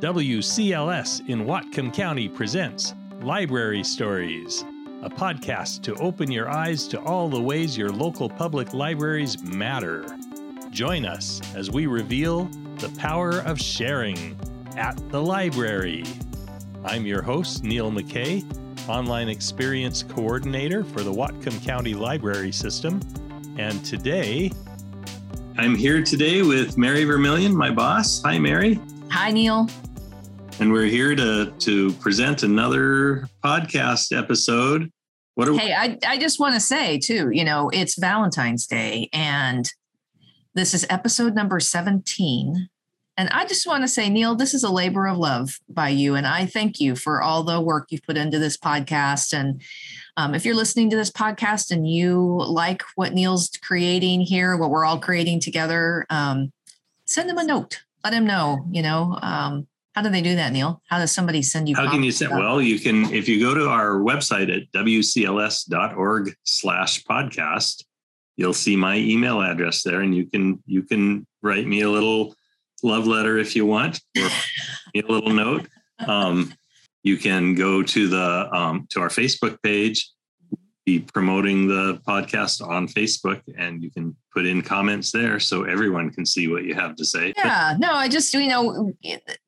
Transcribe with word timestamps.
WCLS 0.00 1.28
in 1.28 1.44
Whatcom 1.44 1.92
County 1.92 2.28
presents 2.28 2.94
Library 3.20 3.82
Stories, 3.82 4.64
a 5.02 5.10
podcast 5.10 5.82
to 5.82 5.94
open 5.96 6.30
your 6.30 6.48
eyes 6.48 6.86
to 6.88 7.00
all 7.00 7.28
the 7.28 7.40
ways 7.40 7.76
your 7.76 7.88
local 7.88 8.28
public 8.28 8.72
libraries 8.72 9.42
matter. 9.42 10.06
Join 10.70 11.04
us 11.04 11.40
as 11.56 11.72
we 11.72 11.88
reveal 11.88 12.44
the 12.76 12.90
power 12.90 13.40
of 13.40 13.60
sharing 13.60 14.38
at 14.76 14.96
the 15.10 15.20
library. 15.20 16.04
I'm 16.84 17.04
your 17.04 17.20
host, 17.20 17.64
Neil 17.64 17.90
McKay, 17.90 18.44
Online 18.88 19.28
Experience 19.28 20.04
Coordinator 20.04 20.84
for 20.84 21.02
the 21.02 21.12
Whatcom 21.12 21.60
County 21.66 21.94
Library 21.94 22.52
System. 22.52 23.00
And 23.58 23.84
today, 23.84 24.52
I'm 25.56 25.74
here 25.74 26.04
today 26.04 26.42
with 26.42 26.78
Mary 26.78 27.02
Vermillion, 27.02 27.52
my 27.52 27.72
boss. 27.72 28.22
Hi, 28.22 28.38
Mary. 28.38 28.78
Hi, 29.10 29.32
Neil 29.32 29.68
and 30.60 30.72
we're 30.72 30.86
here 30.86 31.14
to 31.14 31.52
to 31.58 31.92
present 31.94 32.42
another 32.42 33.28
podcast 33.44 34.16
episode. 34.16 34.90
What 35.34 35.48
are 35.48 35.58
hey, 35.58 35.72
I 35.72 35.98
I 36.06 36.18
just 36.18 36.40
want 36.40 36.54
to 36.54 36.60
say 36.60 36.98
too, 36.98 37.30
you 37.30 37.44
know, 37.44 37.70
it's 37.72 37.98
Valentine's 37.98 38.66
Day, 38.66 39.08
and 39.12 39.70
this 40.54 40.74
is 40.74 40.86
episode 40.90 41.34
number 41.34 41.60
seventeen. 41.60 42.68
And 43.16 43.28
I 43.30 43.46
just 43.46 43.66
want 43.66 43.82
to 43.82 43.88
say, 43.88 44.08
Neil, 44.08 44.36
this 44.36 44.54
is 44.54 44.62
a 44.62 44.70
labor 44.70 45.08
of 45.08 45.18
love 45.18 45.58
by 45.68 45.88
you, 45.88 46.14
and 46.14 46.26
I 46.26 46.46
thank 46.46 46.80
you 46.80 46.94
for 46.94 47.20
all 47.22 47.42
the 47.42 47.60
work 47.60 47.88
you've 47.90 48.04
put 48.04 48.16
into 48.16 48.38
this 48.38 48.56
podcast. 48.56 49.32
And 49.36 49.60
um, 50.16 50.34
if 50.34 50.44
you're 50.44 50.54
listening 50.54 50.88
to 50.90 50.96
this 50.96 51.10
podcast 51.10 51.72
and 51.72 51.88
you 51.88 52.20
like 52.46 52.82
what 52.94 53.14
Neil's 53.14 53.50
creating 53.60 54.20
here, 54.20 54.56
what 54.56 54.70
we're 54.70 54.84
all 54.84 55.00
creating 55.00 55.40
together, 55.40 56.06
um, 56.10 56.52
send 57.06 57.28
him 57.28 57.38
a 57.38 57.44
note. 57.44 57.82
Let 58.04 58.14
him 58.14 58.24
know. 58.24 58.64
You 58.70 58.82
know, 58.82 59.18
um, 59.20 59.66
how 59.98 60.02
do 60.02 60.10
they 60.10 60.22
do 60.22 60.36
that, 60.36 60.52
Neil? 60.52 60.80
How 60.88 61.00
does 61.00 61.10
somebody 61.10 61.42
send 61.42 61.68
you? 61.68 61.74
How 61.74 61.90
can 61.90 62.04
you 62.04 62.12
send? 62.12 62.30
Well, 62.30 62.62
you 62.62 62.78
can 62.78 63.12
if 63.12 63.28
you 63.28 63.40
go 63.40 63.52
to 63.52 63.68
our 63.68 63.98
website 63.98 64.48
at 64.48 64.70
wcls.org 64.70 66.34
slash 66.44 67.02
podcast, 67.02 67.82
you'll 68.36 68.54
see 68.54 68.76
my 68.76 68.94
email 68.94 69.42
address 69.42 69.82
there, 69.82 70.02
and 70.02 70.14
you 70.14 70.26
can 70.26 70.62
you 70.66 70.84
can 70.84 71.26
write 71.42 71.66
me 71.66 71.80
a 71.80 71.90
little 71.90 72.36
love 72.84 73.08
letter 73.08 73.38
if 73.38 73.56
you 73.56 73.66
want, 73.66 74.00
or 74.16 74.28
a 74.94 75.02
little 75.08 75.30
note. 75.30 75.66
Um, 76.06 76.54
you 77.02 77.16
can 77.16 77.56
go 77.56 77.82
to 77.82 78.06
the 78.06 78.48
um, 78.54 78.86
to 78.90 79.00
our 79.00 79.08
Facebook 79.08 79.60
page 79.64 80.08
be 80.88 81.00
promoting 81.00 81.68
the 81.68 82.00
podcast 82.08 82.66
on 82.66 82.88
Facebook 82.88 83.42
and 83.58 83.82
you 83.82 83.90
can 83.90 84.16
put 84.32 84.46
in 84.46 84.62
comments 84.62 85.12
there 85.12 85.38
so 85.38 85.64
everyone 85.64 86.08
can 86.08 86.24
see 86.24 86.48
what 86.48 86.64
you 86.64 86.74
have 86.74 86.96
to 86.96 87.04
say. 87.04 87.34
Yeah, 87.36 87.76
no, 87.78 87.92
I 87.92 88.08
just, 88.08 88.32
you 88.32 88.48
know, 88.48 88.92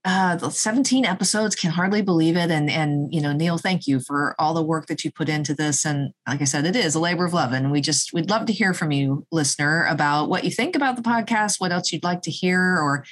uh, 0.05 0.37
the 0.37 0.51
17 0.51 1.07
episodes 1.07 1.57
can 1.57 1.71
hardly 1.71 2.03
believe 2.03 2.37
it. 2.37 2.51
And, 2.51 2.69
and, 2.69 3.13
you 3.15 3.23
know, 3.23 3.33
Neil, 3.33 3.57
thank 3.57 3.87
you 3.87 4.01
for 4.01 4.35
all 4.39 4.53
the 4.53 4.63
work 4.63 4.87
that 4.89 5.03
you 5.03 5.11
put 5.11 5.31
into 5.31 5.55
this. 5.55 5.87
And 5.87 6.13
like 6.29 6.43
I 6.43 6.45
said, 6.45 6.67
it 6.67 6.77
is 6.77 6.95
a 6.95 7.01
labor 7.01 7.25
of 7.25 7.33
love. 7.33 7.53
And 7.55 7.73
we 7.73 7.81
just, 7.81 8.13
we'd 8.13 8.29
love 8.29 8.45
to 8.47 8.53
hear 8.53 8.75
from 8.75 8.93
you, 8.93 9.27
listener, 9.33 9.87
about 9.87 10.29
what 10.29 10.45
you 10.45 10.51
think 10.51 10.77
about 10.77 10.97
the 10.97 11.03
podcast, 11.03 11.59
what 11.59 11.73
else 11.73 11.91
you'd 11.91 12.05
like 12.05 12.21
to 12.23 12.31
hear, 12.31 12.61
or 12.61 13.07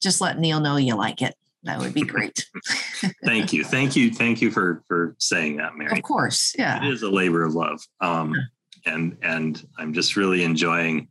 just 0.00 0.20
let 0.20 0.38
Neil 0.38 0.60
know 0.60 0.76
you 0.76 0.94
like 0.94 1.20
it. 1.20 1.34
That 1.66 1.78
would 1.78 1.94
be 1.94 2.02
great. 2.02 2.46
thank 3.24 3.52
you. 3.52 3.64
Thank 3.64 3.96
you. 3.96 4.10
Thank 4.10 4.40
you 4.40 4.50
for 4.50 4.82
for 4.88 5.16
saying 5.18 5.56
that, 5.58 5.76
Mary. 5.76 5.98
Of 5.98 6.02
course. 6.02 6.54
Yeah. 6.58 6.84
It 6.84 6.92
is 6.92 7.02
a 7.02 7.10
labor 7.10 7.42
of 7.42 7.54
love. 7.54 7.80
Um 8.00 8.34
and 8.86 9.16
and 9.22 9.66
I'm 9.78 9.92
just 9.92 10.16
really 10.16 10.44
enjoying 10.44 11.08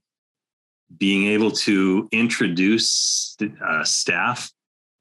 being 0.98 1.28
able 1.28 1.52
to 1.52 2.08
introduce 2.12 3.36
uh, 3.64 3.84
staff 3.84 4.50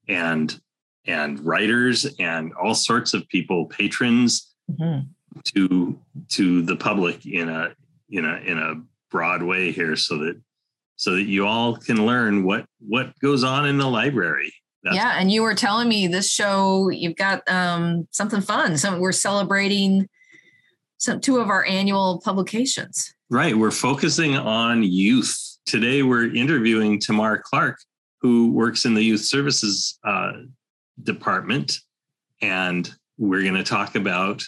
and 0.08 0.58
and 1.06 1.38
writers 1.40 2.06
and 2.18 2.52
all 2.54 2.74
sorts 2.74 3.14
of 3.14 3.28
people, 3.28 3.66
patrons 3.66 4.54
mm-hmm. 4.70 5.06
to 5.54 5.98
to 6.30 6.62
the 6.62 6.76
public 6.76 7.26
in 7.26 7.48
a 7.48 7.74
in 8.10 8.24
a 8.24 8.36
in 8.38 8.58
a 8.58 8.82
broad 9.10 9.42
way 9.42 9.70
here 9.70 9.96
so 9.96 10.18
that 10.18 10.40
so 10.96 11.12
that 11.12 11.24
you 11.24 11.46
all 11.46 11.76
can 11.76 12.06
learn 12.06 12.44
what 12.44 12.66
what 12.80 13.18
goes 13.20 13.44
on 13.44 13.66
in 13.66 13.78
the 13.78 13.86
library 13.86 14.52
that's 14.84 14.96
yeah, 14.96 15.16
and 15.18 15.32
you 15.32 15.42
were 15.42 15.54
telling 15.54 15.88
me 15.88 16.06
this 16.06 16.30
show 16.30 16.90
you've 16.90 17.16
got 17.16 17.42
um, 17.50 18.06
something 18.10 18.42
fun. 18.42 18.76
So 18.76 18.98
we're 18.98 19.12
celebrating 19.12 20.08
some 20.98 21.20
two 21.20 21.38
of 21.38 21.48
our 21.48 21.64
annual 21.64 22.20
publications. 22.22 23.14
Right, 23.30 23.56
we're 23.56 23.70
focusing 23.70 24.36
on 24.36 24.82
youth 24.82 25.34
today. 25.64 26.02
We're 26.02 26.34
interviewing 26.34 27.00
Tamar 27.00 27.42
Clark, 27.42 27.78
who 28.20 28.52
works 28.52 28.84
in 28.84 28.92
the 28.92 29.02
youth 29.02 29.22
services 29.22 29.98
uh, 30.04 30.32
department, 31.02 31.78
and 32.42 32.92
we're 33.16 33.42
going 33.42 33.54
to 33.54 33.64
talk 33.64 33.94
about 33.94 34.44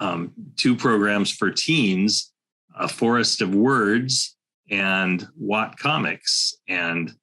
um, 0.00 0.32
two 0.56 0.76
programs 0.76 1.30
for 1.30 1.50
teens: 1.50 2.30
A 2.78 2.88
Forest 2.88 3.40
of 3.40 3.54
Words 3.54 4.36
and 4.70 5.26
Whatcomics, 5.34 6.54
and 6.68 7.14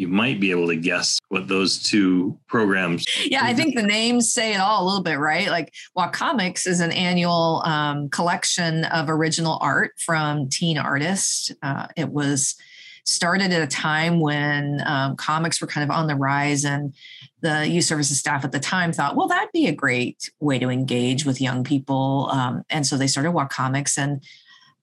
you 0.00 0.08
might 0.08 0.40
be 0.40 0.50
able 0.50 0.66
to 0.66 0.76
guess 0.76 1.18
what 1.28 1.46
those 1.46 1.82
two 1.82 2.38
programs. 2.46 3.04
Yeah, 3.26 3.42
I 3.42 3.52
think 3.52 3.76
the 3.76 3.82
names 3.82 4.32
say 4.32 4.54
it 4.54 4.56
all 4.56 4.82
a 4.82 4.86
little 4.86 5.02
bit, 5.02 5.18
right? 5.18 5.48
Like 5.48 5.74
Whatcomics 5.92 6.66
is 6.66 6.80
an 6.80 6.90
annual 6.90 7.62
um, 7.66 8.08
collection 8.08 8.86
of 8.86 9.10
original 9.10 9.58
art 9.60 9.92
from 9.98 10.48
teen 10.48 10.78
artists. 10.78 11.52
Uh, 11.62 11.86
it 11.98 12.08
was 12.08 12.56
started 13.04 13.52
at 13.52 13.60
a 13.60 13.66
time 13.66 14.20
when 14.20 14.82
um, 14.86 15.16
comics 15.16 15.60
were 15.60 15.66
kind 15.66 15.84
of 15.84 15.94
on 15.94 16.06
the 16.06 16.16
rise 16.16 16.64
and 16.64 16.94
the 17.42 17.68
youth 17.68 17.84
services 17.84 18.18
staff 18.18 18.42
at 18.42 18.52
the 18.52 18.60
time 18.60 18.94
thought, 18.94 19.16
well, 19.16 19.28
that'd 19.28 19.52
be 19.52 19.66
a 19.66 19.72
great 19.72 20.30
way 20.40 20.58
to 20.58 20.70
engage 20.70 21.26
with 21.26 21.42
young 21.42 21.62
people. 21.62 22.30
Um, 22.32 22.62
and 22.70 22.86
so 22.86 22.96
they 22.96 23.06
started 23.06 23.32
Whatcomics 23.32 23.98
and 23.98 24.22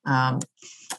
um, 0.07 0.39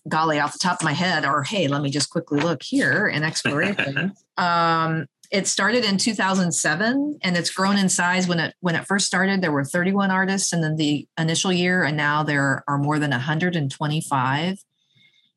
golly, 0.09 0.39
off 0.39 0.53
the 0.53 0.59
top 0.59 0.81
of 0.81 0.85
my 0.85 0.93
head, 0.93 1.25
or 1.25 1.43
hey, 1.43 1.67
let 1.67 1.83
me 1.83 1.91
just 1.91 2.11
quickly 2.11 2.41
look 2.41 2.63
here 2.63 3.09
in 3.09 3.25
exploration. 3.25 4.13
um, 4.37 5.07
it 5.31 5.47
started 5.47 5.85
in 5.85 5.99
2007 5.99 7.19
and 7.23 7.37
it's 7.37 7.51
grown 7.51 7.77
in 7.77 7.89
size. 7.89 8.27
When 8.27 8.41
it 8.41 8.55
when 8.61 8.75
it 8.75 8.87
first 8.87 9.07
started 9.07 9.43
there 9.43 9.53
were 9.53 9.65
31 9.65 10.11
artists 10.11 10.53
and 10.53 10.63
then 10.63 10.77
the 10.77 11.07
initial 11.19 11.53
year 11.53 11.85
and 11.85 11.97
now 11.97 12.23
there 12.23 12.65
are 12.67 12.79
more 12.79 12.99
than 12.99 13.11
125 13.11 14.59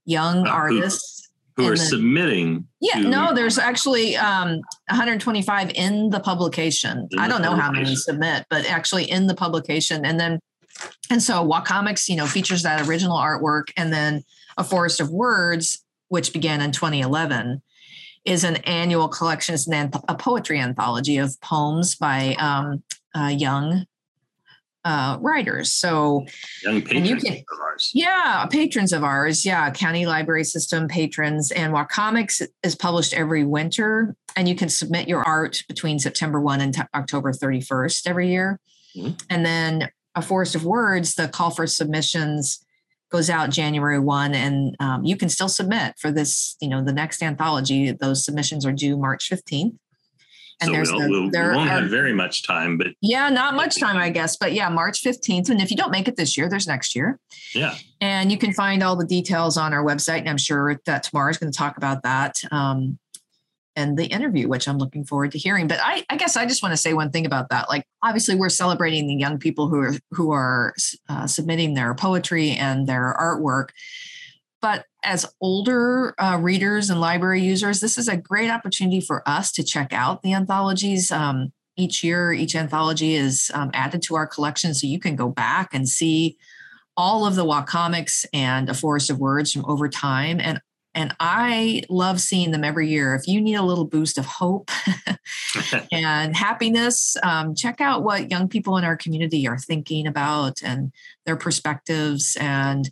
young 0.06 0.48
uh, 0.48 0.52
artists 0.52 1.30
who, 1.56 1.64
who 1.64 1.70
are 1.70 1.76
the, 1.76 1.78
submitting 1.78 2.68
yeah 2.80 3.02
to, 3.02 3.08
no 3.08 3.34
there's 3.36 3.58
actually 3.58 4.16
um, 4.16 4.62
125 4.90 5.72
in 5.76 6.10
the 6.10 6.20
publication. 6.20 7.08
In 7.12 7.20
i 7.20 7.28
don't 7.28 7.42
know 7.42 7.56
how 7.56 7.72
many 7.72 7.96
submit 7.96 8.46
but 8.50 8.66
actually 8.66 9.10
in 9.10 9.28
the 9.28 9.36
publication 9.36 10.06
and 10.06 10.20
then 10.20 10.40
and 11.10 11.22
so 11.22 11.44
Whatcomics, 11.44 12.10
you 12.10 12.16
know, 12.16 12.26
features 12.26 12.64
that 12.64 12.88
original 12.88 13.18
artwork, 13.18 13.72
and 13.78 13.92
then 13.92 14.24
A 14.58 14.64
Forest 14.64 15.00
of 15.00 15.10
Words, 15.10 15.84
which 16.10 16.34
began 16.34 16.62
in 16.62 16.72
2011, 16.72 17.62
is 18.26 18.44
an 18.44 18.58
annual 18.58 19.08
collection. 19.08 19.56
It's 19.56 19.68
an 19.68 19.92
a 20.08 20.16
poetry 20.16 20.60
anthology 20.60 21.18
of 21.18 21.40
poems 21.42 21.96
by 21.96 22.36
um, 22.36 22.84
uh, 23.16 23.28
young 23.28 23.86
uh, 24.84 25.18
writers. 25.22 25.72
So 25.72 26.26
young 26.64 26.82
patrons 26.82 27.24
can, 27.24 27.34
of 27.34 27.60
ours. 27.62 27.92
Yeah, 27.94 28.46
patrons 28.48 28.94
of 28.94 29.04
ours. 29.04 29.46
Yeah, 29.46 29.70
county 29.72 30.06
library 30.06 30.44
system 30.44 30.88
patrons. 30.88 31.52
And 31.52 31.74
Whatcomics 31.74 32.42
is 32.64 32.76
published 32.76 33.14
every 33.14 33.44
winter, 33.44 34.16
and 34.36 34.48
you 34.48 34.56
can 34.56 34.70
submit 34.70 35.08
your 35.08 35.24
art 35.24 35.64
between 35.68 36.00
September 36.00 36.40
1 36.40 36.62
and 36.62 36.74
t- 36.74 36.82
October 36.96 37.32
31st 37.32 38.08
every 38.08 38.30
year. 38.30 38.60
Mm-hmm. 38.96 39.14
And 39.30 39.46
then 39.46 39.90
a 40.16 40.22
forest 40.22 40.56
of 40.56 40.66
words 40.66 41.16
the 41.16 41.28
call 41.28 41.52
for 41.52 41.68
submissions 41.68 42.66
goes 43.12 43.30
out 43.30 43.50
january 43.50 44.00
1 44.00 44.34
and 44.34 44.76
um, 44.80 45.04
you 45.04 45.16
can 45.16 45.30
still 45.30 45.50
submit 45.50 45.94
for 46.00 46.12
this 46.12 46.56
you 46.62 46.68
know 46.68 46.84
the 46.84 46.94
next 46.94 47.22
anthology. 47.22 47.92
Those 47.92 48.24
submissions 48.26 48.66
are 48.66 48.72
due 48.72 48.98
march 48.98 49.30
15th 49.30 49.78
and 50.62 50.68
so 50.68 50.72
there's 50.72 50.92
we'll, 50.92 51.02
the, 51.02 51.10
we'll, 51.10 51.30
there 51.30 51.52
we 51.52 51.58
won't 51.58 51.70
are, 51.70 51.82
have 51.82 51.90
very 51.90 52.14
much 52.14 52.44
time 52.44 52.78
but 52.78 52.88
yeah 53.02 53.30
not 53.30 53.56
much 53.56 53.80
time 53.80 53.98
i 53.98 54.10
guess 54.10 54.38
but 54.38 54.54
yeah 54.54 54.70
march 54.70 55.04
15th 55.04 55.50
and 55.50 55.60
if 55.60 55.72
you 55.72 55.78
don't 55.78 55.92
make 55.92 56.08
it 56.08 56.16
this 56.16 56.38
year 56.38 56.48
there's 56.48 56.68
next 56.68 56.96
year. 56.96 57.20
Yeah. 57.54 57.76
And 58.00 58.32
you 58.32 58.38
can 58.38 58.54
find 58.54 58.82
all 58.82 58.96
the 58.96 59.06
details 59.06 59.58
on 59.58 59.74
our 59.74 59.84
website 59.84 60.20
and 60.20 60.30
i'm 60.30 60.38
sure 60.38 60.80
that 60.86 61.04
Tamar 61.04 61.30
is 61.30 61.38
going 61.38 61.52
to 61.52 61.58
talk 61.58 61.78
about 61.78 62.04
that 62.04 62.36
um, 62.52 62.98
and 63.76 63.98
the 63.98 64.06
interview, 64.08 64.48
which 64.48 64.68
I'm 64.68 64.78
looking 64.78 65.04
forward 65.04 65.32
to 65.32 65.38
hearing. 65.38 65.68
But 65.68 65.80
I, 65.82 66.06
I 66.10 66.18
guess 66.18 66.36
I 66.36 66.46
just 66.46 66.62
want 66.62 66.74
to 66.74 66.78
say 66.78 66.94
one 66.94 67.12
thing 67.12 67.26
about 67.26 67.50
that. 67.50 67.70
Like, 67.70 67.86
obviously, 68.04 68.36
we're 68.36 68.50
celebrating 68.50 69.08
the 69.08 69.16
young 69.16 69.38
people 69.38 69.70
who 69.70 69.80
are 69.80 69.94
who 70.12 70.32
are 70.32 70.74
uh, 71.10 71.28
submitting 71.28 71.74
their 71.74 71.94
poetry 71.94 72.52
and 72.52 72.88
their 72.88 73.16
artwork. 73.20 73.70
But 74.62 74.86
as 75.04 75.26
older 75.42 76.14
uh, 76.20 76.38
readers 76.40 76.90
and 76.90 77.02
library 77.02 77.42
users, 77.42 77.80
this 77.80 77.98
is 77.98 78.08
a 78.08 78.18
great 78.18 78.52
opportunity 78.52 79.02
for 79.02 79.28
us 79.28 79.52
to 79.54 79.64
check 79.64 79.92
out 79.92 80.22
the 80.22 80.34
anthologies. 80.34 81.12
Um, 81.12 81.52
each 81.78 82.04
year, 82.04 82.32
each 82.32 82.56
anthology 82.56 83.16
is 83.16 83.50
um, 83.54 83.72
added 83.74 84.04
to 84.04 84.16
our 84.16 84.28
collection, 84.28 84.74
so 84.74 84.86
you 84.86 85.00
can 85.00 85.16
go 85.16 85.30
back 85.30 85.74
and 85.74 85.88
see 85.88 86.38
all 86.98 87.26
of 87.26 87.36
the 87.36 87.46
Whatcomics 87.46 88.26
and 88.34 88.70
A 88.70 88.74
Forest 88.74 89.10
of 89.10 89.18
Words 89.18 89.54
from 89.54 89.66
over 89.66 89.88
time, 89.88 90.40
and 90.40 90.62
and 90.94 91.16
I 91.20 91.84
love 91.90 92.20
seeing 92.20 92.52
them 92.52 92.64
every 92.64 92.90
year. 92.90 93.16
If 93.16 93.28
you 93.28 93.40
need 93.40 93.56
a 93.56 93.64
little 93.64 93.86
boost 93.86 94.18
of 94.18 94.26
hope 94.26 94.70
and 95.92 96.36
happiness, 96.36 97.16
um, 97.24 97.56
check 97.56 97.80
out 97.80 98.04
what 98.04 98.30
young 98.30 98.50
people 98.50 98.78
in 98.78 98.84
our 98.84 98.98
community 98.98 99.48
are 99.48 99.58
thinking 99.58 100.06
about 100.06 100.62
and 100.62 100.92
their 101.26 101.38
perspectives 101.38 102.38
and 102.40 102.90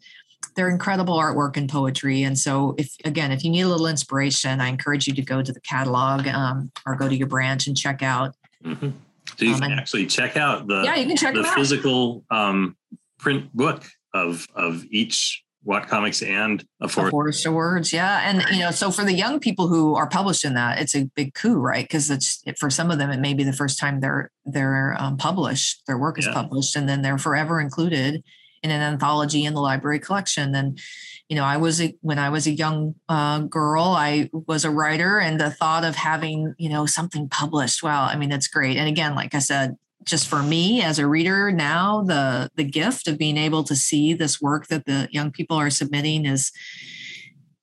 their 0.55 0.69
incredible 0.69 1.17
artwork 1.17 1.57
and 1.57 1.69
poetry. 1.69 2.23
And 2.23 2.37
so, 2.37 2.75
if 2.77 2.95
again, 3.03 3.31
if 3.31 3.43
you 3.43 3.49
need 3.49 3.61
a 3.61 3.67
little 3.67 3.87
inspiration, 3.87 4.61
I 4.61 4.69
encourage 4.69 5.07
you 5.07 5.13
to 5.13 5.21
go 5.21 5.41
to 5.41 5.51
the 5.51 5.61
catalog 5.61 6.27
um, 6.27 6.71
or 6.85 6.95
go 6.95 7.09
to 7.09 7.15
your 7.15 7.27
branch 7.27 7.67
and 7.67 7.77
check 7.77 8.01
out. 8.01 8.35
Mm-hmm. 8.63 8.89
So 9.37 9.45
you 9.45 9.53
um, 9.53 9.59
can 9.61 9.71
actually 9.73 10.05
check 10.05 10.37
out 10.37 10.67
the 10.67 10.83
yeah, 10.83 10.95
you 10.95 11.05
can 11.05 11.17
check 11.17 11.33
the 11.33 11.43
physical 11.43 12.23
um, 12.31 12.77
print 13.19 13.53
book 13.53 13.83
of 14.13 14.47
of 14.55 14.85
each 14.89 15.43
Whatcomics 15.63 16.21
and 16.21 16.65
a 16.81 16.87
Forest. 16.87 17.11
Forest 17.11 17.45
of 17.45 17.53
Words, 17.53 17.91
yeah, 17.93 18.21
and 18.23 18.43
you 18.51 18.59
know, 18.59 18.71
so 18.71 18.91
for 18.91 19.03
the 19.03 19.13
young 19.13 19.39
people 19.39 19.67
who 19.67 19.95
are 19.95 20.07
published 20.07 20.45
in 20.45 20.53
that, 20.53 20.79
it's 20.79 20.95
a 20.95 21.05
big 21.15 21.33
coup, 21.33 21.57
right? 21.57 21.83
Because 21.83 22.09
it's 22.09 22.41
for 22.57 22.69
some 22.69 22.91
of 22.91 22.97
them, 22.97 23.09
it 23.11 23.19
may 23.19 23.33
be 23.33 23.43
the 23.43 23.53
first 23.53 23.77
time 23.77 23.99
they're 23.99 24.31
they're 24.45 24.95
um, 24.97 25.17
published, 25.17 25.83
their 25.85 25.97
work 25.97 26.17
is 26.17 26.25
yeah. 26.25 26.33
published, 26.33 26.75
and 26.75 26.87
then 26.87 27.01
they're 27.01 27.17
forever 27.17 27.59
included 27.59 28.23
in 28.63 28.71
an 28.71 28.81
anthology 28.81 29.45
in 29.45 29.53
the 29.53 29.61
library 29.61 29.99
collection. 29.99 30.55
And 30.55 30.79
you 31.27 31.35
know, 31.35 31.43
I 31.43 31.57
was 31.57 31.81
a, 31.81 31.95
when 32.01 32.19
I 32.19 32.29
was 32.29 32.47
a 32.47 32.51
young 32.51 32.95
uh, 33.07 33.39
girl, 33.39 33.83
I 33.83 34.29
was 34.47 34.65
a 34.65 34.71
writer, 34.71 35.19
and 35.19 35.39
the 35.39 35.51
thought 35.51 35.83
of 35.83 35.95
having 35.95 36.55
you 36.57 36.69
know 36.69 36.85
something 36.85 37.27
published, 37.27 37.83
wow, 37.83 38.05
I 38.05 38.15
mean, 38.15 38.29
that's 38.29 38.47
great. 38.47 38.77
And 38.77 38.87
again, 38.87 39.13
like 39.13 39.35
I 39.35 39.39
said, 39.39 39.75
just 40.03 40.27
for 40.27 40.41
me 40.41 40.81
as 40.81 40.99
a 40.99 41.07
reader 41.07 41.51
now 41.51 42.01
the 42.03 42.49
the 42.55 42.63
gift 42.63 43.07
of 43.07 43.17
being 43.17 43.37
able 43.37 43.63
to 43.63 43.75
see 43.75 44.13
this 44.13 44.41
work 44.41 44.67
that 44.67 44.85
the 44.85 45.07
young 45.11 45.31
people 45.31 45.57
are 45.57 45.69
submitting 45.69 46.25
is 46.25 46.51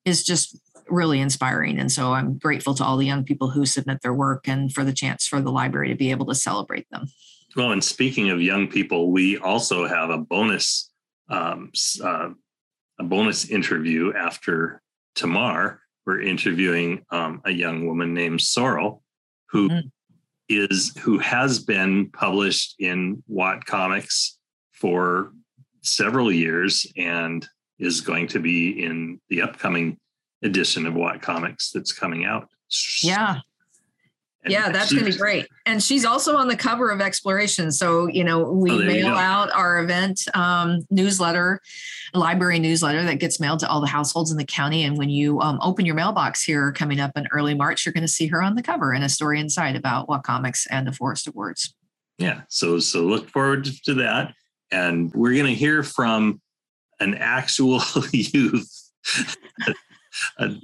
is 0.04 0.24
just 0.24 0.58
really 0.88 1.20
inspiring. 1.20 1.78
And 1.78 1.90
so 1.90 2.12
i'm 2.12 2.38
grateful 2.38 2.74
to 2.74 2.84
all 2.84 2.96
the 2.96 3.06
young 3.06 3.24
people 3.24 3.50
who 3.50 3.66
submit 3.66 4.02
their 4.02 4.14
work 4.14 4.46
and 4.46 4.72
for 4.72 4.84
the 4.84 4.92
chance 4.92 5.26
for 5.26 5.40
the 5.40 5.50
library 5.50 5.88
to 5.88 5.94
be 5.94 6.10
able 6.10 6.26
to 6.26 6.34
celebrate 6.34 6.88
them. 6.90 7.06
Well 7.56 7.72
and 7.72 7.82
speaking 7.82 8.30
of 8.30 8.40
young 8.40 8.68
people 8.68 9.10
we 9.10 9.38
also 9.38 9.86
have 9.86 10.10
a 10.10 10.18
bonus 10.18 10.90
um, 11.28 11.72
uh, 12.02 12.30
a 12.98 13.04
bonus 13.04 13.48
interview 13.48 14.12
after 14.14 14.80
Tamar. 15.16 15.80
We're 16.06 16.22
interviewing 16.22 17.04
um, 17.10 17.42
a 17.44 17.50
young 17.50 17.84
woman 17.84 18.14
named 18.14 18.40
Sorrel, 18.40 19.02
who 19.50 19.68
mm-hmm 19.68 19.88
is 20.48 20.96
who 20.98 21.18
has 21.18 21.58
been 21.58 22.10
published 22.10 22.76
in 22.78 23.22
Whatcomics 23.26 24.38
for 24.72 25.32
several 25.82 26.32
years 26.32 26.86
and 26.96 27.46
is 27.78 28.00
going 28.00 28.28
to 28.28 28.38
be 28.38 28.84
in 28.84 29.20
the 29.28 29.42
upcoming 29.42 29.98
edition 30.42 30.86
of 30.86 30.94
Whatcomics 30.94 31.70
that's 31.72 31.92
coming 31.92 32.24
out. 32.24 32.48
Yeah 33.02 33.40
yeah, 34.48 34.70
that's 34.70 34.92
going 34.92 35.04
to 35.04 35.10
be 35.10 35.16
great. 35.16 35.48
And 35.64 35.82
she's 35.82 36.04
also 36.04 36.36
on 36.36 36.48
the 36.48 36.56
cover 36.56 36.90
of 36.90 37.00
Exploration. 37.00 37.72
So, 37.72 38.06
you 38.06 38.24
know, 38.24 38.50
we 38.50 38.70
oh, 38.70 38.78
mail 38.78 39.14
out 39.14 39.50
our 39.52 39.80
event 39.80 40.22
um, 40.34 40.86
newsletter, 40.90 41.60
library 42.14 42.58
newsletter 42.58 43.04
that 43.04 43.18
gets 43.18 43.40
mailed 43.40 43.60
to 43.60 43.68
all 43.68 43.80
the 43.80 43.86
households 43.86 44.30
in 44.30 44.38
the 44.38 44.44
county. 44.44 44.84
And 44.84 44.96
when 44.96 45.10
you 45.10 45.40
um, 45.40 45.58
open 45.62 45.86
your 45.86 45.94
mailbox 45.94 46.42
here 46.42 46.72
coming 46.72 47.00
up 47.00 47.12
in 47.16 47.26
early 47.32 47.54
March, 47.54 47.84
you're 47.84 47.92
going 47.92 48.02
to 48.02 48.08
see 48.08 48.26
her 48.28 48.42
on 48.42 48.54
the 48.54 48.62
cover 48.62 48.92
and 48.92 49.04
a 49.04 49.08
story 49.08 49.40
inside 49.40 49.76
about 49.76 50.08
Whatcomics 50.08 50.66
and 50.66 50.86
the 50.86 50.92
Forest 50.92 51.26
of 51.26 51.34
Words. 51.34 51.74
Yeah. 52.18 52.42
So, 52.48 52.78
so 52.78 53.02
look 53.02 53.28
forward 53.30 53.68
to 53.84 53.94
that. 53.94 54.34
And 54.70 55.12
we're 55.14 55.34
going 55.34 55.46
to 55.46 55.54
hear 55.54 55.82
from 55.82 56.40
an 57.00 57.14
actual 57.14 57.80
youth. 58.12 58.90
a, 60.38 60.54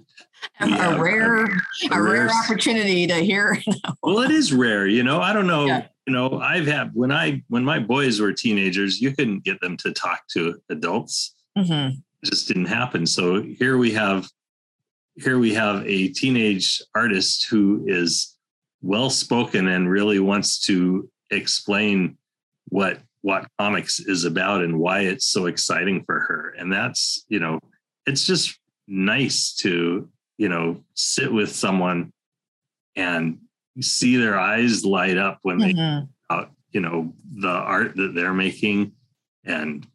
yeah, 0.60 0.94
a 0.94 1.00
rare, 1.00 1.44
a, 1.44 1.48
a 1.90 2.02
rare, 2.02 2.02
rare 2.02 2.30
opportunity 2.44 3.06
to 3.06 3.14
hear. 3.14 3.58
well, 4.02 4.20
it 4.20 4.30
is 4.30 4.52
rare, 4.52 4.86
you 4.86 5.02
know. 5.02 5.20
I 5.20 5.32
don't 5.32 5.46
know. 5.46 5.66
Yeah. 5.66 5.86
You 6.06 6.12
know, 6.12 6.40
I've 6.40 6.66
had 6.66 6.90
when 6.94 7.12
I 7.12 7.42
when 7.48 7.64
my 7.64 7.78
boys 7.78 8.20
were 8.20 8.32
teenagers, 8.32 9.00
you 9.00 9.14
couldn't 9.14 9.44
get 9.44 9.60
them 9.60 9.76
to 9.78 9.92
talk 9.92 10.26
to 10.32 10.60
adults. 10.68 11.34
Mm-hmm. 11.56 11.98
It 12.22 12.26
just 12.30 12.48
didn't 12.48 12.66
happen. 12.66 13.06
So 13.06 13.42
here 13.42 13.78
we 13.78 13.92
have 13.92 14.28
here 15.16 15.38
we 15.38 15.54
have 15.54 15.86
a 15.86 16.08
teenage 16.08 16.82
artist 16.94 17.46
who 17.46 17.84
is 17.86 18.36
well 18.80 19.10
spoken 19.10 19.68
and 19.68 19.88
really 19.88 20.18
wants 20.18 20.58
to 20.66 21.08
explain 21.30 22.16
what 22.68 22.98
what 23.20 23.46
comics 23.58 24.00
is 24.00 24.24
about 24.24 24.62
and 24.62 24.78
why 24.78 25.00
it's 25.00 25.26
so 25.26 25.46
exciting 25.46 26.02
for 26.04 26.20
her 26.20 26.54
and 26.58 26.72
that's 26.72 27.24
you 27.28 27.38
know 27.38 27.60
it's 28.06 28.26
just 28.26 28.58
nice 28.88 29.54
to 29.54 30.08
you 30.42 30.48
know, 30.48 30.82
sit 30.94 31.32
with 31.32 31.54
someone 31.54 32.12
and 32.96 33.38
see 33.80 34.16
their 34.16 34.36
eyes 34.36 34.84
light 34.84 35.16
up 35.16 35.38
when 35.42 35.58
they, 35.58 35.72
mm-hmm. 35.72 36.06
uh, 36.30 36.46
you 36.72 36.80
know, 36.80 37.12
the 37.36 37.48
art 37.48 37.94
that 37.94 38.16
they're 38.16 38.34
making. 38.34 38.90
And 39.44 39.86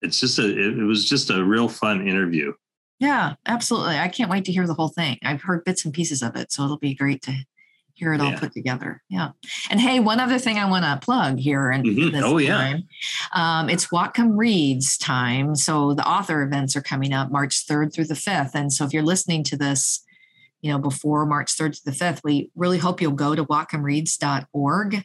it's 0.00 0.18
just 0.18 0.38
a, 0.38 0.48
it, 0.48 0.78
it 0.78 0.84
was 0.84 1.06
just 1.06 1.28
a 1.28 1.44
real 1.44 1.68
fun 1.68 2.08
interview. 2.08 2.54
Yeah, 3.00 3.34
absolutely. 3.44 3.98
I 3.98 4.08
can't 4.08 4.30
wait 4.30 4.46
to 4.46 4.52
hear 4.52 4.66
the 4.66 4.72
whole 4.72 4.88
thing. 4.88 5.18
I've 5.22 5.42
heard 5.42 5.62
bits 5.64 5.84
and 5.84 5.92
pieces 5.92 6.22
of 6.22 6.36
it, 6.36 6.50
so 6.50 6.64
it'll 6.64 6.78
be 6.78 6.94
great 6.94 7.20
to 7.24 7.34
hear 7.96 8.12
it 8.12 8.20
all 8.20 8.30
yeah. 8.30 8.38
put 8.38 8.52
together. 8.52 9.02
Yeah. 9.08 9.30
And 9.70 9.80
hey, 9.80 10.00
one 10.00 10.20
other 10.20 10.38
thing 10.38 10.58
I 10.58 10.68
want 10.68 10.84
to 10.84 11.04
plug 11.04 11.38
here 11.38 11.70
and 11.70 11.84
mm-hmm. 11.84 12.22
oh 12.22 12.36
yeah, 12.36 12.78
um, 13.32 13.70
it's 13.70 13.86
Whatcom 13.86 14.36
Reads 14.36 14.98
time. 14.98 15.56
So 15.56 15.94
the 15.94 16.06
author 16.06 16.42
events 16.42 16.76
are 16.76 16.82
coming 16.82 17.12
up 17.12 17.32
March 17.32 17.64
third 17.66 17.92
through 17.92 18.04
the 18.04 18.14
fifth, 18.14 18.54
and 18.54 18.72
so 18.72 18.84
if 18.84 18.92
you're 18.92 19.02
listening 19.02 19.42
to 19.44 19.56
this, 19.56 20.04
you 20.60 20.70
know 20.70 20.78
before 20.78 21.24
March 21.24 21.52
third 21.52 21.72
to 21.72 21.84
the 21.84 21.92
fifth, 21.92 22.20
we 22.22 22.50
really 22.54 22.78
hope 22.78 23.00
you'll 23.00 23.12
go 23.12 23.34
to 23.34 23.44
whatcomreads.org 23.44 25.04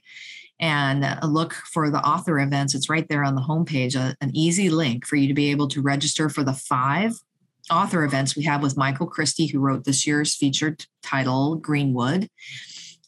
and 0.59 1.03
uh, 1.03 1.17
look 1.23 1.53
for 1.53 1.89
the 1.89 2.05
author 2.05 2.39
events. 2.39 2.75
It's 2.75 2.89
right 2.89 3.07
there 3.07 3.23
on 3.23 3.35
the 3.35 3.41
homepage, 3.41 3.95
a, 3.95 4.15
an 4.21 4.31
easy 4.35 4.69
link 4.69 5.07
for 5.07 5.15
you 5.15 5.27
to 5.27 5.33
be 5.33 5.49
able 5.49 5.69
to 5.69 5.81
register 5.81 6.29
for 6.29 6.43
the 6.43 6.53
five 6.53 7.13
author 7.71 8.03
events 8.03 8.35
we 8.35 8.43
have 8.43 8.61
with 8.61 8.77
Michael 8.77 9.07
Christie, 9.07 9.47
who 9.47 9.59
wrote 9.59 9.85
this 9.85 10.05
year's 10.05 10.35
featured 10.35 10.85
title, 11.01 11.55
Greenwood. 11.55 12.29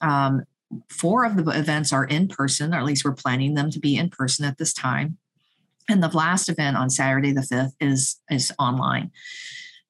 Um, 0.04 0.44
four 0.90 1.26
of 1.26 1.36
the 1.36 1.50
events 1.52 1.94
are 1.94 2.06
in 2.06 2.28
person, 2.28 2.74
or 2.74 2.78
at 2.78 2.86
least 2.86 3.06
we're 3.06 3.14
planning 3.14 3.54
them 3.56 3.72
to 3.72 3.80
be 3.80 3.96
in 3.96 4.10
person 4.10 4.46
at 4.46 4.58
this 4.58 4.74
time. 4.74 5.18
And 5.90 6.02
the 6.02 6.10
last 6.10 6.50
event 6.50 6.78
on 6.78 6.90
Saturday 6.90 7.32
the 7.32 7.42
5th 7.42 7.74
is, 7.80 8.22
is 8.30 8.52
online. 8.60 9.12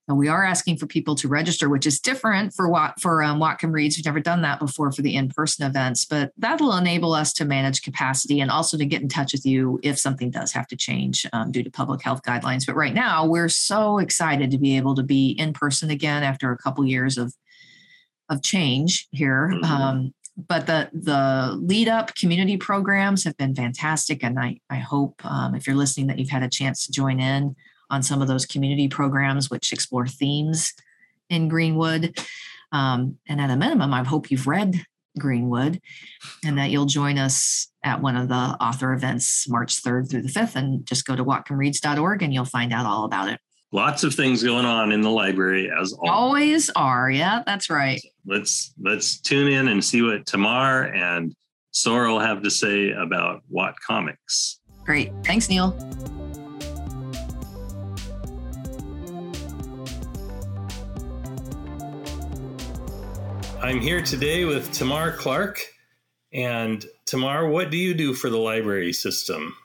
We 0.10 0.28
are 0.28 0.44
asking 0.44 0.78
for 0.78 0.86
people 0.86 1.16
to 1.16 1.30
register, 1.30 1.70
which 1.70 1.88
is 1.88 2.00
different 2.00 2.54
for 2.54 2.68
what 2.68 3.00
for 3.00 3.24
um, 3.24 3.40
Whatcom 3.40 3.72
Reads. 3.72 3.98
We've 3.98 4.06
never 4.06 4.20
done 4.20 4.42
that 4.42 4.60
before 4.60 4.92
for 4.92 5.02
the 5.02 5.16
in-person 5.16 5.66
events, 5.66 6.04
but 6.04 6.34
that'll 6.38 6.76
enable 6.76 7.14
us 7.14 7.32
to 7.34 7.46
manage 7.46 7.84
capacity 7.84 8.42
and 8.42 8.52
also 8.52 8.78
to 8.78 8.86
get 8.86 9.02
in 9.02 9.08
touch 9.08 9.32
with 9.32 9.46
you 9.46 9.80
if 9.82 9.98
something 9.98 10.30
does 10.30 10.52
have 10.52 10.68
to 10.68 10.76
change 10.76 11.26
um, 11.32 11.52
due 11.52 11.64
to 11.64 11.72
public 11.72 12.02
health 12.02 12.22
guidelines. 12.22 12.66
But 12.66 12.76
right 12.76 12.94
now, 12.94 13.26
we're 13.26 13.48
so 13.48 13.98
excited 13.98 14.52
to 14.52 14.58
be 14.58 14.76
able 14.76 14.94
to 14.96 15.04
be 15.04 15.32
in 15.32 15.54
person 15.54 15.90
again 15.90 16.22
after 16.22 16.52
a 16.52 16.58
couple 16.58 16.86
years 16.86 17.18
of 17.18 17.34
of 18.30 18.42
change 18.42 19.08
here. 19.12 19.52
Mm-hmm. 19.54 19.66
Um, 19.66 20.14
but 20.36 20.66
the 20.66 20.90
the 20.94 21.56
lead 21.62 21.88
up 21.88 22.16
community 22.16 22.58
programs 22.58 23.24
have 23.24 23.38
been 23.38 23.54
fantastic, 23.54 24.24
and 24.24 24.40
I 24.40 24.60
I 24.70 24.78
hope 24.78 25.24
um, 25.26 25.54
if 25.56 25.68
you're 25.68 25.76
listening 25.76 26.08
that 26.08 26.18
you've 26.18 26.30
had 26.30 26.44
a 26.44 26.50
chance 26.50 26.86
to 26.86 26.92
join 26.92 27.20
in 27.20 27.56
on 27.90 28.02
some 28.02 28.22
of 28.22 28.28
those 28.28 28.46
community 28.46 28.88
programs 28.88 29.50
which 29.50 29.72
explore 29.72 30.08
themes 30.08 30.74
in 31.30 31.48
Greenwood. 31.48 32.18
Um, 32.72 33.20
and 33.28 33.40
at 33.40 33.52
a 33.52 33.56
minimum, 33.56 33.94
I 33.94 34.04
hope 34.04 34.32
you've 34.32 34.48
read 34.48 34.84
Greenwood 35.20 35.80
and 36.44 36.58
that 36.58 36.72
you'll 36.72 36.86
join 36.88 37.18
us 37.18 37.68
at 37.84 38.02
one 38.02 38.16
of 38.16 38.30
the 38.30 38.36
author 38.36 38.94
events 38.94 39.48
March 39.48 39.82
3rd 39.84 40.10
through 40.10 40.24
the 40.24 40.30
5th 40.30 40.56
and 40.56 40.86
just 40.86 41.06
go 41.06 41.16
to 41.16 41.24
whatcomreads.org 41.24 42.24
and 42.24 42.34
you'll 42.34 42.46
find 42.46 42.74
out 42.74 42.86
all 42.86 43.06
about 43.06 43.30
it. 43.30 43.40
Lots 43.74 44.04
of 44.04 44.14
things 44.14 44.44
going 44.44 44.66
on 44.68 44.92
in 44.92 45.02
the 45.02 45.10
library 45.10 45.72
as 45.76 45.94
always, 45.94 46.12
always 46.12 46.70
are. 46.76 47.10
Yeah, 47.10 47.42
that's 47.44 47.72
right. 47.72 48.00
Let's 48.24 48.72
let's 48.80 49.20
tune 49.20 49.48
in 49.48 49.68
and 49.68 49.84
see 49.84 50.04
what 50.04 50.28
Tamar 50.28 50.94
and 50.94 51.34
Sorrel 51.72 52.20
have 52.20 52.44
to 52.44 52.52
say 52.52 52.92
about 52.92 53.42
Watt 53.50 53.74
Comics. 53.86 54.60
Great. 54.86 55.12
Thanks, 55.24 55.50
Neil. 55.50 55.76
I'm 63.60 63.82
here 63.82 64.04
today 64.04 64.46
with 64.46 64.72
Tamar 64.72 65.14
Clark. 65.14 65.66
And 66.32 66.86
Tamar, 67.08 67.50
what 67.50 67.72
do 67.72 67.78
you 67.78 67.96
do 67.96 68.14
for 68.14 68.30
the 68.30 68.38
library 68.38 68.94
system? 68.94 69.56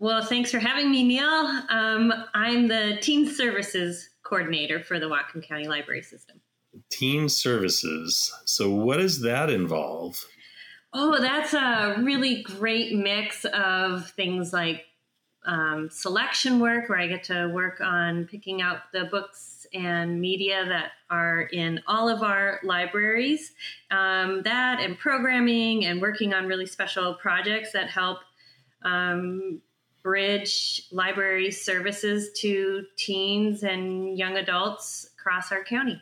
Well, 0.00 0.22
thanks 0.22 0.52
for 0.52 0.60
having 0.60 0.92
me, 0.92 1.02
Neil. 1.02 1.62
Um, 1.68 2.12
I'm 2.32 2.68
the 2.68 2.98
Teen 3.00 3.26
Services 3.26 4.10
Coordinator 4.22 4.80
for 4.80 5.00
the 5.00 5.06
Whatcom 5.06 5.42
County 5.42 5.66
Library 5.66 6.02
System. 6.02 6.40
Teen 6.88 7.28
Services. 7.28 8.32
So, 8.44 8.70
what 8.70 8.98
does 8.98 9.22
that 9.22 9.50
involve? 9.50 10.24
Oh, 10.92 11.20
that's 11.20 11.52
a 11.52 11.96
really 11.98 12.42
great 12.42 12.94
mix 12.94 13.44
of 13.46 14.08
things 14.10 14.52
like 14.52 14.84
um, 15.44 15.88
selection 15.90 16.60
work, 16.60 16.88
where 16.88 16.98
I 16.98 17.08
get 17.08 17.24
to 17.24 17.50
work 17.52 17.80
on 17.80 18.26
picking 18.26 18.62
out 18.62 18.92
the 18.92 19.04
books 19.04 19.66
and 19.74 20.20
media 20.20 20.64
that 20.66 20.92
are 21.10 21.42
in 21.42 21.80
all 21.88 22.08
of 22.08 22.22
our 22.22 22.60
libraries. 22.62 23.52
Um, 23.90 24.42
that 24.44 24.78
and 24.80 24.96
programming 24.96 25.86
and 25.86 26.00
working 26.00 26.34
on 26.34 26.46
really 26.46 26.66
special 26.66 27.14
projects 27.14 27.72
that 27.72 27.90
help 27.90 28.18
um, 28.82 29.60
bridge 30.02 30.86
library 30.92 31.50
services 31.50 32.30
to 32.40 32.84
teens 32.96 33.62
and 33.62 34.16
young 34.16 34.36
adults 34.36 35.10
across 35.18 35.52
our 35.52 35.64
county. 35.64 36.00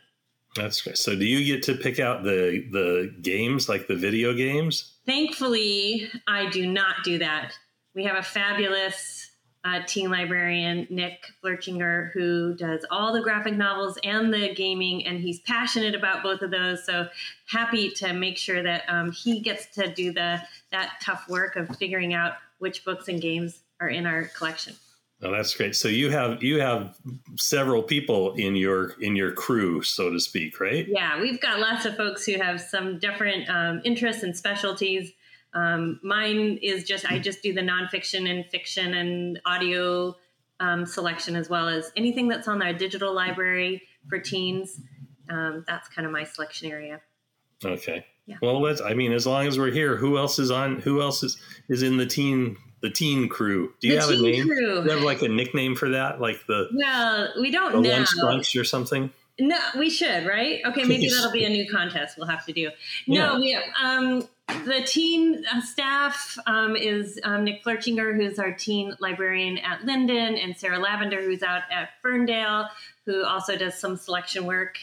That's 0.55 0.81
great. 0.81 0.97
So, 0.97 1.15
do 1.15 1.25
you 1.25 1.45
get 1.45 1.63
to 1.63 1.75
pick 1.75 1.99
out 1.99 2.23
the 2.23 2.67
the 2.71 3.15
games, 3.21 3.69
like 3.69 3.87
the 3.87 3.95
video 3.95 4.33
games? 4.33 4.93
Thankfully, 5.05 6.09
I 6.27 6.49
do 6.49 6.65
not 6.65 7.03
do 7.03 7.19
that. 7.19 7.53
We 7.93 8.03
have 8.05 8.17
a 8.17 8.23
fabulous 8.23 9.31
uh, 9.63 9.81
teen 9.85 10.09
librarian, 10.09 10.87
Nick 10.89 11.25
Flirchinger, 11.43 12.11
who 12.13 12.55
does 12.55 12.85
all 12.89 13.11
the 13.11 13.21
graphic 13.21 13.55
novels 13.55 13.97
and 14.03 14.33
the 14.33 14.53
gaming, 14.55 15.05
and 15.05 15.19
he's 15.19 15.39
passionate 15.41 15.93
about 15.93 16.23
both 16.23 16.41
of 16.41 16.51
those. 16.51 16.85
So 16.85 17.07
happy 17.47 17.91
to 17.91 18.13
make 18.13 18.37
sure 18.37 18.63
that 18.63 18.83
um, 18.87 19.11
he 19.11 19.41
gets 19.41 19.67
to 19.75 19.93
do 19.93 20.11
the 20.13 20.41
that 20.71 20.93
tough 21.01 21.27
work 21.29 21.55
of 21.55 21.75
figuring 21.77 22.13
out 22.13 22.33
which 22.59 22.85
books 22.85 23.07
and 23.07 23.21
games 23.21 23.61
are 23.79 23.89
in 23.89 24.05
our 24.05 24.25
collection. 24.25 24.75
Oh, 25.23 25.31
that's 25.31 25.55
great. 25.55 25.75
So 25.75 25.87
you 25.87 26.11
have 26.11 26.43
you 26.43 26.59
have 26.59 26.95
several 27.37 27.81
people 27.81 28.33
in 28.33 28.55
your 28.55 28.91
in 29.01 29.15
your 29.15 29.31
crew, 29.31 29.81
so 29.81 30.11
to 30.11 30.19
speak, 30.19 30.59
right? 30.59 30.85
Yeah, 30.87 31.19
we've 31.19 31.41
got 31.41 31.59
lots 31.59 31.85
of 31.85 31.97
folks 31.97 32.23
who 32.25 32.37
have 32.39 32.61
some 32.61 32.99
different 32.99 33.49
um, 33.49 33.81
interests 33.83 34.21
and 34.21 34.37
specialties. 34.37 35.11
Um, 35.53 35.99
mine 36.03 36.59
is 36.61 36.83
just 36.83 37.11
I 37.11 37.17
just 37.17 37.41
do 37.41 37.51
the 37.51 37.61
nonfiction 37.61 38.29
and 38.29 38.45
fiction 38.45 38.93
and 38.93 39.41
audio 39.45 40.15
um, 40.59 40.85
selection 40.85 41.35
as 41.35 41.49
well 41.49 41.67
as 41.67 41.91
anything 41.95 42.27
that's 42.27 42.47
on 42.47 42.61
our 42.61 42.73
digital 42.73 43.13
library 43.13 43.81
for 44.09 44.19
teens. 44.19 44.79
Um, 45.31 45.65
that's 45.67 45.89
kind 45.89 46.05
of 46.05 46.11
my 46.11 46.25
selection 46.25 46.69
area. 46.69 47.01
Okay. 47.65 48.05
Yeah. 48.27 48.35
Well, 48.41 48.61
let's. 48.61 48.81
I 48.81 48.93
mean, 48.93 49.13
as 49.13 49.25
long 49.25 49.47
as 49.47 49.57
we're 49.57 49.71
here, 49.71 49.95
who 49.95 50.17
else 50.19 50.37
is 50.37 50.51
on? 50.51 50.79
Who 50.81 51.01
else 51.01 51.23
is 51.23 51.37
is 51.69 51.81
in 51.81 51.97
the 51.97 52.05
teen 52.05 52.57
the 52.81 52.89
teen 52.89 53.27
crew. 53.29 53.73
Do 53.79 53.87
you 53.87 53.95
the 53.95 54.01
have 54.01 54.09
a 54.09 54.21
name? 54.21 54.47
Crew. 54.47 54.83
Do 54.83 54.89
you 54.89 54.95
have 54.95 55.03
like 55.03 55.21
a 55.21 55.27
nickname 55.27 55.75
for 55.75 55.89
that? 55.89 56.21
Like 56.21 56.45
the 56.47 56.69
well, 56.73 57.33
we 57.39 57.51
don't 57.51 57.81
the 57.81 57.81
know. 57.81 57.95
Lunch 57.95 58.09
brunch 58.21 58.59
or 58.59 58.63
something. 58.63 59.11
No, 59.39 59.59
we 59.77 59.89
should, 59.89 60.25
right? 60.25 60.61
Okay, 60.65 60.83
maybe 60.83 61.09
that'll 61.09 61.31
be 61.31 61.45
a 61.45 61.49
new 61.49 61.69
contest 61.69 62.17
we'll 62.17 62.27
have 62.27 62.45
to 62.47 62.53
do. 62.53 62.71
No, 63.05 63.37
yeah. 63.37 63.59
we 63.59 63.59
um 63.83 64.27
the 64.65 64.81
teen 64.85 65.43
uh, 65.53 65.61
staff 65.61 66.37
um, 66.47 66.75
is 66.75 67.19
um, 67.23 67.43
Nick 67.43 67.63
Flirchinger, 67.63 68.15
who's 68.15 68.39
our 68.39 68.53
teen 68.53 68.95
librarian 68.99 69.57
at 69.57 69.81
Lynden, 69.81 70.41
and 70.41 70.55
Sarah 70.55 70.79
Lavender, 70.79 71.21
who's 71.21 71.43
out 71.43 71.63
at 71.69 71.89
Ferndale, 72.01 72.69
who 73.05 73.25
also 73.25 73.57
does 73.57 73.75
some 73.75 73.97
selection 73.97 74.45
work 74.45 74.79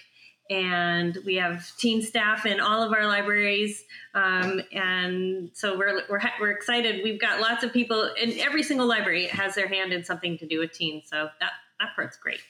and 0.50 1.18
we 1.24 1.36
have 1.36 1.70
teen 1.78 2.02
staff 2.02 2.44
in 2.44 2.60
all 2.60 2.82
of 2.82 2.92
our 2.92 3.06
libraries. 3.06 3.82
Um, 4.14 4.60
and 4.72 5.50
so 5.54 5.76
we're, 5.78 6.02
we're, 6.08 6.20
we're 6.40 6.50
excited. 6.50 7.02
We've 7.02 7.20
got 7.20 7.40
lots 7.40 7.64
of 7.64 7.72
people 7.72 8.10
in 8.20 8.38
every 8.38 8.62
single 8.62 8.86
library 8.86 9.26
has 9.28 9.54
their 9.54 9.68
hand 9.68 9.92
in 9.92 10.04
something 10.04 10.36
to 10.38 10.46
do 10.46 10.58
with 10.58 10.72
teens. 10.72 11.04
So 11.10 11.28
that, 11.40 11.52
that 11.80 11.88
part's 11.96 12.16
great. 12.16 12.40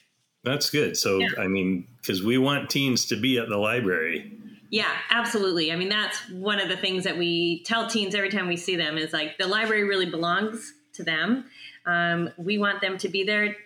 That's 0.42 0.70
good. 0.70 0.96
So, 0.96 1.18
yeah. 1.18 1.28
I 1.38 1.46
mean, 1.46 1.86
because 2.00 2.22
we 2.22 2.36
want 2.36 2.68
teens 2.68 3.06
to 3.06 3.16
be 3.16 3.38
at 3.38 3.48
the 3.48 3.56
library. 3.56 4.32
Yeah, 4.70 4.90
absolutely. 5.10 5.72
I 5.72 5.76
mean, 5.76 5.88
that's 5.88 6.18
one 6.30 6.60
of 6.60 6.68
the 6.68 6.76
things 6.76 7.04
that 7.04 7.16
we 7.16 7.62
tell 7.62 7.88
teens 7.88 8.14
every 8.14 8.30
time 8.30 8.48
we 8.48 8.56
see 8.56 8.76
them 8.76 8.98
is 8.98 9.12
like 9.12 9.38
the 9.38 9.46
library 9.46 9.84
really 9.84 10.10
belongs 10.10 10.74
to 10.94 11.04
them. 11.04 11.44
Um, 11.86 12.30
we 12.36 12.58
want 12.58 12.80
them 12.80 12.98
to 12.98 13.08
be 13.08 13.24
there, 13.24 13.56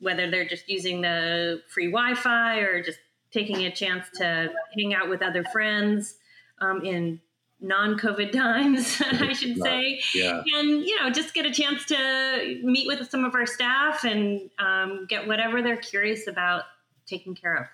whether 0.00 0.30
they're 0.30 0.48
just 0.48 0.68
using 0.68 1.02
the 1.02 1.62
free 1.72 1.86
Wi 1.86 2.14
Fi 2.14 2.58
or 2.58 2.82
just 2.82 2.98
taking 3.36 3.64
a 3.66 3.70
chance 3.70 4.06
to 4.14 4.50
hang 4.74 4.94
out 4.94 5.10
with 5.10 5.22
other 5.22 5.44
friends 5.44 6.16
um, 6.60 6.82
in 6.82 7.20
non-COVID 7.60 8.32
times, 8.32 9.00
I 9.00 9.32
should 9.34 9.58
say, 9.58 10.00
yeah. 10.14 10.42
and 10.54 10.84
you 10.84 10.98
know, 11.00 11.10
just 11.10 11.34
get 11.34 11.44
a 11.44 11.52
chance 11.52 11.84
to 11.86 12.60
meet 12.62 12.86
with 12.86 13.10
some 13.10 13.24
of 13.24 13.34
our 13.34 13.46
staff 13.46 14.04
and 14.04 14.50
um, 14.58 15.06
get 15.08 15.26
whatever 15.26 15.60
they're 15.62 15.76
curious 15.76 16.26
about 16.26 16.64
taken 17.06 17.34
care 17.34 17.54
of. 17.54 17.66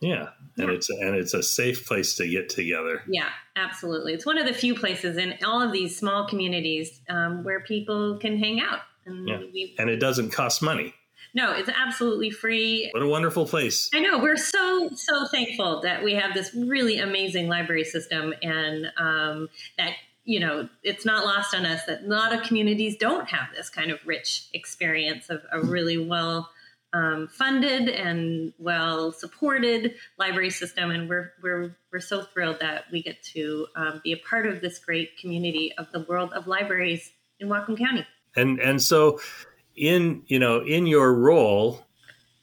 Yeah, 0.00 0.28
and 0.58 0.68
yeah. 0.68 0.74
it's 0.74 0.90
and 0.90 1.14
it's 1.14 1.32
a 1.32 1.42
safe 1.42 1.86
place 1.86 2.16
to 2.16 2.28
get 2.28 2.50
together. 2.50 3.02
Yeah, 3.08 3.28
absolutely. 3.56 4.12
It's 4.12 4.26
one 4.26 4.36
of 4.36 4.46
the 4.46 4.52
few 4.52 4.74
places 4.74 5.16
in 5.16 5.34
all 5.44 5.62
of 5.62 5.72
these 5.72 5.96
small 5.96 6.28
communities 6.28 7.00
um, 7.08 7.42
where 7.42 7.60
people 7.60 8.18
can 8.18 8.38
hang 8.38 8.60
out, 8.60 8.80
and 9.06 9.26
yeah. 9.26 9.66
and 9.78 9.88
it 9.88 9.96
doesn't 9.96 10.30
cost 10.30 10.60
money. 10.60 10.92
No, 11.34 11.52
it's 11.52 11.68
absolutely 11.68 12.30
free. 12.30 12.90
What 12.92 13.02
a 13.02 13.08
wonderful 13.08 13.44
place. 13.44 13.90
I 13.92 13.98
know. 13.98 14.18
We're 14.18 14.36
so, 14.36 14.90
so 14.94 15.26
thankful 15.26 15.80
that 15.82 16.04
we 16.04 16.14
have 16.14 16.32
this 16.32 16.54
really 16.54 16.98
amazing 16.98 17.48
library 17.48 17.82
system 17.84 18.32
and 18.40 18.92
um, 18.96 19.48
that, 19.76 19.94
you 20.24 20.38
know, 20.38 20.68
it's 20.84 21.04
not 21.04 21.24
lost 21.24 21.52
on 21.54 21.66
us 21.66 21.84
that 21.86 22.04
a 22.04 22.06
lot 22.06 22.32
of 22.32 22.42
communities 22.44 22.96
don't 22.96 23.28
have 23.28 23.48
this 23.56 23.68
kind 23.68 23.90
of 23.90 23.98
rich 24.06 24.48
experience 24.54 25.28
of 25.28 25.42
a 25.50 25.60
really 25.60 25.98
well 25.98 26.50
um, 26.92 27.26
funded 27.26 27.88
and 27.88 28.52
well 28.60 29.10
supported 29.10 29.96
library 30.16 30.50
system. 30.50 30.92
And 30.92 31.08
we're, 31.08 31.32
we're, 31.42 31.76
we're 31.92 31.98
so 31.98 32.22
thrilled 32.22 32.60
that 32.60 32.84
we 32.92 33.02
get 33.02 33.20
to 33.34 33.66
um, 33.74 34.00
be 34.04 34.12
a 34.12 34.18
part 34.18 34.46
of 34.46 34.60
this 34.60 34.78
great 34.78 35.18
community 35.18 35.72
of 35.76 35.90
the 35.90 36.06
world 36.08 36.32
of 36.32 36.46
libraries 36.46 37.10
in 37.40 37.48
Whatcom 37.48 37.76
County. 37.76 38.06
And, 38.36 38.60
and 38.60 38.80
so, 38.80 39.20
in 39.76 40.22
you 40.26 40.38
know 40.38 40.60
in 40.60 40.86
your 40.86 41.12
role 41.12 41.84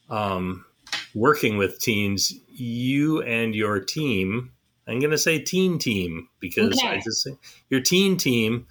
um, 0.09 0.65
working 1.13 1.57
with 1.57 1.79
teens 1.79 2.33
you 2.47 3.21
and 3.21 3.55
your 3.55 3.79
team 3.79 4.51
i'm 4.87 4.99
going 4.99 5.11
to 5.11 5.17
say 5.17 5.39
teen 5.39 5.79
team 5.79 6.27
because 6.39 6.77
okay. 6.77 6.89
i 6.89 6.95
just 6.97 7.23
say 7.23 7.31
your 7.69 7.81
teen 7.81 8.17
team 8.17 8.67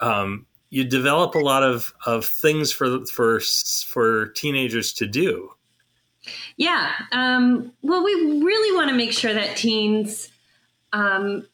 um, 0.00 0.46
you 0.68 0.84
develop 0.84 1.34
a 1.34 1.38
lot 1.38 1.62
of, 1.62 1.94
of 2.04 2.26
things 2.26 2.72
for 2.72 3.04
for 3.06 3.40
for 3.86 4.26
teenagers 4.28 4.92
to 4.92 5.06
do 5.06 5.50
yeah 6.56 6.92
um, 7.12 7.72
well 7.82 8.04
we 8.04 8.12
really 8.42 8.76
want 8.76 8.88
to 8.88 8.96
make 8.96 9.12
sure 9.12 9.34
that 9.34 9.56
teens 9.56 10.28
um, 10.92 11.46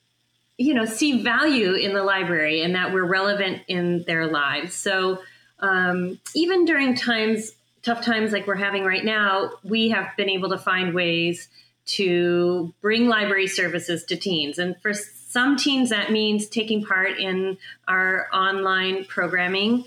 you 0.59 0.75
know 0.75 0.85
see 0.85 1.23
value 1.23 1.73
in 1.73 1.93
the 1.93 2.03
library 2.03 2.63
and 2.63 2.75
that 2.75 2.93
we're 2.93 3.05
relevant 3.05 3.63
in 3.69 4.05
their 4.07 4.27
lives 4.27 4.75
so 4.75 5.19
um, 5.63 6.19
even 6.35 6.65
during 6.65 6.95
times, 6.95 7.53
tough 7.83 8.05
times 8.05 8.33
like 8.33 8.47
we're 8.47 8.55
having 8.57 8.85
right 8.85 9.05
now, 9.05 9.53
we 9.63 9.89
have 9.91 10.09
been 10.17 10.29
able 10.29 10.51
to 10.51 10.59
find 10.59 10.95
ways 10.95 11.49
to 11.85 12.73
bring 12.81 13.09
library 13.09 13.47
services 13.47 14.05
to 14.05 14.17
teens. 14.17 14.59
And 14.59 14.77
for 14.83 14.93
some 14.93 15.57
teens, 15.57 15.91
that 15.91 16.13
means 16.13 16.47
taking 16.49 16.85
part 16.85 17.19
in 17.19 17.57
our 17.89 18.29
online 18.33 19.05
programming. 19.05 19.85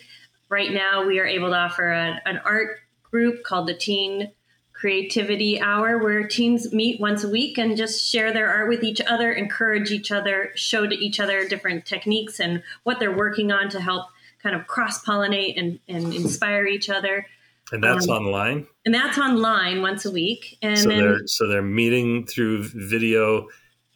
Right 0.50 0.72
now, 0.72 1.06
we 1.06 1.20
are 1.20 1.26
able 1.26 1.50
to 1.50 1.56
offer 1.56 1.90
a, 1.90 2.22
an 2.26 2.40
art 2.44 2.80
group 3.12 3.44
called 3.44 3.68
the 3.68 3.74
Teen 3.74 4.32
Creativity 4.74 5.60
Hour, 5.60 5.98
where 6.00 6.28
teens 6.28 6.74
meet 6.74 7.00
once 7.00 7.24
a 7.24 7.30
week 7.30 7.58
and 7.58 7.78
just 7.78 8.06
share 8.06 8.34
their 8.34 8.50
art 8.50 8.68
with 8.68 8.84
each 8.84 9.02
other, 9.02 9.32
encourage 9.32 9.90
each 9.90 10.12
other, 10.12 10.52
show 10.56 10.86
to 10.86 10.96
each 10.96 11.20
other 11.20 11.48
different 11.48 11.86
techniques 11.86 12.40
and 12.40 12.62
what 12.84 13.00
they're 13.00 13.16
working 13.16 13.52
on 13.52 13.70
to 13.70 13.80
help 13.80 14.08
kind 14.46 14.56
of 14.56 14.68
cross 14.68 15.04
pollinate 15.04 15.58
and, 15.58 15.80
and 15.88 16.14
inspire 16.14 16.68
each 16.68 16.88
other. 16.88 17.26
And 17.72 17.84
that's 17.84 18.08
um, 18.08 18.18
online. 18.18 18.68
And 18.86 18.94
that's 18.94 19.18
online 19.18 19.82
once 19.82 20.06
a 20.06 20.12
week. 20.12 20.60
And 20.62 20.78
so 20.78 20.90
then, 20.90 21.00
they're 21.00 21.26
so 21.26 21.48
they're 21.48 21.64
meeting 21.64 22.28
through 22.28 22.70
video 22.70 23.48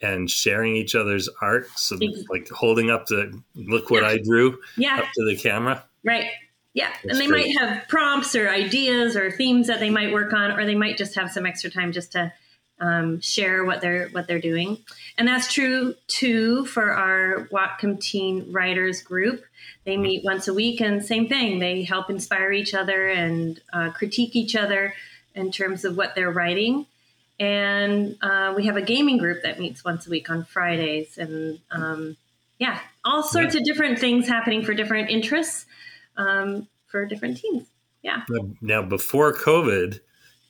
and 0.01 0.27
sharing 0.27 0.75
each 0.75 0.95
other's 0.95 1.29
art. 1.39 1.67
So 1.75 1.99
like 2.29 2.49
holding 2.49 2.89
up 2.89 3.05
the 3.05 3.39
look 3.53 3.91
what 3.91 4.01
yeah. 4.01 4.09
I 4.09 4.17
drew 4.17 4.57
yeah. 4.75 4.97
up 4.97 5.05
to 5.13 5.25
the 5.25 5.35
camera. 5.35 5.83
Right. 6.03 6.31
Yeah. 6.73 6.89
That's 7.03 7.19
and 7.19 7.21
they 7.21 7.27
great. 7.27 7.45
might 7.45 7.59
have 7.59 7.87
prompts 7.87 8.35
or 8.35 8.49
ideas 8.49 9.15
or 9.15 9.29
themes 9.29 9.67
that 9.67 9.79
they 9.79 9.91
might 9.91 10.11
work 10.11 10.33
on, 10.33 10.51
or 10.51 10.65
they 10.65 10.73
might 10.73 10.97
just 10.97 11.13
have 11.13 11.29
some 11.29 11.45
extra 11.45 11.69
time 11.69 11.91
just 11.91 12.13
to 12.13 12.33
um, 12.79 13.21
share 13.21 13.65
what 13.65 13.81
they're 13.81 14.09
what 14.09 14.27
they're 14.27 14.39
doing, 14.39 14.77
and 15.17 15.27
that's 15.27 15.51
true 15.51 15.95
too 16.07 16.65
for 16.65 16.91
our 16.91 17.47
Whatcom 17.51 17.99
Teen 17.99 18.51
Writers 18.51 19.01
group. 19.01 19.43
They 19.85 19.93
mm-hmm. 19.93 20.01
meet 20.01 20.23
once 20.23 20.47
a 20.47 20.53
week, 20.53 20.81
and 20.81 21.03
same 21.05 21.27
thing. 21.27 21.59
They 21.59 21.83
help 21.83 22.09
inspire 22.09 22.51
each 22.51 22.73
other 22.73 23.07
and 23.07 23.59
uh, 23.73 23.91
critique 23.91 24.35
each 24.35 24.55
other 24.55 24.93
in 25.35 25.51
terms 25.51 25.85
of 25.85 25.97
what 25.97 26.15
they're 26.15 26.31
writing. 26.31 26.85
And 27.39 28.17
uh, 28.21 28.53
we 28.55 28.65
have 28.65 28.75
a 28.75 28.81
gaming 28.81 29.17
group 29.17 29.43
that 29.43 29.59
meets 29.59 29.85
once 29.85 30.07
a 30.07 30.09
week 30.09 30.29
on 30.29 30.43
Fridays, 30.43 31.17
and 31.17 31.59
um, 31.71 32.17
yeah, 32.59 32.79
all 33.05 33.23
sorts 33.23 33.55
yeah. 33.55 33.61
of 33.61 33.65
different 33.65 33.99
things 33.99 34.27
happening 34.27 34.63
for 34.63 34.73
different 34.73 35.09
interests 35.09 35.65
um, 36.17 36.67
for 36.87 37.05
different 37.05 37.37
teams. 37.37 37.67
Yeah. 38.01 38.23
Now, 38.61 38.81
before 38.81 39.33
COVID, 39.33 39.99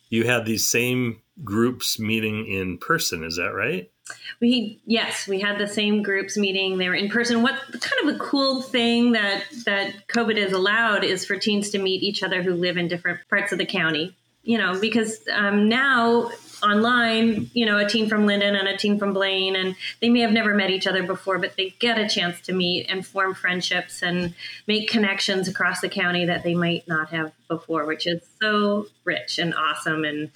you 0.10 0.26
had 0.26 0.46
these 0.46 0.68
same 0.68 1.22
groups 1.44 2.00
meeting 2.00 2.48
in 2.48 2.78
person. 2.78 3.24
Is 3.24 3.36
that 3.38 3.54
right? 3.54 3.90
We 4.42 4.82
yes, 4.86 5.28
we 5.28 5.40
had 5.40 5.60
the 5.60 5.68
same 5.68 6.02
groups 6.02 6.36
meeting. 6.36 6.78
They 6.80 6.90
were 6.90 6.96
in 6.96 7.10
person. 7.10 7.44
What 7.44 7.56
kind 7.80 8.10
of 8.10 8.16
a 8.16 8.20
cool 8.20 8.62
thing 8.62 9.12
that 9.12 9.44
that 9.66 10.08
COVID 10.08 10.38
has 10.38 10.52
allowed 10.52 11.04
is 11.04 11.26
for 11.26 11.36
teens 11.38 11.70
to 11.72 11.78
meet 11.80 12.02
each 12.02 12.24
other 12.24 12.42
who 12.42 12.54
live 12.56 12.78
in 12.78 12.88
different 12.88 13.20
parts 13.30 13.52
of 13.52 13.60
the 13.60 13.66
county. 13.66 14.16
you 14.44 14.58
know, 14.58 14.80
because 14.80 15.20
um, 15.32 15.70
now 15.70 16.32
online, 16.64 17.50
you 17.54 17.66
know, 17.66 17.78
a 17.78 17.88
team 17.88 18.10
from 18.10 18.26
Lynden 18.26 18.58
and 18.58 18.68
a 18.68 18.76
team 18.76 18.98
from 18.98 19.14
Blaine, 19.14 19.56
and 19.56 19.76
they 20.02 20.10
may 20.10 20.22
have 20.22 20.32
never 20.32 20.54
met 20.54 20.70
each 20.70 20.88
other 20.88 21.04
before, 21.04 21.38
but 21.38 21.56
they 21.56 21.76
get 21.80 21.98
a 21.98 22.08
chance 22.08 22.42
to 22.42 22.54
meet 22.54 22.88
and 22.90 23.06
form 23.06 23.34
friendships 23.34 24.02
and 24.02 24.34
make 24.68 24.90
connections 24.90 25.48
across 25.48 25.82
the 25.82 25.90
county 25.90 26.26
that 26.26 26.44
they 26.44 26.56
might 26.56 26.88
not 26.88 27.10
have 27.10 27.32
before, 27.48 27.86
which 27.86 28.08
is 28.08 28.22
so 28.42 28.88
rich 29.04 29.38
and 29.38 29.54
awesome. 29.54 30.04
And 30.04 30.32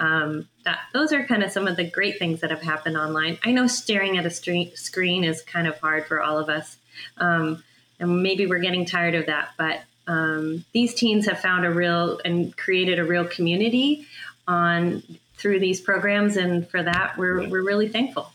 um, 0.00 0.48
that 0.64 0.80
those 0.92 1.12
are 1.12 1.24
kind 1.24 1.42
of 1.42 1.52
some 1.52 1.68
of 1.68 1.76
the 1.76 1.88
great 1.88 2.18
things 2.18 2.40
that 2.40 2.50
have 2.50 2.62
happened 2.62 2.96
online. 2.96 3.38
I 3.44 3.52
know 3.52 3.66
staring 3.66 4.18
at 4.18 4.26
a 4.26 4.30
stre- 4.30 4.76
screen 4.76 5.22
is 5.22 5.42
kind 5.42 5.68
of 5.68 5.78
hard 5.78 6.06
for 6.06 6.20
all 6.20 6.38
of 6.38 6.48
us, 6.48 6.76
um, 7.18 7.62
and 8.00 8.22
maybe 8.22 8.46
we're 8.46 8.58
getting 8.58 8.84
tired 8.84 9.14
of 9.14 9.26
that, 9.26 9.50
but. 9.56 9.82
Um, 10.06 10.64
these 10.72 10.94
teens 10.94 11.26
have 11.26 11.38
found 11.38 11.64
a 11.64 11.70
real 11.70 12.20
and 12.24 12.56
created 12.56 12.98
a 12.98 13.04
real 13.04 13.24
community 13.24 14.06
on 14.48 15.04
through 15.36 15.60
these 15.60 15.80
programs, 15.80 16.36
and 16.36 16.68
for 16.68 16.82
that, 16.82 17.16
we're 17.16 17.48
we're 17.48 17.62
really 17.62 17.88
thankful. 17.88 18.32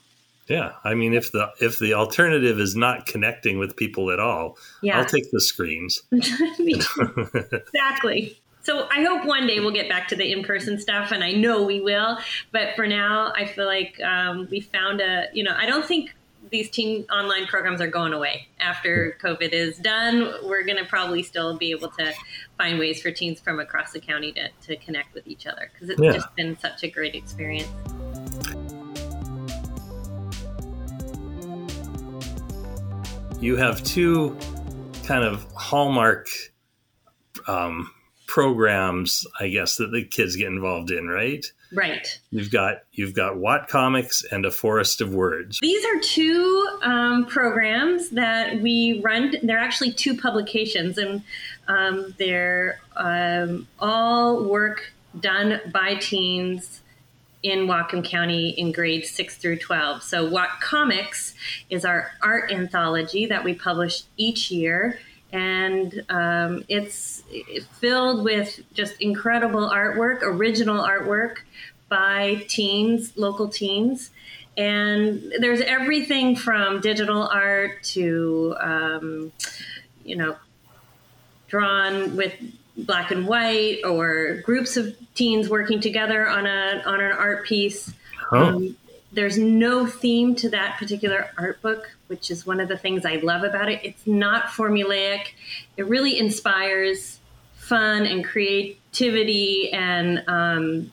Yeah, 0.48 0.74
I 0.84 0.93
mean, 0.93 1.13
if 1.13 1.31
the 1.31 1.51
if 1.60 1.79
the 1.79 1.93
alternative 1.93 2.60
is 2.60 2.75
not 2.75 3.05
connecting 3.05 3.57
with 3.57 3.75
people 3.75 4.12
at 4.12 4.19
all, 4.19 4.57
yeah. 4.81 5.00
I'll 5.00 5.05
take 5.05 5.31
the 5.31 5.41
screens. 5.41 6.03
exactly. 6.12 8.38
So 8.65 8.88
I 8.89 9.03
hope 9.03 9.25
one 9.25 9.45
day 9.45 9.60
we'll 9.60 9.72
get 9.72 9.88
back 9.88 10.07
to 10.07 10.15
the 10.15 10.31
in 10.31 10.43
person 10.43 10.79
stuff, 10.79 11.12
and 11.12 11.24
I 11.24 11.34
know 11.34 11.62
we 11.62 11.81
will. 11.81 12.17
But 12.51 12.75
for 12.75 12.88
now, 12.88 13.31
I 13.36 13.45
feel 13.45 13.67
like 13.67 14.01
um, 14.01 14.48
we 14.50 14.60
found 14.60 15.01
a. 15.01 15.27
You 15.34 15.43
know, 15.43 15.53
I 15.55 15.67
don't 15.67 15.86
think 15.86 16.15
these 16.50 16.72
teen 16.72 17.05
online 17.12 17.45
programs 17.45 17.79
are 17.79 17.88
going 17.88 18.12
away 18.12 18.48
after 18.60 19.17
COVID 19.22 19.50
is 19.51 19.77
done. 19.77 20.34
We're 20.43 20.63
going 20.63 20.79
to 20.79 20.86
probably 20.86 21.22
still 21.22 21.55
be 21.55 21.69
able 21.69 21.89
to 21.89 22.12
find 22.57 22.79
ways 22.79 23.00
for 23.03 23.12
teens 23.12 23.39
from 23.39 23.60
across 23.60 23.91
the 23.91 24.00
county 24.00 24.31
to, 24.31 24.50
to 24.65 24.75
connect 24.77 25.13
with 25.13 25.27
each 25.27 25.45
other 25.45 25.69
because 25.72 25.89
it's 25.91 26.01
yeah. 26.01 26.13
just 26.13 26.36
been 26.36 26.57
such 26.57 26.84
a 26.84 26.88
great 26.88 27.13
experience. 27.13 27.69
You 33.39 33.57
have 33.57 33.84
two 33.84 34.36
kind 35.03 35.24
of 35.24 35.45
hallmark 35.53 36.29
um, 37.48 37.91
programs, 38.35 39.25
I 39.39 39.47
guess, 39.47 39.77
that 39.77 39.93
the 39.93 40.03
kids 40.03 40.35
get 40.35 40.47
involved 40.47 40.91
in, 40.91 41.07
right? 41.07 41.45
Right. 41.71 42.19
You've 42.31 42.51
got 42.51 42.79
you've 42.91 43.13
got 43.13 43.37
Whatcomics 43.37 44.25
and 44.29 44.45
A 44.45 44.51
Forest 44.51 44.99
of 44.99 45.13
Words. 45.13 45.57
These 45.61 45.85
are 45.85 46.01
two 46.01 46.79
um, 46.83 47.27
programs 47.27 48.09
that 48.09 48.61
we 48.61 48.99
run. 49.01 49.35
They're 49.41 49.57
actually 49.57 49.93
two 49.93 50.17
publications, 50.17 50.97
and 50.97 51.23
um, 51.69 52.13
they're 52.19 52.81
um, 52.97 53.69
all 53.79 54.43
work 54.43 54.91
done 55.17 55.61
by 55.71 55.95
teens 55.95 56.81
in 57.41 57.67
Whatcom 57.67 58.03
County 58.03 58.49
in 58.49 58.73
grades 58.73 59.11
6 59.11 59.37
through 59.37 59.59
12. 59.59 60.03
So, 60.03 60.27
Whatcomics 60.29 61.35
is 61.69 61.85
our 61.85 62.11
art 62.21 62.51
anthology 62.51 63.27
that 63.27 63.45
we 63.45 63.53
publish 63.53 64.03
each 64.17 64.51
year 64.51 64.99
and 65.35 66.05
um, 66.07 66.63
it's 66.69 67.23
filled 67.81 68.23
with 68.23 68.61
just 68.73 69.01
incredible 69.01 69.69
artwork, 69.69 70.21
original 70.23 70.81
artwork 70.81 71.39
by 71.89 72.45
teens, 72.47 73.17
local 73.17 73.49
teens. 73.49 74.11
And 74.55 75.33
there's 75.39 75.59
everything 75.59 76.37
from 76.37 76.79
digital 76.79 77.23
art 77.27 77.83
to, 77.83 78.55
um, 78.61 79.33
you 80.05 80.15
know, 80.15 80.37
drawn 81.49 82.15
with 82.15 82.33
black 82.77 83.11
and 83.11 83.27
white 83.27 83.81
or 83.83 84.35
groups 84.45 84.77
of 84.77 84.95
teens 85.15 85.49
working 85.49 85.81
together 85.81 86.29
on 86.29 86.47
a 86.47 86.81
on 86.85 87.01
an 87.01 87.11
art 87.11 87.45
piece. 87.45 87.93
Oh. 88.31 88.37
Um, 88.37 88.77
there's 89.15 89.38
no 89.38 89.88
theme 89.88 90.36
to 90.36 90.50
that 90.50 90.77
particular 90.77 91.31
art 91.38 91.61
book, 91.61 91.96
which 92.07 92.29
is 92.29 92.46
one 92.46 92.59
of 92.59 92.68
the 92.68 92.77
things 92.77 93.05
I 93.05 93.16
love 93.16 93.44
about 93.44 93.70
it. 93.70 93.79
It's 93.83 94.05
not 94.05 94.48
formulaic. 94.48 95.27
It 95.77 95.87
really 95.87 96.20
inspires 96.20 97.20
fun 97.55 98.05
and 98.05 98.24
creativity 98.24 99.72
and 99.72 100.24
um, 100.27 100.92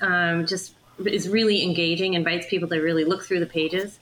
um, 0.00 0.46
just 0.46 0.74
is 1.04 1.28
really 1.28 1.62
engaging, 1.62 2.14
invites 2.14 2.46
people 2.46 2.68
to 2.68 2.80
really 2.80 3.04
look 3.04 3.24
through 3.24 3.40
the 3.40 3.46
pages. 3.46 3.98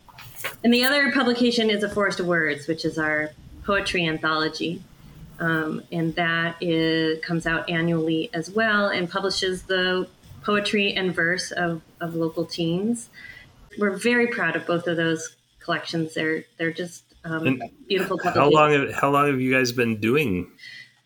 And 0.62 0.72
the 0.72 0.84
other 0.84 1.10
publication 1.12 1.70
is 1.70 1.82
A 1.82 1.88
Forest 1.88 2.20
of 2.20 2.26
Words, 2.26 2.68
which 2.68 2.84
is 2.84 2.98
our 2.98 3.30
poetry 3.64 4.06
anthology. 4.06 4.82
Um, 5.40 5.82
and 5.90 6.14
that 6.14 6.56
is, 6.60 7.22
comes 7.24 7.46
out 7.46 7.68
annually 7.68 8.30
as 8.32 8.50
well 8.50 8.88
and 8.88 9.10
publishes 9.10 9.64
the 9.64 10.06
poetry 10.42 10.92
and 10.92 11.14
verse 11.14 11.50
of, 11.52 11.82
of 12.00 12.14
local 12.14 12.44
teens. 12.44 13.08
We're 13.78 13.96
very 13.96 14.26
proud 14.26 14.56
of 14.56 14.66
both 14.66 14.86
of 14.86 14.96
those 14.96 15.36
collections. 15.60 16.14
They're 16.14 16.44
they're 16.58 16.72
just 16.72 17.04
um, 17.24 17.62
beautiful. 17.88 18.18
How 18.22 18.50
long 18.50 18.72
have 18.72 18.92
how 18.92 19.10
long 19.10 19.28
have 19.28 19.40
you 19.40 19.52
guys 19.52 19.72
been 19.72 20.00
doing 20.00 20.50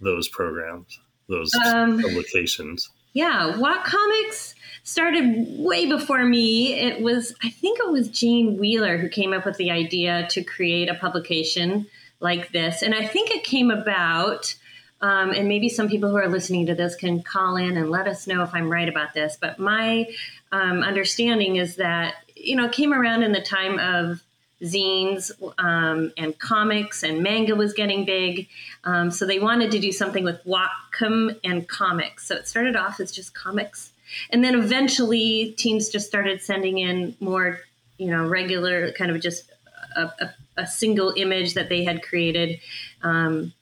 those 0.01 0.29
programs, 0.29 0.99
those 1.29 1.53
um, 1.55 2.01
publications? 2.01 2.91
Yeah, 3.13 3.57
Whatcomics 3.57 4.55
started 4.83 5.47
way 5.59 5.87
before 5.87 6.25
me. 6.25 6.75
It 6.75 7.01
was 7.01 7.35
I 7.43 7.51
think 7.51 7.79
it 7.81 7.91
was 7.91 8.09
Jane 8.09 8.59
Wheeler 8.59 8.99
who 8.99 9.09
came 9.09 9.33
up 9.33 9.47
with 9.47 9.57
the 9.57 9.71
idea 9.71 10.27
to 10.31 10.43
create 10.43 10.89
a 10.89 10.95
publication 10.95 11.87
like 12.21 12.53
this, 12.53 12.83
and 12.83 12.95
I 12.95 13.07
think 13.07 13.31
it 13.31 13.45
came 13.45 13.71
about 13.71 14.55
um, 15.01 15.31
and 15.31 15.49
maybe 15.49 15.69
some 15.69 15.89
people 15.89 16.11
who 16.11 16.17
are 16.17 16.29
listening 16.29 16.67
to 16.67 16.75
this 16.75 16.95
can 16.95 17.23
call 17.23 17.57
in 17.57 17.77
and 17.77 17.91
let 17.91 18.07
us 18.07 18.27
know 18.27 18.43
if 18.43 18.55
I'm 18.55 18.71
right 18.71 18.89
about 18.89 19.15
this. 19.15 19.37
But 19.41 19.59
my 19.59 20.09
um, 20.53 20.83
understanding 20.83 21.57
is 21.57 21.77
that, 21.77 22.15
you 22.35 22.57
know, 22.57 22.67
it 22.67 22.73
came 22.73 22.93
around 22.93 23.23
in 23.23 23.33
the 23.33 23.41
time 23.41 23.79
of 23.79 24.23
zines 24.63 25.31
um, 25.59 26.13
and 26.17 26.39
comics, 26.39 27.03
and 27.03 27.23
manga 27.23 27.55
was 27.55 27.75
getting 27.75 28.07
big. 28.07 28.49
Um, 28.85 29.11
so 29.11 29.27
they 29.27 29.39
wanted 29.39 29.71
to 29.73 29.79
do 29.79 29.93
something 29.93 30.25
with 30.25 30.43
Whatcom 30.45 31.39
and 31.45 31.69
comics. 31.69 32.27
So 32.27 32.37
it 32.37 32.49
started 32.49 32.75
off 32.75 32.99
as 32.99 33.13
just 33.13 33.35
comics. 33.35 33.93
And 34.31 34.43
then 34.43 34.55
eventually 34.55 35.55
teens 35.59 35.91
just 35.91 36.07
started 36.07 36.41
sending 36.41 36.79
in 36.79 37.17
more, 37.21 37.61
you 37.99 38.11
know, 38.11 38.27
regular 38.27 38.93
kind 38.93 39.11
of 39.11 39.21
just 39.21 39.51
a, 39.95 40.03
a, 40.21 40.35
a 40.57 40.67
single 40.67 41.13
image 41.17 41.55
that 41.55 41.69
they 41.69 41.85
had 41.85 42.03
created. 42.03 42.61
Um, 43.03 43.53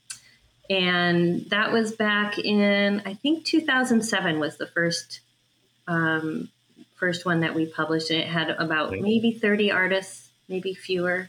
and 0.70 1.48
that 1.50 1.72
was 1.72 1.92
back 1.92 2.38
in 2.38 3.02
I 3.04 3.14
think 3.14 3.44
2007 3.44 4.38
was 4.38 4.56
the 4.56 4.66
first 4.66 5.20
um, 5.86 6.48
first 6.94 7.26
one 7.26 7.40
that 7.40 7.54
we 7.54 7.66
published. 7.66 8.10
And 8.10 8.20
it 8.20 8.28
had 8.28 8.50
about 8.50 8.92
maybe 8.92 9.32
30 9.32 9.70
artists, 9.70 10.30
maybe 10.48 10.74
fewer. 10.74 11.28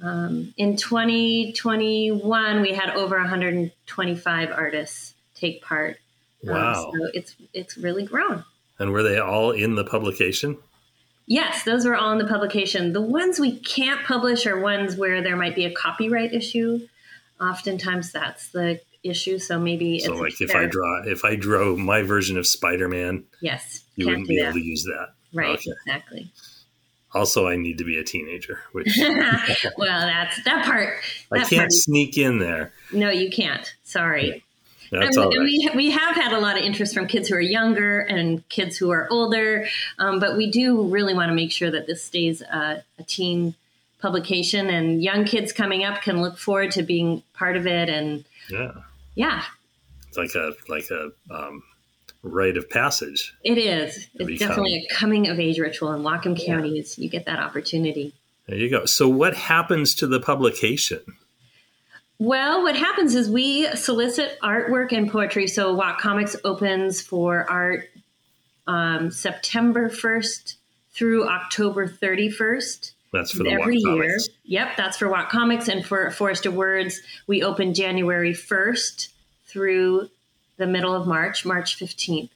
Um, 0.00 0.54
in 0.56 0.76
2021, 0.76 2.62
we 2.62 2.72
had 2.72 2.90
over 2.90 3.18
125 3.18 4.50
artists 4.50 5.14
take 5.34 5.62
part. 5.62 5.98
Um, 6.46 6.54
wow! 6.54 6.84
Um, 6.86 6.92
so 6.92 7.10
it's 7.14 7.34
it's 7.52 7.76
really 7.76 8.04
grown. 8.04 8.44
And 8.78 8.92
were 8.92 9.02
they 9.02 9.18
all 9.18 9.50
in 9.50 9.74
the 9.74 9.84
publication? 9.84 10.56
Yes, 11.26 11.64
those 11.64 11.84
were 11.84 11.96
all 11.96 12.12
in 12.12 12.18
the 12.18 12.26
publication. 12.26 12.92
The 12.92 13.02
ones 13.02 13.38
we 13.40 13.58
can't 13.58 14.06
publish 14.06 14.46
are 14.46 14.58
ones 14.58 14.96
where 14.96 15.20
there 15.20 15.36
might 15.36 15.56
be 15.56 15.66
a 15.66 15.74
copyright 15.74 16.32
issue 16.32 16.86
oftentimes 17.40 18.12
that's 18.12 18.48
the 18.50 18.80
issue. 19.02 19.38
So 19.38 19.58
maybe 19.58 20.00
so 20.00 20.14
like 20.14 20.40
if 20.40 20.54
I 20.54 20.66
draw 20.66 21.02
if 21.04 21.24
I 21.24 21.36
draw 21.36 21.76
my 21.76 22.02
version 22.02 22.38
of 22.38 22.46
Spider 22.46 22.88
Man, 22.88 23.24
yes, 23.40 23.82
you 23.96 24.06
wouldn't 24.06 24.28
be 24.28 24.38
that. 24.40 24.48
able 24.48 24.54
to 24.54 24.64
use 24.64 24.84
that. 24.84 25.14
Right, 25.32 25.58
okay. 25.58 25.70
exactly. 25.86 26.30
Also, 27.14 27.48
I 27.48 27.56
need 27.56 27.78
to 27.78 27.84
be 27.84 27.98
a 27.98 28.04
teenager. 28.04 28.60
Which 28.72 28.98
well, 29.76 30.00
that's 30.00 30.42
that 30.44 30.64
part. 30.64 31.00
That 31.30 31.40
I 31.40 31.44
can't 31.44 31.60
part. 31.60 31.72
sneak 31.72 32.18
in 32.18 32.38
there. 32.38 32.72
No, 32.92 33.10
you 33.10 33.30
can't. 33.30 33.72
Sorry. 33.82 34.44
That's 34.90 35.16
and, 35.16 35.32
and 35.34 35.44
we, 35.44 35.70
we 35.74 35.90
have 35.90 36.16
had 36.16 36.32
a 36.32 36.38
lot 36.38 36.56
of 36.56 36.62
interest 36.62 36.94
from 36.94 37.06
kids 37.06 37.28
who 37.28 37.34
are 37.34 37.40
younger 37.40 38.00
and 38.00 38.46
kids 38.48 38.78
who 38.78 38.90
are 38.90 39.06
older, 39.10 39.66
um, 39.98 40.18
but 40.18 40.36
we 40.36 40.50
do 40.50 40.82
really 40.82 41.12
want 41.12 41.28
to 41.28 41.34
make 41.34 41.52
sure 41.52 41.70
that 41.70 41.86
this 41.86 42.02
stays 42.02 42.40
a, 42.40 42.82
a 42.98 43.02
teen 43.02 43.54
publication 43.98 44.68
and 44.68 45.02
young 45.02 45.24
kids 45.24 45.52
coming 45.52 45.84
up 45.84 46.02
can 46.02 46.20
look 46.20 46.38
forward 46.38 46.70
to 46.72 46.82
being 46.82 47.22
part 47.34 47.56
of 47.56 47.66
it 47.66 47.88
and 47.88 48.24
yeah 48.50 48.72
yeah 49.14 49.42
it's 50.06 50.16
like 50.16 50.34
a 50.34 50.52
like 50.68 50.88
a 50.90 51.10
um, 51.34 51.62
rite 52.22 52.56
of 52.56 52.68
passage 52.70 53.34
it 53.44 53.58
is 53.58 54.08
it's 54.14 54.26
become. 54.26 54.48
definitely 54.48 54.86
a 54.88 54.94
coming 54.94 55.28
of 55.28 55.40
age 55.40 55.58
ritual 55.58 55.92
in 55.92 56.02
Whatcom 56.02 56.38
yeah. 56.38 56.46
counties 56.46 56.98
you 56.98 57.08
get 57.08 57.26
that 57.26 57.38
opportunity 57.38 58.14
there 58.46 58.56
you 58.56 58.70
go 58.70 58.84
so 58.84 59.08
what 59.08 59.34
happens 59.34 59.94
to 59.96 60.06
the 60.06 60.20
publication 60.20 61.00
well, 62.20 62.64
what 62.64 62.74
happens 62.74 63.14
is 63.14 63.30
we 63.30 63.68
solicit 63.76 64.40
artwork 64.42 64.90
and 64.90 65.08
poetry. 65.08 65.46
So, 65.46 65.72
Whatcomics 65.72 66.34
opens 66.42 67.00
for 67.00 67.48
art 67.48 67.88
um, 68.66 69.12
September 69.12 69.88
1st 69.88 70.56
through 70.90 71.28
October 71.28 71.86
31st. 71.86 72.92
That's 73.12 73.30
for 73.32 73.44
the 73.44 73.50
every 73.50 73.76
year. 73.76 74.02
Comics. 74.02 74.28
Yep, 74.44 74.76
that's 74.76 74.98
for 74.98 75.08
Whatcomics 75.08 75.68
and 75.68 75.84
for 75.84 76.10
Forest 76.10 76.46
of 76.46 76.54
Words. 76.54 77.00
We 77.26 77.42
open 77.42 77.74
January 77.74 78.34
first 78.34 79.08
through 79.46 80.10
the 80.58 80.66
middle 80.66 80.94
of 80.94 81.06
March, 81.06 81.44
March 81.44 81.78
15th. 81.78 82.30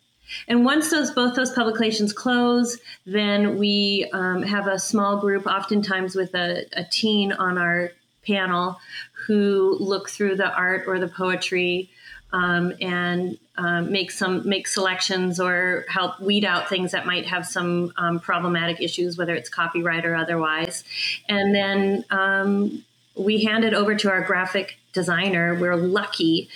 And 0.48 0.64
once 0.64 0.90
those 0.90 1.11
both 1.11 1.35
those 1.35 1.52
publications 1.52 2.12
close, 2.12 2.78
then 3.04 3.58
we 3.58 4.08
um, 4.14 4.42
have 4.42 4.66
a 4.66 4.78
small 4.78 5.18
group, 5.18 5.46
oftentimes 5.46 6.14
with 6.14 6.35
a, 6.35 6.64
a 6.72 6.85
teen 6.85 7.32
on 7.32 7.58
our 7.58 7.92
panel, 8.26 8.80
who 9.26 9.76
look 9.78 10.08
through 10.08 10.37
the 10.37 10.50
art 10.54 10.85
or 10.87 10.98
the 10.98 11.08
poetry 11.08 11.90
um, 12.32 12.72
and 12.80 13.38
um, 13.56 13.92
make 13.92 14.10
some 14.10 14.48
make 14.48 14.66
selections 14.66 15.38
or 15.38 15.84
help 15.88 16.18
weed 16.20 16.44
out 16.44 16.68
things 16.68 16.92
that 16.92 17.06
might 17.06 17.26
have 17.26 17.46
some 17.46 17.92
um, 17.96 18.18
problematic 18.18 18.80
issues, 18.80 19.18
whether 19.18 19.34
it's 19.34 19.48
copyright 19.48 20.06
or 20.06 20.14
otherwise. 20.14 20.84
And 21.28 21.54
then 21.54 22.04
um, 22.10 22.84
we 23.14 23.44
hand 23.44 23.64
it 23.64 23.74
over 23.74 23.94
to 23.94 24.10
our 24.10 24.22
graphic 24.22 24.78
designer. 24.92 25.54
We're 25.54 25.76
lucky 25.76 26.48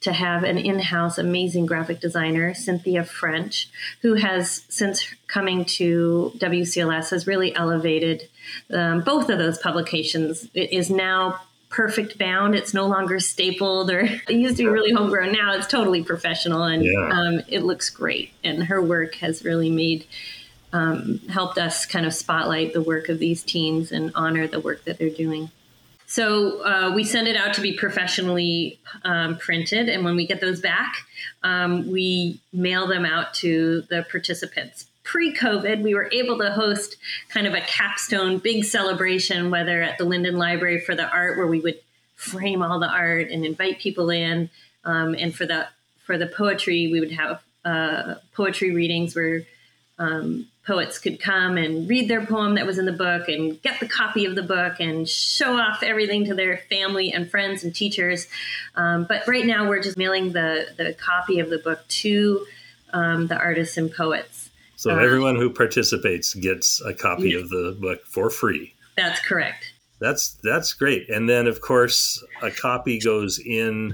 to 0.00 0.12
have 0.12 0.44
an 0.44 0.56
in-house 0.56 1.18
amazing 1.18 1.66
graphic 1.66 2.00
designer 2.00 2.54
cynthia 2.54 3.04
french 3.04 3.68
who 4.00 4.14
has 4.14 4.64
since 4.68 5.06
coming 5.26 5.64
to 5.64 6.32
wcls 6.38 7.10
has 7.10 7.26
really 7.26 7.54
elevated 7.54 8.28
um, 8.72 9.02
both 9.02 9.28
of 9.28 9.38
those 9.38 9.58
publications 9.58 10.48
it 10.54 10.72
is 10.72 10.88
now 10.90 11.38
perfect 11.70 12.18
bound. 12.18 12.54
It's 12.54 12.74
no 12.74 12.86
longer 12.86 13.18
stapled 13.20 13.90
or 13.90 14.00
it 14.28 14.30
used 14.30 14.58
to 14.58 14.64
be 14.64 14.68
really 14.68 14.92
homegrown. 14.92 15.32
Now 15.32 15.54
it's 15.54 15.66
totally 15.66 16.02
professional 16.02 16.64
and 16.64 16.84
yeah. 16.84 17.08
um, 17.10 17.40
it 17.48 17.62
looks 17.62 17.88
great. 17.88 18.32
And 18.44 18.64
her 18.64 18.82
work 18.82 19.14
has 19.16 19.44
really 19.44 19.70
made 19.70 20.04
um, 20.72 21.18
helped 21.28 21.58
us 21.58 21.86
kind 21.86 22.06
of 22.06 22.14
spotlight 22.14 22.72
the 22.72 22.82
work 22.82 23.08
of 23.08 23.18
these 23.18 23.42
teens 23.42 23.90
and 23.90 24.12
honor 24.14 24.46
the 24.46 24.60
work 24.60 24.84
that 24.84 24.98
they're 24.98 25.10
doing. 25.10 25.50
So 26.06 26.64
uh, 26.64 26.92
we 26.92 27.04
send 27.04 27.28
it 27.28 27.36
out 27.36 27.54
to 27.54 27.60
be 27.60 27.72
professionally 27.72 28.80
um, 29.04 29.36
printed, 29.36 29.88
and 29.88 30.04
when 30.04 30.16
we 30.16 30.26
get 30.26 30.40
those 30.40 30.60
back, 30.60 30.96
um, 31.44 31.88
we 31.90 32.40
mail 32.52 32.88
them 32.88 33.04
out 33.04 33.32
to 33.34 33.82
the 33.82 34.04
participants. 34.10 34.89
Pre 35.10 35.34
COVID, 35.34 35.82
we 35.82 35.92
were 35.92 36.08
able 36.12 36.38
to 36.38 36.52
host 36.52 36.94
kind 37.30 37.48
of 37.48 37.52
a 37.52 37.60
capstone 37.62 38.38
big 38.38 38.62
celebration, 38.62 39.50
whether 39.50 39.82
at 39.82 39.98
the 39.98 40.04
Lynden 40.04 40.34
Library 40.34 40.78
for 40.78 40.94
the 40.94 41.04
art, 41.04 41.36
where 41.36 41.48
we 41.48 41.58
would 41.58 41.80
frame 42.14 42.62
all 42.62 42.78
the 42.78 42.86
art 42.86 43.28
and 43.28 43.44
invite 43.44 43.80
people 43.80 44.10
in, 44.10 44.50
um, 44.84 45.16
and 45.18 45.34
for 45.34 45.46
the 45.46 45.66
for 46.04 46.16
the 46.16 46.28
poetry, 46.28 46.86
we 46.92 47.00
would 47.00 47.10
have 47.10 47.42
uh, 47.64 48.14
poetry 48.34 48.70
readings 48.70 49.16
where 49.16 49.42
um, 49.98 50.46
poets 50.64 51.00
could 51.00 51.18
come 51.18 51.56
and 51.56 51.88
read 51.88 52.06
their 52.06 52.24
poem 52.24 52.54
that 52.54 52.64
was 52.64 52.78
in 52.78 52.86
the 52.86 52.92
book 52.92 53.28
and 53.28 53.60
get 53.62 53.80
the 53.80 53.88
copy 53.88 54.26
of 54.26 54.36
the 54.36 54.44
book 54.44 54.76
and 54.78 55.08
show 55.08 55.58
off 55.58 55.82
everything 55.82 56.24
to 56.26 56.34
their 56.36 56.58
family 56.70 57.12
and 57.12 57.28
friends 57.28 57.64
and 57.64 57.74
teachers. 57.74 58.28
Um, 58.76 59.06
but 59.08 59.26
right 59.26 59.44
now, 59.44 59.68
we're 59.68 59.82
just 59.82 59.96
mailing 59.96 60.30
the, 60.30 60.68
the 60.76 60.94
copy 60.94 61.40
of 61.40 61.50
the 61.50 61.58
book 61.58 61.80
to 61.88 62.46
um, 62.92 63.26
the 63.26 63.36
artists 63.36 63.76
and 63.76 63.92
poets. 63.92 64.49
So 64.80 64.92
um, 64.92 64.98
everyone 64.98 65.36
who 65.36 65.50
participates 65.50 66.32
gets 66.32 66.80
a 66.80 66.94
copy 66.94 67.34
of 67.34 67.50
the 67.50 67.76
book 67.78 68.00
for 68.06 68.30
free. 68.30 68.72
That's 68.96 69.20
correct. 69.20 69.74
That's 69.98 70.38
that's 70.42 70.72
great. 70.72 71.10
And 71.10 71.28
then, 71.28 71.46
of 71.46 71.60
course, 71.60 72.24
a 72.40 72.50
copy 72.50 72.98
goes 72.98 73.38
in 73.38 73.92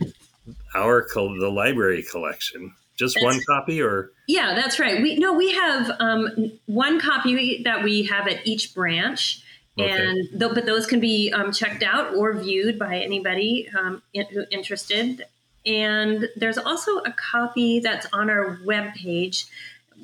our 0.76 1.04
the 1.12 1.50
library 1.52 2.04
collection 2.08 2.72
just 2.96 3.16
that's, 3.16 3.24
one 3.24 3.40
copy 3.48 3.82
or 3.82 4.12
yeah 4.28 4.54
that's 4.54 4.78
right 4.78 5.02
we 5.02 5.16
no 5.16 5.32
we 5.32 5.52
have 5.52 5.90
um, 5.98 6.52
one 6.66 7.00
copy 7.00 7.62
that 7.64 7.82
we 7.82 8.04
have 8.04 8.28
at 8.28 8.46
each 8.46 8.72
branch 8.72 9.42
okay. 9.78 9.90
and 9.90 10.16
th- 10.38 10.54
but 10.54 10.66
those 10.66 10.86
can 10.86 11.00
be 11.00 11.32
um, 11.32 11.50
checked 11.50 11.82
out 11.82 12.14
or 12.14 12.32
viewed 12.32 12.78
by 12.78 12.96
anybody 12.96 13.68
um, 13.76 14.00
in, 14.14 14.24
who 14.26 14.44
interested 14.52 15.24
and 15.66 16.28
there's 16.36 16.58
also 16.58 16.98
a 16.98 17.12
copy 17.12 17.80
that's 17.80 18.06
on 18.12 18.30
our 18.30 18.60
web 18.64 18.94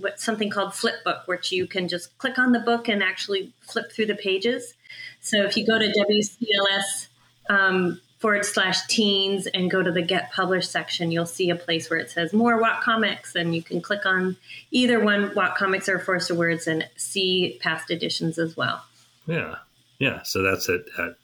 page 0.00 0.24
something 0.24 0.50
called 0.50 0.70
flipbook 0.70 1.26
which 1.26 1.52
you 1.52 1.66
can 1.66 1.88
just 1.88 2.16
click 2.18 2.38
on 2.38 2.52
the 2.52 2.60
book 2.60 2.88
and 2.88 3.02
actually 3.02 3.52
flip 3.60 3.90
through 3.92 4.06
the 4.06 4.14
pages 4.14 4.74
so 5.20 5.42
if 5.42 5.56
you 5.56 5.66
go 5.66 5.78
to 5.78 5.86
wcls 5.86 7.06
um, 7.50 8.00
forward 8.22 8.44
slash 8.44 8.86
teens 8.86 9.48
and 9.48 9.68
go 9.68 9.82
to 9.82 9.90
the 9.90 10.00
get 10.00 10.30
published 10.30 10.70
section, 10.70 11.10
you'll 11.10 11.26
see 11.26 11.50
a 11.50 11.56
place 11.56 11.90
where 11.90 11.98
it 11.98 12.08
says 12.08 12.32
more 12.32 12.56
Whatcomics, 12.56 13.34
and 13.34 13.52
you 13.54 13.62
can 13.62 13.82
click 13.82 14.06
on 14.06 14.36
either 14.70 15.00
one, 15.00 15.30
Whatcomics 15.34 15.88
or 15.88 15.98
Forest 15.98 16.30
of 16.30 16.36
Words, 16.36 16.68
and 16.68 16.88
see 16.96 17.58
past 17.60 17.90
editions 17.90 18.38
as 18.38 18.56
well. 18.56 18.84
Yeah, 19.26 19.56
yeah. 19.98 20.22
So 20.22 20.42
that's 20.42 20.68
it 20.68 20.86
at 20.96 21.16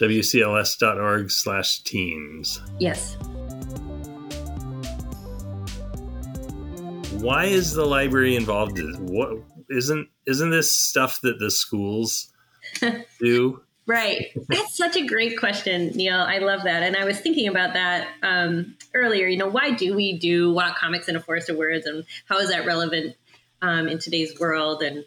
wcls.org 0.00 1.30
slash 1.30 1.78
teens. 1.84 2.60
Yes. 2.80 3.16
Why 7.20 7.46
is 7.46 7.72
the 7.72 7.84
library 7.84 8.36
involved? 8.36 8.78
What 9.00 9.38
isn't 9.70 10.08
isn't 10.26 10.50
this 10.50 10.74
stuff 10.74 11.20
that 11.22 11.38
the 11.38 11.50
schools 11.50 12.32
do? 13.20 13.60
Right. 13.86 14.28
That's 14.48 14.76
such 14.76 14.96
a 14.96 15.06
great 15.06 15.38
question, 15.38 15.88
Neil. 15.94 16.18
I 16.18 16.38
love 16.38 16.62
that. 16.64 16.82
And 16.82 16.96
I 16.96 17.04
was 17.04 17.20
thinking 17.20 17.48
about 17.48 17.74
that 17.74 18.08
um, 18.22 18.76
earlier. 18.94 19.26
You 19.26 19.36
know, 19.36 19.48
why 19.48 19.72
do 19.72 19.94
we 19.94 20.18
do 20.18 20.52
Whatcomics 20.52 21.08
in 21.08 21.16
a 21.16 21.20
Forest 21.20 21.50
of 21.50 21.56
Words 21.56 21.84
and 21.86 22.04
how 22.26 22.38
is 22.38 22.48
that 22.48 22.64
relevant 22.64 23.14
um, 23.60 23.88
in 23.88 23.98
today's 23.98 24.38
world? 24.40 24.82
And, 24.82 25.04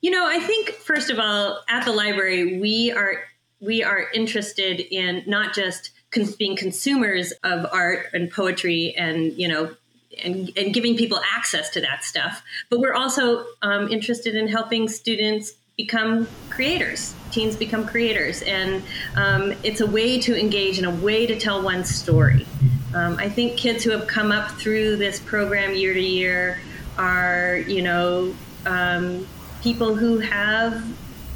you 0.00 0.12
know, 0.12 0.24
I 0.24 0.38
think, 0.38 0.70
first 0.70 1.10
of 1.10 1.18
all, 1.18 1.62
at 1.68 1.84
the 1.84 1.92
library, 1.92 2.60
we 2.60 2.92
are 2.92 3.24
we 3.60 3.82
are 3.82 4.10
interested 4.12 4.80
in 4.80 5.24
not 5.26 5.54
just 5.54 5.90
being 6.38 6.56
consumers 6.56 7.32
of 7.42 7.66
art 7.72 8.06
and 8.12 8.30
poetry 8.30 8.94
and, 8.96 9.32
you 9.32 9.48
know, 9.48 9.74
and, 10.22 10.50
and 10.56 10.74
giving 10.74 10.96
people 10.96 11.20
access 11.34 11.70
to 11.70 11.80
that 11.80 12.04
stuff, 12.04 12.42
but 12.70 12.80
we're 12.80 12.94
also 12.94 13.44
um, 13.62 13.88
interested 13.88 14.34
in 14.34 14.48
helping 14.48 14.88
students 14.88 15.52
become 15.76 16.28
creators. 16.50 17.14
Teens 17.30 17.56
become 17.56 17.86
creators, 17.86 18.42
and 18.42 18.82
um, 19.16 19.54
it's 19.62 19.80
a 19.80 19.86
way 19.86 20.20
to 20.20 20.38
engage 20.38 20.78
and 20.78 20.86
a 20.86 21.04
way 21.04 21.26
to 21.26 21.38
tell 21.38 21.62
one's 21.62 21.92
story. 21.94 22.46
Um, 22.94 23.16
I 23.18 23.28
think 23.28 23.56
kids 23.56 23.82
who 23.82 23.90
have 23.90 24.06
come 24.06 24.32
up 24.32 24.50
through 24.52 24.96
this 24.96 25.18
program 25.18 25.74
year 25.74 25.94
to 25.94 26.00
year 26.00 26.60
are, 26.98 27.56
you 27.66 27.80
know, 27.80 28.34
um, 28.66 29.26
people 29.62 29.94
who 29.94 30.18
have 30.18 30.84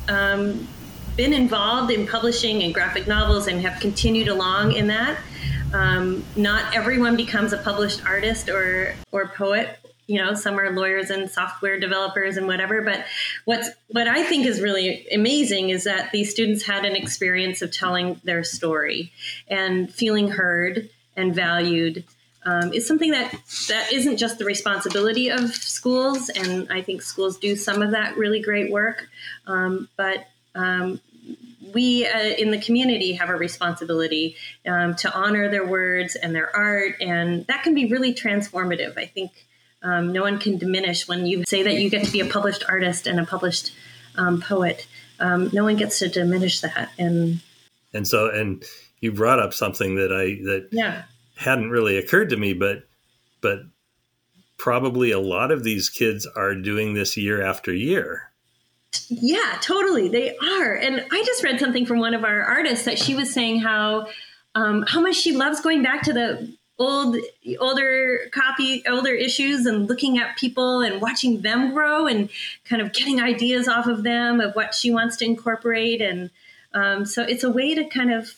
um, 0.09 0.69
been 1.17 1.33
involved 1.33 1.91
in 1.91 2.07
publishing 2.07 2.63
and 2.63 2.75
graphic 2.75 3.07
novels 3.07 3.47
and 3.47 3.61
have 3.63 3.81
continued 3.81 4.29
along 4.29 4.73
in 4.73 4.87
that. 4.89 5.19
Um, 5.77 6.25
not 6.37 6.75
everyone 6.75 7.17
becomes 7.17 7.53
a 7.53 7.59
published 7.59 8.05
artist 8.07 8.49
or 8.49 8.95
or 9.13 9.29
poet. 9.29 9.79
You 10.07 10.23
know 10.23 10.33
some 10.35 10.59
are 10.59 10.71
lawyers 10.71 11.11
and 11.11 11.31
software 11.31 11.79
developers 11.79 12.37
and 12.37 12.47
whatever 12.47 12.81
but 12.81 13.05
what's 13.45 13.69
what 13.89 14.07
i 14.07 14.23
think 14.23 14.47
is 14.47 14.61
really 14.61 15.05
amazing 15.13 15.71
is 15.71 15.83
that 15.83 16.13
these 16.13 16.31
students 16.31 16.63
had 16.65 16.85
an 16.85 16.95
experience 16.95 17.61
of 17.61 17.73
telling 17.73 18.21
their 18.23 18.45
story 18.45 19.11
and 19.49 19.93
feeling 19.93 20.29
heard 20.29 20.89
and 21.17 21.35
valued 21.35 22.05
um, 22.45 22.73
is 22.73 22.87
something 22.87 23.11
that 23.11 23.33
that 23.69 23.93
isn't 23.93 24.17
just 24.17 24.39
the 24.39 24.45
responsibility 24.45 25.29
of 25.29 25.53
schools 25.53 26.29
and 26.29 26.71
i 26.71 26.81
think 26.81 27.03
schools 27.03 27.37
do 27.37 27.57
some 27.57 27.83
of 27.83 27.91
that 27.91 28.17
really 28.17 28.41
great 28.41 28.71
work. 28.71 29.09
Um, 29.49 29.89
but 29.97 30.29
um, 30.55 31.01
we 31.75 32.07
uh, 32.07 32.19
in 32.19 32.51
the 32.51 32.59
community 32.59 33.13
have 33.15 33.29
a 33.29 33.37
responsibility 33.37 34.37
um, 34.67 34.95
to 34.97 35.13
honor 35.13 35.51
their 35.51 35.67
words 35.67 36.17
and 36.17 36.35
their 36.35 36.55
art 36.55 36.95
and 37.01 37.47
that 37.47 37.63
can 37.63 37.75
be 37.75 37.87
really 37.87 38.15
transformative 38.15 38.97
i 38.99 39.07
think 39.07 39.33
um, 39.83 40.13
no 40.13 40.23
one 40.23 40.39
can 40.39 40.59
diminish 40.59 41.07
when 41.07 41.27
you 41.27 41.45
say 41.47 41.63
that 41.63 41.75
you 41.75 41.89
get 41.91 42.05
to 42.05 42.13
be 42.13 42.21
a 42.21 42.27
published 42.27 42.65
artist 42.69 43.07
and 43.07 43.21
a 43.21 43.25
published 43.25 43.73
um, 44.17 44.41
poet. 44.41 44.87
Um, 45.21 45.51
no 45.53 45.65
one 45.65 45.77
gets 45.77 46.01
to 46.01 46.09
diminish 46.09 46.61
that. 46.61 46.91
And 46.99 47.41
and 47.93 48.07
so 48.07 48.29
and 48.31 48.65
you 49.01 49.13
brought 49.13 49.39
up 49.39 49.55
something 49.55 49.95
that 49.97 50.13
I 50.13 50.43
that 50.45 50.69
yeah. 50.73 51.03
hadn't 51.37 51.71
really 51.71 51.97
occurred 51.97 52.31
to 52.31 52.37
me, 52.37 52.53
but 52.53 52.85
but 53.41 53.61
probably 54.57 55.11
a 55.13 55.21
lot 55.21 55.51
of 55.51 55.63
these 55.63 55.89
kids 55.89 56.27
are 56.27 56.55
doing 56.55 56.95
this 56.95 57.17
year 57.17 57.43
after 57.43 57.73
year. 57.73 58.31
Yeah, 59.09 59.59
totally. 59.61 60.09
They 60.09 60.37
are. 60.37 60.75
And 60.75 61.05
I 61.11 61.23
just 61.25 61.43
read 61.43 61.61
something 61.61 61.87
from 61.87 61.99
one 61.99 62.15
of 62.15 62.25
our 62.25 62.43
artists 62.43 62.85
that 62.85 62.99
she 62.99 63.15
was 63.15 63.33
saying 63.33 63.61
how 63.61 64.09
um, 64.55 64.85
how 64.89 65.01
much 65.01 65.17
she 65.17 65.33
loves 65.33 65.61
going 65.61 65.83
back 65.83 66.03
to 66.05 66.13
the 66.13 66.57
old 66.79 67.17
older 67.59 68.29
copy 68.33 68.83
older 68.87 69.15
issues 69.15 69.65
and 69.65 69.89
looking 69.89 70.19
at 70.19 70.37
people 70.37 70.81
and 70.81 71.01
watching 71.01 71.41
them 71.41 71.73
grow 71.73 72.07
and 72.07 72.29
kind 72.65 72.83
of 72.83 72.93
getting 72.93 73.21
ideas 73.21 73.67
off 73.67 73.87
of 73.87 74.03
them 74.03 74.41
of 74.41 74.55
what 74.55 74.75
she 74.75 74.91
wants 74.91 75.17
to 75.17 75.25
incorporate 75.25 76.03
and 76.03 76.31
um, 76.75 77.07
so 77.07 77.23
it's 77.23 77.43
a 77.43 77.51
way 77.51 77.75
to 77.75 77.85
kind 77.85 78.13
of 78.13 78.35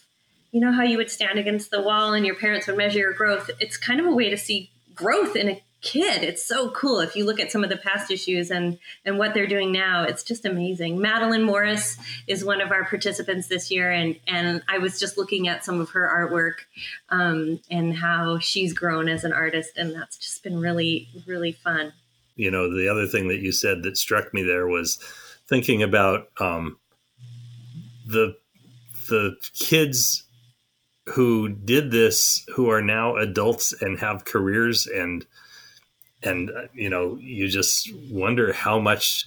you 0.52 0.60
know 0.60 0.70
how 0.70 0.84
you 0.84 0.96
would 0.96 1.10
stand 1.10 1.36
against 1.36 1.72
the 1.72 1.82
wall 1.82 2.12
and 2.14 2.24
your 2.24 2.36
parents 2.36 2.68
would 2.68 2.76
measure 2.76 3.00
your 3.00 3.12
growth 3.12 3.50
it's 3.58 3.76
kind 3.76 3.98
of 3.98 4.06
a 4.06 4.14
way 4.14 4.30
to 4.30 4.36
see 4.36 4.70
growth 4.94 5.34
in 5.34 5.48
a 5.48 5.62
kid. 5.80 6.22
It's 6.22 6.44
so 6.44 6.70
cool. 6.70 7.00
If 7.00 7.14
you 7.16 7.24
look 7.24 7.40
at 7.40 7.52
some 7.52 7.62
of 7.62 7.70
the 7.70 7.76
past 7.76 8.10
issues 8.10 8.50
and 8.50 8.78
and 9.04 9.18
what 9.18 9.34
they're 9.34 9.46
doing 9.46 9.72
now, 9.72 10.04
it's 10.04 10.22
just 10.22 10.44
amazing. 10.44 11.00
Madeline 11.00 11.42
Morris 11.42 11.96
is 12.26 12.44
one 12.44 12.60
of 12.60 12.72
our 12.72 12.84
participants 12.84 13.48
this 13.48 13.70
year, 13.70 13.90
and 13.90 14.18
and 14.26 14.62
I 14.68 14.78
was 14.78 14.98
just 14.98 15.18
looking 15.18 15.48
at 15.48 15.64
some 15.64 15.80
of 15.80 15.90
her 15.90 16.08
artwork 16.08 16.64
um, 17.10 17.60
and 17.70 17.96
how 17.96 18.38
she's 18.38 18.72
grown 18.72 19.08
as 19.08 19.24
an 19.24 19.32
artist, 19.32 19.76
and 19.76 19.94
that's 19.94 20.16
just 20.16 20.42
been 20.42 20.60
really 20.60 21.08
really 21.26 21.52
fun. 21.52 21.92
You 22.36 22.50
know, 22.50 22.72
the 22.72 22.88
other 22.88 23.06
thing 23.06 23.28
that 23.28 23.40
you 23.40 23.52
said 23.52 23.82
that 23.82 23.96
struck 23.96 24.32
me 24.32 24.42
there 24.42 24.66
was 24.66 24.98
thinking 25.48 25.82
about 25.82 26.28
um, 26.40 26.78
the 28.06 28.36
the 29.08 29.36
kids 29.58 30.24
who 31.06 31.48
did 31.48 31.90
this 31.90 32.44
who 32.54 32.70
are 32.70 32.82
now 32.82 33.16
adults 33.16 33.72
and 33.80 33.98
have 33.98 34.24
careers 34.24 34.86
and 34.86 35.26
and 36.22 36.50
uh, 36.50 36.62
you 36.74 36.90
know 36.90 37.16
you 37.20 37.48
just 37.48 37.92
wonder 38.10 38.52
how 38.52 38.78
much 38.78 39.26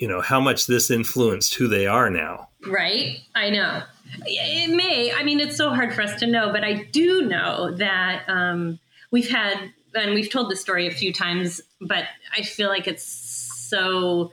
you 0.00 0.08
know 0.08 0.20
how 0.20 0.40
much 0.40 0.66
this 0.66 0.90
influenced 0.90 1.54
who 1.54 1.68
they 1.68 1.86
are 1.86 2.10
now. 2.10 2.48
Right? 2.66 3.18
I 3.34 3.50
know. 3.50 3.82
It 4.24 4.74
may. 4.74 5.12
I 5.12 5.22
mean 5.22 5.40
it's 5.40 5.56
so 5.56 5.70
hard 5.70 5.94
for 5.94 6.02
us 6.02 6.18
to 6.20 6.26
know 6.26 6.52
but 6.52 6.64
i 6.64 6.74
do 6.92 7.22
know 7.22 7.74
that 7.76 8.24
um, 8.28 8.78
we've 9.10 9.28
had 9.28 9.72
and 9.94 10.14
we've 10.14 10.30
told 10.30 10.50
this 10.50 10.60
story 10.60 10.86
a 10.86 10.90
few 10.90 11.12
times 11.12 11.60
but 11.80 12.04
i 12.36 12.42
feel 12.42 12.68
like 12.68 12.86
it's 12.86 13.04
so 13.04 14.32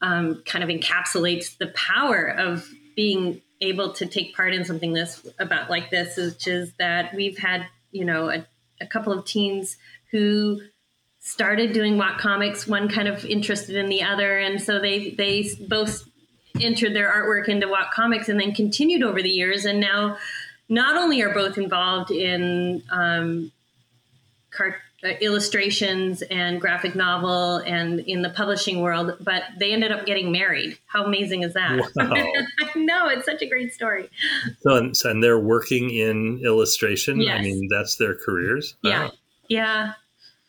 um, 0.00 0.42
kind 0.46 0.62
of 0.62 0.70
encapsulates 0.70 1.56
the 1.58 1.68
power 1.68 2.26
of 2.26 2.68
being 2.96 3.42
able 3.60 3.92
to 3.92 4.06
take 4.06 4.34
part 4.34 4.54
in 4.54 4.64
something 4.64 4.92
this 4.92 5.26
about 5.38 5.68
like 5.68 5.90
this 5.90 6.16
which 6.16 6.46
is 6.46 6.72
that 6.78 7.14
we've 7.14 7.38
had 7.38 7.66
you 7.90 8.04
know 8.04 8.30
a, 8.30 8.46
a 8.80 8.86
couple 8.86 9.12
of 9.12 9.24
teens 9.24 9.76
who 10.10 10.60
started 11.20 11.72
doing 11.72 11.98
Whatcomics, 11.98 12.66
one 12.66 12.88
kind 12.88 13.08
of 13.08 13.24
interested 13.24 13.76
in 13.76 13.88
the 13.88 14.02
other, 14.02 14.38
and 14.38 14.60
so 14.60 14.80
they 14.80 15.10
they 15.10 15.50
both 15.68 16.08
entered 16.60 16.94
their 16.94 17.10
artwork 17.10 17.48
into 17.48 17.68
Whatcomics, 17.68 18.28
and 18.28 18.40
then 18.40 18.54
continued 18.54 19.02
over 19.02 19.22
the 19.22 19.28
years, 19.28 19.64
and 19.64 19.80
now 19.80 20.16
not 20.68 20.96
only 20.96 21.22
are 21.22 21.32
both 21.32 21.58
involved 21.58 22.10
in 22.10 22.82
um, 22.90 23.50
cart- 24.50 24.76
uh, 25.04 25.10
illustrations 25.20 26.22
and 26.22 26.60
graphic 26.60 26.96
novel 26.96 27.58
and 27.58 28.00
in 28.00 28.22
the 28.22 28.30
publishing 28.30 28.80
world, 28.80 29.16
but 29.20 29.44
they 29.60 29.72
ended 29.72 29.92
up 29.92 30.04
getting 30.06 30.32
married. 30.32 30.76
How 30.86 31.04
amazing 31.04 31.44
is 31.44 31.54
that? 31.54 31.78
Wow. 31.94 32.12
I 32.14 32.72
know 32.74 33.06
it's 33.06 33.24
such 33.24 33.40
a 33.40 33.46
great 33.46 33.72
story. 33.72 34.10
So 34.62 34.74
and, 34.74 34.96
and, 35.04 35.22
they're 35.22 35.38
working 35.38 35.90
in 35.90 36.40
illustration. 36.44 37.20
Yes. 37.20 37.38
I 37.38 37.42
mean, 37.42 37.68
that's 37.70 37.94
their 37.96 38.16
careers. 38.16 38.74
Yeah. 38.82 39.10
Yeah. 39.48 39.94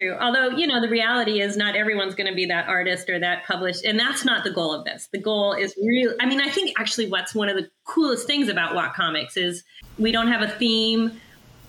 True. 0.01 0.15
Although, 0.17 0.51
you 0.51 0.65
know, 0.65 0.79
the 0.79 0.87
reality 0.87 1.41
is 1.41 1.57
not 1.57 1.75
everyone's 1.75 2.15
going 2.15 2.29
to 2.29 2.35
be 2.35 2.45
that 2.45 2.69
artist 2.69 3.09
or 3.09 3.19
that 3.19 3.45
published. 3.45 3.83
And 3.83 3.99
that's 3.99 4.23
not 4.23 4.45
the 4.45 4.51
goal 4.51 4.73
of 4.73 4.85
this. 4.85 5.09
The 5.11 5.19
goal 5.19 5.53
is 5.53 5.75
really, 5.77 6.15
I 6.21 6.25
mean, 6.25 6.39
I 6.39 6.49
think 6.49 6.79
actually 6.79 7.09
what's 7.09 7.35
one 7.35 7.49
of 7.49 7.57
the 7.57 7.69
coolest 7.83 8.25
things 8.25 8.47
about 8.47 8.75
Whatcomics 8.75 9.35
is 9.35 9.63
we 9.97 10.13
don't 10.13 10.29
have 10.29 10.41
a 10.41 10.47
theme. 10.47 11.19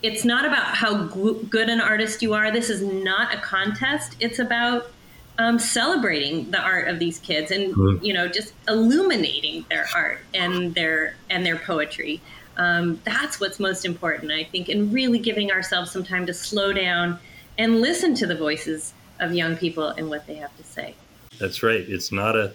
It's 0.03 0.25
not 0.25 0.45
about 0.45 0.77
how 0.77 1.09
good 1.09 1.69
an 1.69 1.81
artist 1.81 2.23
you 2.23 2.33
are. 2.35 2.53
This 2.53 2.71
is 2.71 2.83
not 2.83 3.35
a 3.35 3.39
contest. 3.39 4.15
It's 4.21 4.39
about 4.39 4.93
um, 5.39 5.59
celebrating 5.59 6.53
the 6.53 6.61
art 6.61 6.87
of 6.87 7.01
these 7.01 7.19
kids 7.19 7.51
and, 7.51 7.75
mm-hmm. 7.75 8.05
you 8.05 8.13
know, 8.13 8.29
just 8.29 8.55
illuminating 8.69 9.65
their 9.71 9.87
art 9.95 10.21
and 10.35 10.75
their 10.77 11.17
and 11.29 11.45
their 11.45 11.57
poetry. 11.57 12.21
Um, 12.61 13.01
that's 13.05 13.41
what's 13.41 13.59
most 13.59 13.87
important, 13.87 14.31
I 14.31 14.45
think, 14.45 14.69
and 14.69 14.93
really 14.93 15.19
giving 15.19 15.51
ourselves 15.51 15.91
some 15.91 16.05
time 16.05 16.27
to 16.27 16.35
slow 16.35 16.75
down 16.75 17.19
and 17.57 17.81
listen 17.81 18.15
to 18.17 18.27
the 18.27 18.35
voices 18.35 18.93
of 19.19 19.33
young 19.33 19.57
people 19.57 19.89
and 19.89 20.11
what 20.11 20.27
they 20.27 20.35
have 20.35 20.55
to 20.59 20.63
say. 20.63 20.95
That's 21.39 21.63
right. 21.63 21.81
It's 21.81 22.13
not 22.13 22.37
a 22.37 22.53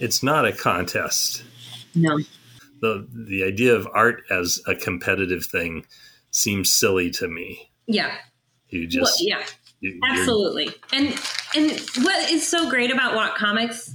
it's 0.00 0.24
not 0.24 0.44
a 0.44 0.52
contest. 0.52 1.44
No. 1.94 2.18
The 2.80 3.06
the 3.28 3.44
idea 3.44 3.76
of 3.76 3.86
art 3.94 4.24
as 4.28 4.60
a 4.66 4.74
competitive 4.74 5.46
thing 5.46 5.86
seems 6.32 6.74
silly 6.74 7.12
to 7.12 7.28
me. 7.28 7.70
Yeah. 7.86 8.12
You 8.70 8.88
just 8.88 9.20
well, 9.20 9.38
yeah. 9.38 9.46
You, 9.78 10.00
Absolutely. 10.02 10.70
And 10.92 11.16
and 11.54 11.70
what 12.02 12.28
is 12.28 12.44
so 12.44 12.68
great 12.68 12.92
about 12.92 13.14
Whatcomics 13.14 13.94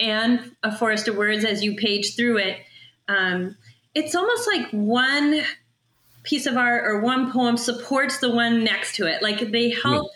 and 0.00 0.50
A 0.64 0.76
Forest 0.76 1.06
of 1.06 1.16
Words 1.16 1.44
as 1.44 1.62
you 1.62 1.76
page 1.76 2.16
through 2.16 2.38
it, 2.38 2.58
um, 3.06 3.56
it's 3.96 4.14
almost 4.14 4.46
like 4.46 4.68
one 4.70 5.40
piece 6.22 6.44
of 6.44 6.58
art 6.58 6.84
or 6.84 7.00
one 7.00 7.32
poem 7.32 7.56
supports 7.56 8.18
the 8.18 8.30
one 8.30 8.62
next 8.62 8.94
to 8.96 9.06
it. 9.06 9.22
Like 9.22 9.50
they 9.50 9.70
help. 9.70 10.10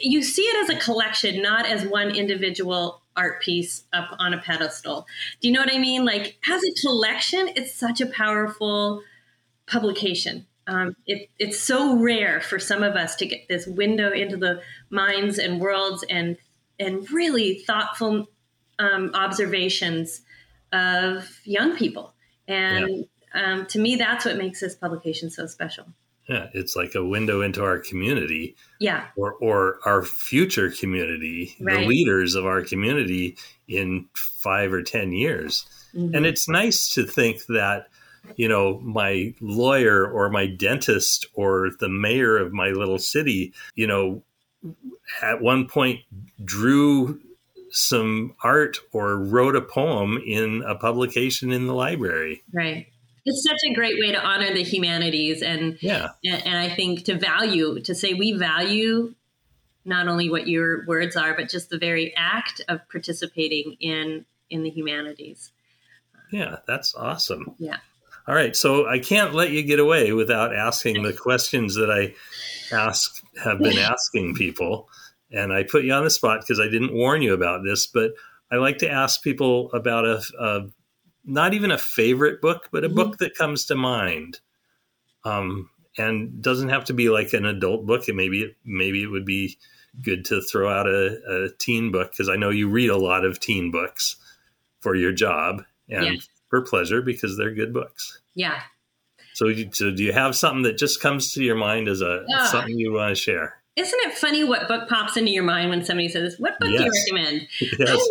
You 0.00 0.24
see 0.24 0.42
it 0.42 0.64
as 0.64 0.76
a 0.76 0.80
collection, 0.80 1.40
not 1.40 1.64
as 1.64 1.86
one 1.86 2.10
individual 2.16 3.00
art 3.16 3.40
piece 3.40 3.84
up 3.92 4.10
on 4.18 4.34
a 4.34 4.38
pedestal. 4.38 5.06
Do 5.40 5.46
you 5.46 5.54
know 5.54 5.60
what 5.60 5.72
I 5.72 5.78
mean? 5.78 6.04
Like 6.04 6.36
as 6.50 6.62
a 6.64 6.72
collection, 6.84 7.50
it's 7.54 7.72
such 7.72 8.00
a 8.00 8.06
powerful 8.06 9.02
publication. 9.68 10.46
Um, 10.66 10.96
it, 11.06 11.28
it's 11.38 11.60
so 11.60 11.96
rare 11.96 12.40
for 12.40 12.58
some 12.58 12.82
of 12.82 12.96
us 12.96 13.14
to 13.16 13.26
get 13.26 13.46
this 13.48 13.68
window 13.68 14.10
into 14.10 14.36
the 14.36 14.62
minds 14.90 15.38
and 15.38 15.60
worlds 15.60 16.04
and 16.10 16.36
and 16.80 17.08
really 17.12 17.60
thoughtful 17.66 18.26
um, 18.80 19.12
observations 19.14 20.22
of 20.72 21.40
young 21.44 21.76
people. 21.76 22.14
And 22.48 23.06
um, 23.34 23.66
to 23.66 23.78
me, 23.78 23.96
that's 23.96 24.24
what 24.24 24.36
makes 24.36 24.60
this 24.60 24.74
publication 24.74 25.30
so 25.30 25.46
special. 25.46 25.86
Yeah, 26.28 26.48
it's 26.54 26.76
like 26.76 26.94
a 26.94 27.04
window 27.04 27.40
into 27.40 27.64
our 27.64 27.78
community. 27.78 28.56
Yeah. 28.78 29.06
Or, 29.16 29.34
or 29.34 29.78
our 29.84 30.02
future 30.02 30.70
community, 30.70 31.56
right. 31.60 31.80
the 31.80 31.86
leaders 31.86 32.34
of 32.34 32.46
our 32.46 32.62
community 32.62 33.36
in 33.66 34.08
five 34.14 34.72
or 34.72 34.82
10 34.82 35.12
years. 35.12 35.66
Mm-hmm. 35.94 36.14
And 36.14 36.26
it's 36.26 36.48
nice 36.48 36.88
to 36.90 37.04
think 37.04 37.46
that, 37.46 37.88
you 38.36 38.48
know, 38.48 38.78
my 38.80 39.34
lawyer 39.40 40.06
or 40.06 40.30
my 40.30 40.46
dentist 40.46 41.26
or 41.34 41.70
the 41.80 41.88
mayor 41.88 42.38
of 42.38 42.52
my 42.52 42.68
little 42.68 42.98
city, 42.98 43.52
you 43.74 43.86
know, 43.86 44.22
at 45.22 45.40
one 45.40 45.66
point 45.66 46.00
drew 46.44 47.20
some 47.72 48.36
art 48.44 48.78
or 48.92 49.16
wrote 49.16 49.56
a 49.56 49.60
poem 49.60 50.18
in 50.24 50.62
a 50.62 50.76
publication 50.76 51.50
in 51.50 51.66
the 51.66 51.74
library. 51.74 52.42
Right 52.52 52.91
it's 53.24 53.44
such 53.44 53.70
a 53.70 53.74
great 53.74 53.94
way 54.00 54.12
to 54.12 54.20
honor 54.20 54.52
the 54.52 54.62
humanities 54.62 55.42
and 55.42 55.78
yeah. 55.80 56.10
and, 56.24 56.46
and, 56.46 56.56
i 56.56 56.68
think 56.68 57.04
to 57.04 57.16
value 57.16 57.80
to 57.80 57.94
say 57.94 58.14
we 58.14 58.32
value 58.32 59.14
not 59.84 60.08
only 60.08 60.30
what 60.30 60.48
your 60.48 60.84
words 60.86 61.16
are 61.16 61.34
but 61.34 61.48
just 61.48 61.70
the 61.70 61.78
very 61.78 62.14
act 62.16 62.60
of 62.68 62.80
participating 62.90 63.76
in 63.80 64.24
in 64.50 64.62
the 64.62 64.70
humanities. 64.70 65.50
Yeah 66.30 66.56
that's 66.66 66.94
awesome. 66.94 67.54
Yeah. 67.58 67.78
All 68.28 68.34
right 68.34 68.54
so 68.54 68.86
i 68.86 68.98
can't 68.98 69.34
let 69.34 69.50
you 69.50 69.62
get 69.62 69.80
away 69.80 70.12
without 70.12 70.54
asking 70.54 71.02
the 71.02 71.12
questions 71.12 71.74
that 71.74 71.90
i 71.90 72.14
ask 72.74 73.22
have 73.42 73.58
been 73.58 73.78
asking 73.92 74.34
people. 74.34 74.88
And 75.30 75.52
i 75.52 75.62
put 75.62 75.84
you 75.84 75.92
on 75.92 76.04
the 76.04 76.10
spot 76.10 76.40
because 76.40 76.60
i 76.60 76.68
didn't 76.68 76.94
warn 76.94 77.22
you 77.22 77.34
about 77.34 77.64
this 77.64 77.86
but 77.86 78.12
I 78.52 78.56
like 78.56 78.78
to 78.78 78.90
ask 78.90 79.22
people 79.22 79.70
about 79.72 80.04
a, 80.04 80.22
a 80.38 80.60
not 81.24 81.54
even 81.54 81.70
a 81.70 81.78
favorite 81.78 82.40
book, 82.40 82.68
but 82.72 82.84
a 82.84 82.88
mm-hmm. 82.88 82.96
book 82.96 83.18
that 83.18 83.36
comes 83.36 83.66
to 83.66 83.74
mind. 83.74 84.40
Um, 85.24 85.70
and 85.98 86.42
doesn't 86.42 86.70
have 86.70 86.86
to 86.86 86.94
be 86.94 87.10
like 87.10 87.32
an 87.32 87.44
adult 87.44 87.86
book. 87.86 88.08
And 88.08 88.16
maybe 88.16 88.56
maybe 88.64 89.02
it 89.02 89.08
would 89.08 89.26
be 89.26 89.58
good 90.02 90.24
to 90.26 90.40
throw 90.40 90.72
out 90.72 90.86
a, 90.86 91.18
a 91.28 91.48
teen 91.58 91.92
book 91.92 92.12
because 92.12 92.28
I 92.28 92.36
know 92.36 92.50
you 92.50 92.68
read 92.68 92.90
a 92.90 92.96
lot 92.96 93.24
of 93.24 93.40
teen 93.40 93.70
books 93.70 94.16
for 94.80 94.94
your 94.94 95.12
job 95.12 95.64
and 95.88 96.06
yeah. 96.06 96.20
for 96.48 96.62
pleasure 96.62 97.02
because 97.02 97.36
they're 97.36 97.54
good 97.54 97.72
books. 97.72 98.20
Yeah. 98.34 98.60
So, 99.34 99.48
you, 99.48 99.70
so 99.72 99.90
do 99.90 100.02
you 100.02 100.12
have 100.12 100.36
something 100.36 100.62
that 100.62 100.76
just 100.76 101.00
comes 101.00 101.32
to 101.32 101.42
your 101.42 101.56
mind 101.56 101.88
as 101.88 102.02
a 102.02 102.24
something 102.50 102.78
you 102.78 102.92
want 102.92 103.10
to 103.10 103.20
share? 103.20 103.61
Isn't 103.74 104.00
it 104.02 104.12
funny 104.12 104.44
what 104.44 104.68
book 104.68 104.88
pops 104.88 105.16
into 105.16 105.30
your 105.30 105.44
mind 105.44 105.70
when 105.70 105.84
somebody 105.84 106.08
says, 106.08 106.38
What 106.38 106.58
book 106.60 106.70
yes. 106.70 106.80
do 106.80 106.84
you 106.84 106.92
recommend? 106.92 107.48
Yes, 107.78 108.08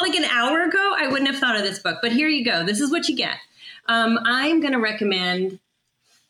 like 0.00 0.16
an 0.16 0.24
hour 0.24 0.62
ago, 0.62 0.94
I 0.96 1.06
wouldn't 1.06 1.30
have 1.30 1.38
thought 1.38 1.56
of 1.56 1.62
this 1.62 1.78
book, 1.78 1.98
but 2.02 2.12
here 2.12 2.28
you 2.28 2.44
go. 2.44 2.64
This 2.64 2.80
is 2.80 2.90
what 2.90 3.08
you 3.08 3.16
get. 3.16 3.36
Um, 3.86 4.18
I'm 4.24 4.60
going 4.60 4.72
to 4.72 4.80
recommend 4.80 5.60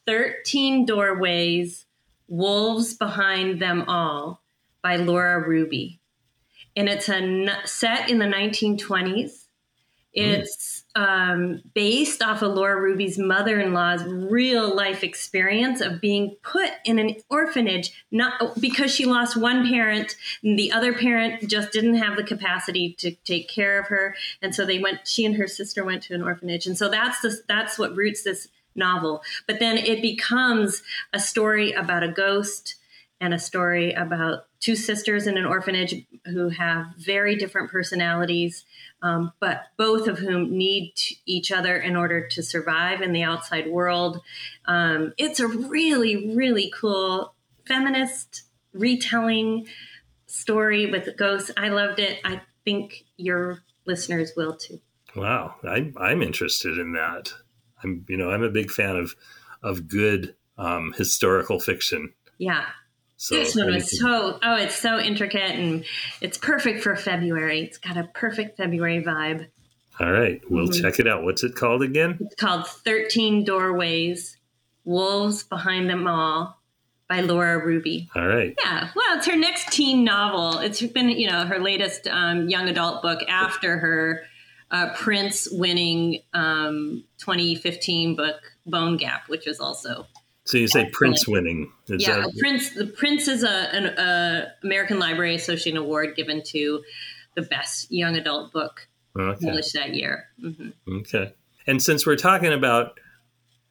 13 0.07 0.85
Doorways 0.85 1.87
Wolves 2.29 2.94
Behind 2.94 3.61
Them 3.61 3.85
All 3.88 4.40
by 4.83 4.97
Laura 4.97 5.47
Ruby. 5.47 5.99
And 6.77 6.88
it's 6.88 7.09
a 7.09 7.49
set 7.64 8.11
in 8.11 8.18
the 8.18 8.27
1920s. 8.27 9.44
It's 10.14 10.85
um, 10.94 11.61
based 11.74 12.22
off 12.22 12.42
of 12.42 12.55
Laura 12.55 12.81
Ruby's 12.81 13.18
mother 13.18 13.59
in 13.59 13.72
law's 13.72 14.05
real 14.05 14.74
life 14.74 15.03
experience 15.03 15.81
of 15.81 16.00
being 16.00 16.37
put 16.42 16.70
in 16.85 17.00
an 17.00 17.16
orphanage, 17.31 17.92
not 18.12 18.61
because 18.61 18.94
she 18.94 19.05
lost 19.05 19.37
one 19.37 19.68
parent, 19.68 20.14
and 20.44 20.57
the 20.57 20.70
other 20.70 20.92
parent 20.92 21.48
just 21.48 21.72
didn't 21.72 21.96
have 21.96 22.16
the 22.16 22.22
capacity 22.22 22.94
to 22.98 23.12
take 23.24 23.48
care 23.48 23.81
of 23.81 23.88
her, 23.88 24.14
and 24.40 24.55
so 24.55 24.64
they 24.64 24.79
went. 24.79 25.09
She 25.09 25.24
and 25.24 25.35
her 25.37 25.48
sister 25.48 25.85
went 25.85 26.05
to 26.05 26.14
an 26.14 26.22
orphanage, 26.22 26.66
and 26.66 26.79
so 26.79 26.88
that's 26.88 27.20
the, 27.20 27.37
that's 27.48 27.79
what 27.79 27.96
roots 27.96 28.22
this 28.22 28.48
novel. 28.77 29.22
But 29.46 29.59
then 29.59 29.77
it 29.79 30.00
becomes 30.00 30.83
a 31.12 31.18
story 31.18 31.72
about 31.72 32.05
a 32.05 32.09
ghost 32.09 32.77
and 33.20 33.35
a 33.35 33.38
story 33.38 33.92
about 33.92 34.46
two 34.64 34.74
sisters 34.74 35.27
in 35.27 35.37
an 35.37 35.44
orphanage 35.44 35.94
who 36.24 36.48
have 36.48 36.87
very 36.96 37.37
different 37.37 37.70
personalities, 37.70 38.64
um, 39.03 39.31
but 39.38 39.64
both 39.77 40.09
of 40.09 40.18
whom 40.18 40.57
need 40.57 40.94
each 41.27 41.53
other 41.53 41.77
in 41.77 41.96
order 41.96 42.27
to 42.27 42.42
survive 42.42 43.03
in 43.03 43.12
the 43.12 43.22
outside 43.22 43.70
world. 43.70 44.22
Um, 44.64 45.12
it's 45.18 45.38
a 45.38 45.46
really, 45.46 46.35
really 46.35 46.72
cool 46.74 47.35
feminist 47.66 48.44
retelling 48.72 49.66
story 50.27 50.90
with 50.90 51.14
ghosts. 51.18 51.50
I 51.59 51.68
loved 51.68 51.98
it. 51.98 52.20
I 52.24 52.40
think 52.64 53.05
your 53.18 53.59
listeners 53.85 54.33
will 54.35 54.57
too. 54.57 54.81
Wow, 55.14 55.57
I, 55.62 55.92
I'm 55.98 56.22
interested 56.22 56.79
in 56.79 56.94
that. 56.94 57.35
I'm, 57.83 58.07
you 58.09 58.16
know, 58.16 58.31
I'm 58.31 58.42
a 58.42 58.50
big 58.50 58.70
fan 58.70 58.96
of 58.96 59.14
of 59.62 59.88
good 59.88 60.35
um, 60.57 60.94
historical 60.96 61.61
fiction. 61.61 62.14
Yeah, 62.38 62.64
so 63.16 63.37
this 63.37 63.55
one 63.55 63.72
was 63.72 63.98
so 63.98 64.38
oh, 64.42 64.57
it's 64.57 64.74
so 64.74 64.98
intricate 64.98 65.53
and 65.53 65.85
it's 66.20 66.38
perfect 66.38 66.83
for 66.83 66.96
February. 66.96 67.62
It's 67.62 67.79
got 67.79 67.96
a 67.96 68.05
perfect 68.14 68.57
February 68.57 69.03
vibe. 69.03 69.46
All 70.00 70.11
right, 70.11 70.40
we'll 70.50 70.68
mm-hmm. 70.68 70.83
check 70.83 70.98
it 70.98 71.07
out. 71.07 71.22
What's 71.22 71.44
it 71.44 71.55
called 71.55 71.83
again? 71.83 72.18
It's 72.20 72.35
called 72.35 72.66
Thirteen 72.66 73.44
Doorways: 73.44 74.37
Wolves 74.85 75.44
Behind 75.44 75.88
Them 75.88 76.07
All 76.07 76.61
by 77.09 77.20
Laura 77.20 77.64
Ruby. 77.64 78.09
All 78.16 78.27
right. 78.27 78.55
Yeah. 78.62 78.90
Well, 78.94 79.18
it's 79.18 79.27
her 79.27 79.37
next 79.37 79.72
teen 79.72 80.05
novel. 80.05 80.59
It's 80.59 80.81
been, 80.83 81.11
you 81.11 81.29
know, 81.31 81.44
her 81.44 81.59
latest 81.59 82.09
um, 82.09 82.48
young 82.48 82.68
adult 82.68 83.03
book 83.03 83.20
after 83.29 83.79
her 83.79 84.22
uh, 84.70 84.92
Printz 84.94 85.46
winning 85.53 86.20
um, 86.33 87.05
2015 87.18 88.16
book 88.16 88.40
Bone 88.66 88.96
Gap, 88.96 89.29
which 89.29 89.46
was 89.46 89.61
also. 89.61 90.07
So 90.47 90.59
you 90.59 90.69
say 90.69 90.89
Prince 90.91 91.27
winning? 91.27 91.73
Is 91.89 92.07
yeah, 92.07 92.21
that... 92.21 92.35
Printz. 92.43 92.75
The 92.75 92.85
Printz 92.85 93.29
is 93.29 93.43
a, 93.43 93.75
an 93.75 93.87
a 93.87 94.53
American 94.63 94.99
Library 94.99 95.35
Association 95.35 95.79
award 95.79 96.17
given 96.17 96.43
to 96.49 96.83
the 97.35 97.43
best 97.43 97.91
young 97.91 98.15
adult 98.17 98.53
book 98.53 98.89
okay. 99.19 99.47
published 99.47 99.73
that 99.75 99.95
year. 99.95 100.27
Mm-hmm. 100.43 100.99
Okay. 100.99 101.33
And 101.67 101.83
since 101.83 102.07
we're 102.07 102.17
talking 102.17 102.53
about 102.53 102.99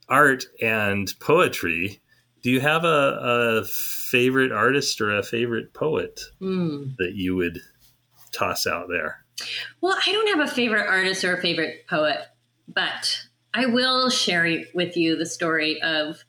art 0.10 0.46
and 0.62 1.14
poetry, 1.20 2.02
do 2.42 2.50
you 2.50 2.60
have 2.60 2.84
a, 2.84 3.62
a 3.62 3.66
favorite 3.66 4.52
artist 4.52 5.00
or 5.00 5.16
a 5.16 5.24
favorite 5.24 5.74
poet 5.74 6.22
mm. 6.42 6.96
that 6.98 7.14
you 7.14 7.36
would 7.36 7.60
toss 8.32 8.68
out 8.68 8.88
there? 8.90 9.24
Well, 9.82 9.98
I 10.06 10.12
don't 10.12 10.38
have 10.38 10.48
a 10.48 10.52
favorite 10.52 10.88
artist 10.88 11.24
or 11.24 11.36
a 11.36 11.42
favorite 11.42 11.88
poet, 11.88 12.20
but 12.68 13.22
I 13.54 13.68
will 13.68 14.10
share 14.10 14.64
with 14.74 14.98
you 14.98 15.16
the 15.16 15.26
story 15.26 15.82
of 15.82 16.24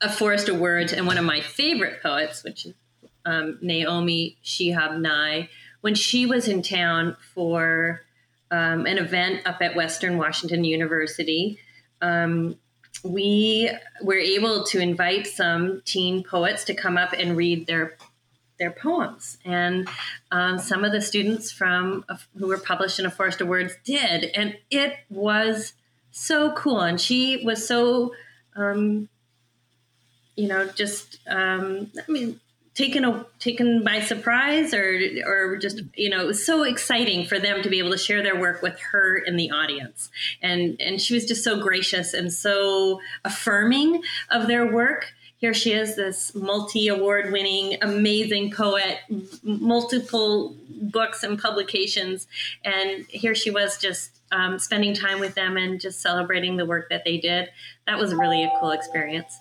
a 0.00 0.10
forest 0.10 0.48
of 0.48 0.58
words 0.58 0.92
and 0.92 1.06
one 1.06 1.18
of 1.18 1.24
my 1.24 1.40
favorite 1.40 2.02
poets, 2.02 2.42
which 2.42 2.66
is 2.66 2.74
um, 3.24 3.58
Naomi 3.60 4.38
Shihab 4.44 5.00
Nye. 5.00 5.48
When 5.80 5.94
she 5.94 6.26
was 6.26 6.48
in 6.48 6.62
town 6.62 7.16
for 7.34 8.02
um, 8.50 8.86
an 8.86 8.98
event 8.98 9.46
up 9.46 9.60
at 9.60 9.76
Western 9.76 10.16
Washington 10.18 10.64
University, 10.64 11.58
um, 12.00 12.56
we 13.04 13.70
were 14.02 14.18
able 14.18 14.64
to 14.64 14.80
invite 14.80 15.26
some 15.26 15.82
teen 15.84 16.24
poets 16.24 16.64
to 16.64 16.74
come 16.74 16.96
up 16.96 17.12
and 17.12 17.36
read 17.36 17.66
their 17.66 17.96
their 18.58 18.72
poems, 18.72 19.38
and 19.44 19.88
um, 20.32 20.58
some 20.58 20.82
of 20.82 20.90
the 20.90 21.00
students 21.00 21.52
from 21.52 22.04
who 22.36 22.48
were 22.48 22.58
published 22.58 22.98
in 22.98 23.06
a 23.06 23.10
Forest 23.10 23.40
of 23.40 23.46
Words 23.46 23.74
did, 23.84 24.24
and 24.34 24.56
it 24.68 24.96
was 25.08 25.74
so 26.10 26.50
cool. 26.52 26.80
And 26.80 27.00
she 27.00 27.44
was 27.44 27.66
so, 27.66 28.14
um, 28.56 29.08
you 30.38 30.46
know, 30.46 30.68
just 30.68 31.18
um, 31.26 31.90
I 31.98 32.10
mean, 32.10 32.38
taken 32.74 33.04
a, 33.04 33.26
taken 33.40 33.82
by 33.82 33.98
surprise 33.98 34.72
or 34.72 35.00
or 35.26 35.56
just 35.56 35.82
you 35.96 36.08
know 36.08 36.20
it 36.20 36.26
was 36.28 36.46
so 36.46 36.62
exciting 36.62 37.26
for 37.26 37.40
them 37.40 37.60
to 37.60 37.68
be 37.68 37.80
able 37.80 37.90
to 37.90 37.98
share 37.98 38.22
their 38.22 38.38
work 38.38 38.62
with 38.62 38.78
her 38.92 39.18
in 39.18 39.36
the 39.36 39.50
audience. 39.50 40.10
And 40.40 40.80
and 40.80 41.00
she 41.00 41.12
was 41.12 41.26
just 41.26 41.42
so 41.42 41.60
gracious 41.60 42.14
and 42.14 42.32
so 42.32 43.00
affirming 43.24 44.00
of 44.30 44.46
their 44.46 44.64
work. 44.64 45.12
Here 45.38 45.54
she 45.54 45.72
is 45.72 45.96
this 45.96 46.32
multi 46.36 46.86
award 46.86 47.32
winning 47.32 47.76
amazing 47.82 48.52
poet 48.52 48.98
multiple 49.42 50.54
books 50.70 51.24
and 51.24 51.36
publications. 51.36 52.28
And 52.64 53.04
here 53.08 53.34
she 53.34 53.50
was 53.50 53.76
just 53.76 54.20
um, 54.30 54.60
spending 54.60 54.94
time 54.94 55.18
with 55.18 55.34
them 55.34 55.56
and 55.56 55.80
just 55.80 56.00
celebrating 56.00 56.58
the 56.58 56.66
work 56.66 56.90
that 56.90 57.04
they 57.04 57.18
did. 57.18 57.48
That 57.88 57.98
was 57.98 58.14
really 58.14 58.44
a 58.44 58.52
cool 58.60 58.70
experience 58.70 59.36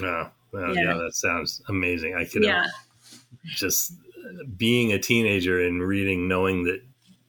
yeah 0.00 0.28
well, 0.52 0.74
yeah. 0.74 0.82
yeah. 0.82 0.94
that 0.94 1.14
sounds 1.14 1.62
amazing. 1.68 2.14
I 2.14 2.24
could 2.24 2.44
yeah. 2.44 2.66
just 3.44 3.92
being 4.56 4.92
a 4.92 4.98
teenager 4.98 5.60
and 5.60 5.82
reading, 5.82 6.28
knowing 6.28 6.64
that 6.64 6.80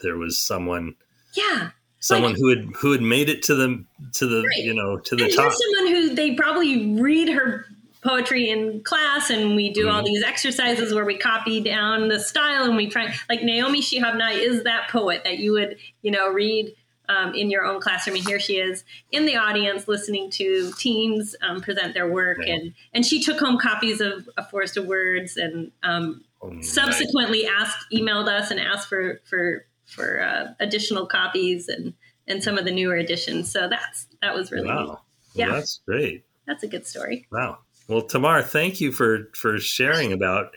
there 0.02 0.18
was 0.18 0.38
someone, 0.38 0.96
yeah, 1.36 1.72
someone 2.00 2.32
like, 2.32 2.40
who 2.40 2.50
had 2.50 2.66
who 2.76 2.92
had 2.92 3.02
made 3.02 3.30
it 3.30 3.44
to 3.44 3.56
the 3.56 3.84
to 4.14 4.28
the 4.28 4.44
right. 4.44 4.64
you 4.64 4.74
know 4.74 4.98
to 4.98 5.16
the 5.16 5.26
and 5.26 5.34
top. 5.34 5.52
Someone 5.52 5.94
who 5.94 6.16
they 6.16 6.34
probably 6.34 6.96
read 6.96 7.30
her 7.30 7.66
poetry 8.02 8.50
in 8.50 8.82
class 8.82 9.30
and 9.30 9.58
we 9.58 9.70
do 9.74 9.86
mm-hmm. 9.86 9.96
all 9.96 10.04
these 10.04 10.24
exercises 10.24 10.94
where 10.94 11.04
we 11.04 11.18
copy 11.18 11.60
down 11.60 12.08
the 12.08 12.18
style 12.18 12.64
and 12.64 12.78
we 12.78 12.88
try 12.88 13.14
like 13.28 13.44
Naomi 13.44 13.82
Shihab 13.82 14.18
Nye 14.18 14.36
is 14.36 14.64
that 14.64 14.88
poet 14.90 15.26
that 15.26 15.40
you 15.40 15.52
would 15.52 15.76
you 16.02 16.10
know 16.10 16.30
read 16.30 16.74
um, 17.10 17.34
in 17.34 17.50
your 17.50 17.66
own 17.66 17.82
classroom. 17.82 18.16
And 18.16 18.26
here 18.26 18.40
she 18.40 18.58
is 18.58 18.86
in 19.12 19.26
the 19.26 19.36
audience 19.36 19.88
listening 19.88 20.30
to 20.32 20.72
teens 20.78 21.36
um, 21.42 21.60
present 21.60 21.94
their 21.94 22.10
work. 22.10 22.38
And, 22.46 22.74
and 22.94 23.06
she 23.06 23.22
took 23.22 23.40
home 23.40 23.58
copies 23.58 24.00
of 24.00 24.30
A 24.38 24.46
Forest 24.46 24.78
of 24.78 24.86
Words 24.86 25.36
and 25.36 25.72
um, 25.84 26.24
oh, 26.42 26.62
subsequently 26.62 27.48
asked, 27.48 27.86
emailed 27.92 28.30
us 28.30 28.52
and 28.52 28.60
asked 28.60 28.88
for, 28.88 29.20
for, 29.26 29.66
for 29.86 30.22
uh, 30.22 30.54
additional 30.60 31.08
copies 31.08 31.68
and, 31.68 31.94
and 32.28 32.44
some 32.44 32.58
of 32.58 32.64
the 32.64 32.72
newer 32.72 32.96
editions. 32.96 33.52
So 33.52 33.68
that's, 33.68 34.06
that 34.22 34.36
was 34.36 34.52
really 34.52 34.68
wow. 34.68 35.02
Yeah. 35.34 35.50
That's 35.50 35.82
great. 35.88 36.24
That's 36.48 36.64
a 36.64 36.68
good 36.68 36.86
story. 36.86 37.28
Wow. 37.32 37.60
Well, 37.88 38.04
Tamar, 38.04 38.44
thank 38.44 38.80
you 38.80 38.92
for, 38.92 39.30
for 39.34 39.58
sharing 39.58 40.14
about, 40.14 40.56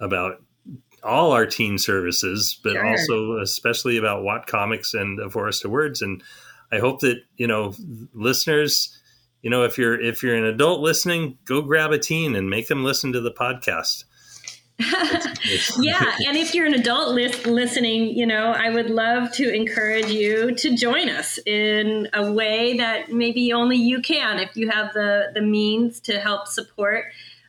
about 0.00 0.42
all 1.02 1.32
our 1.32 1.46
teen 1.46 1.78
services, 1.78 2.58
but 2.62 2.72
sure. 2.72 2.86
also 2.86 3.38
especially 3.38 3.96
about 3.96 4.22
Whatcomics 4.22 4.94
and 4.94 5.20
A 5.20 5.30
Forest 5.30 5.64
of 5.64 5.70
Words. 5.70 6.02
And 6.02 6.22
I 6.72 6.78
hope 6.78 7.00
that 7.00 7.22
you 7.36 7.46
know 7.46 7.74
listeners, 8.12 8.96
you 9.42 9.50
know, 9.50 9.64
if 9.64 9.78
you're 9.78 10.00
if 10.00 10.22
you're 10.22 10.34
an 10.34 10.44
adult 10.44 10.80
listening, 10.80 11.38
go 11.44 11.62
grab 11.62 11.92
a 11.92 11.98
teen 11.98 12.34
and 12.34 12.50
make 12.50 12.68
them 12.68 12.84
listen 12.84 13.12
to 13.12 13.20
the 13.20 13.32
podcast. 13.32 14.04
yeah, 15.78 16.14
and 16.26 16.36
if 16.36 16.54
you're 16.54 16.66
an 16.66 16.74
adult 16.74 17.14
li- 17.14 17.32
listening, 17.44 18.08
you 18.08 18.26
know, 18.26 18.52
I 18.52 18.68
would 18.68 18.90
love 18.90 19.32
to 19.32 19.50
encourage 19.50 20.10
you 20.10 20.54
to 20.54 20.76
join 20.76 21.08
us 21.08 21.38
in 21.46 22.08
a 22.12 22.30
way 22.30 22.76
that 22.76 23.10
maybe 23.10 23.54
only 23.54 23.78
you 23.78 24.02
can 24.02 24.38
if 24.38 24.54
you 24.54 24.68
have 24.68 24.92
the 24.92 25.30
the 25.32 25.40
means 25.40 26.00
to 26.00 26.20
help 26.20 26.46
support 26.46 27.06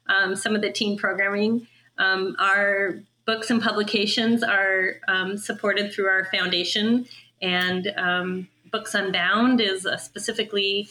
um, 0.08 0.36
some 0.38 0.56
of 0.56 0.62
the 0.62 0.72
teen 0.72 0.98
programming. 0.98 1.68
Um, 1.98 2.36
our 2.40 3.00
books 3.28 3.52
and 3.52 3.62
publications 3.62 4.42
are 4.42 4.94
um, 5.10 5.38
supported 5.38 5.94
through 5.94 6.08
our 6.08 6.26
foundation, 6.32 7.06
and 7.42 7.94
um, 7.98 8.48
Books 8.72 8.96
Unbound 8.96 9.62
is 9.62 9.86
uh, 9.86 9.98
specifically 9.98 10.88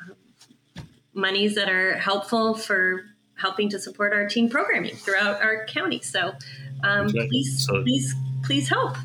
um, 0.00 0.14
monies 1.14 1.54
that 1.56 1.68
are 1.68 1.94
helpful 1.94 2.54
for 2.54 3.06
helping 3.36 3.70
to 3.70 3.78
support 3.78 4.12
our 4.12 4.28
teen 4.28 4.50
programming 4.50 4.94
throughout 4.94 5.42
our 5.42 5.64
county. 5.66 6.00
So 6.00 6.34
um, 6.84 7.08
please, 7.08 7.66
so, 7.66 7.82
please, 7.82 8.14
please 8.44 8.68
help. 8.68 8.96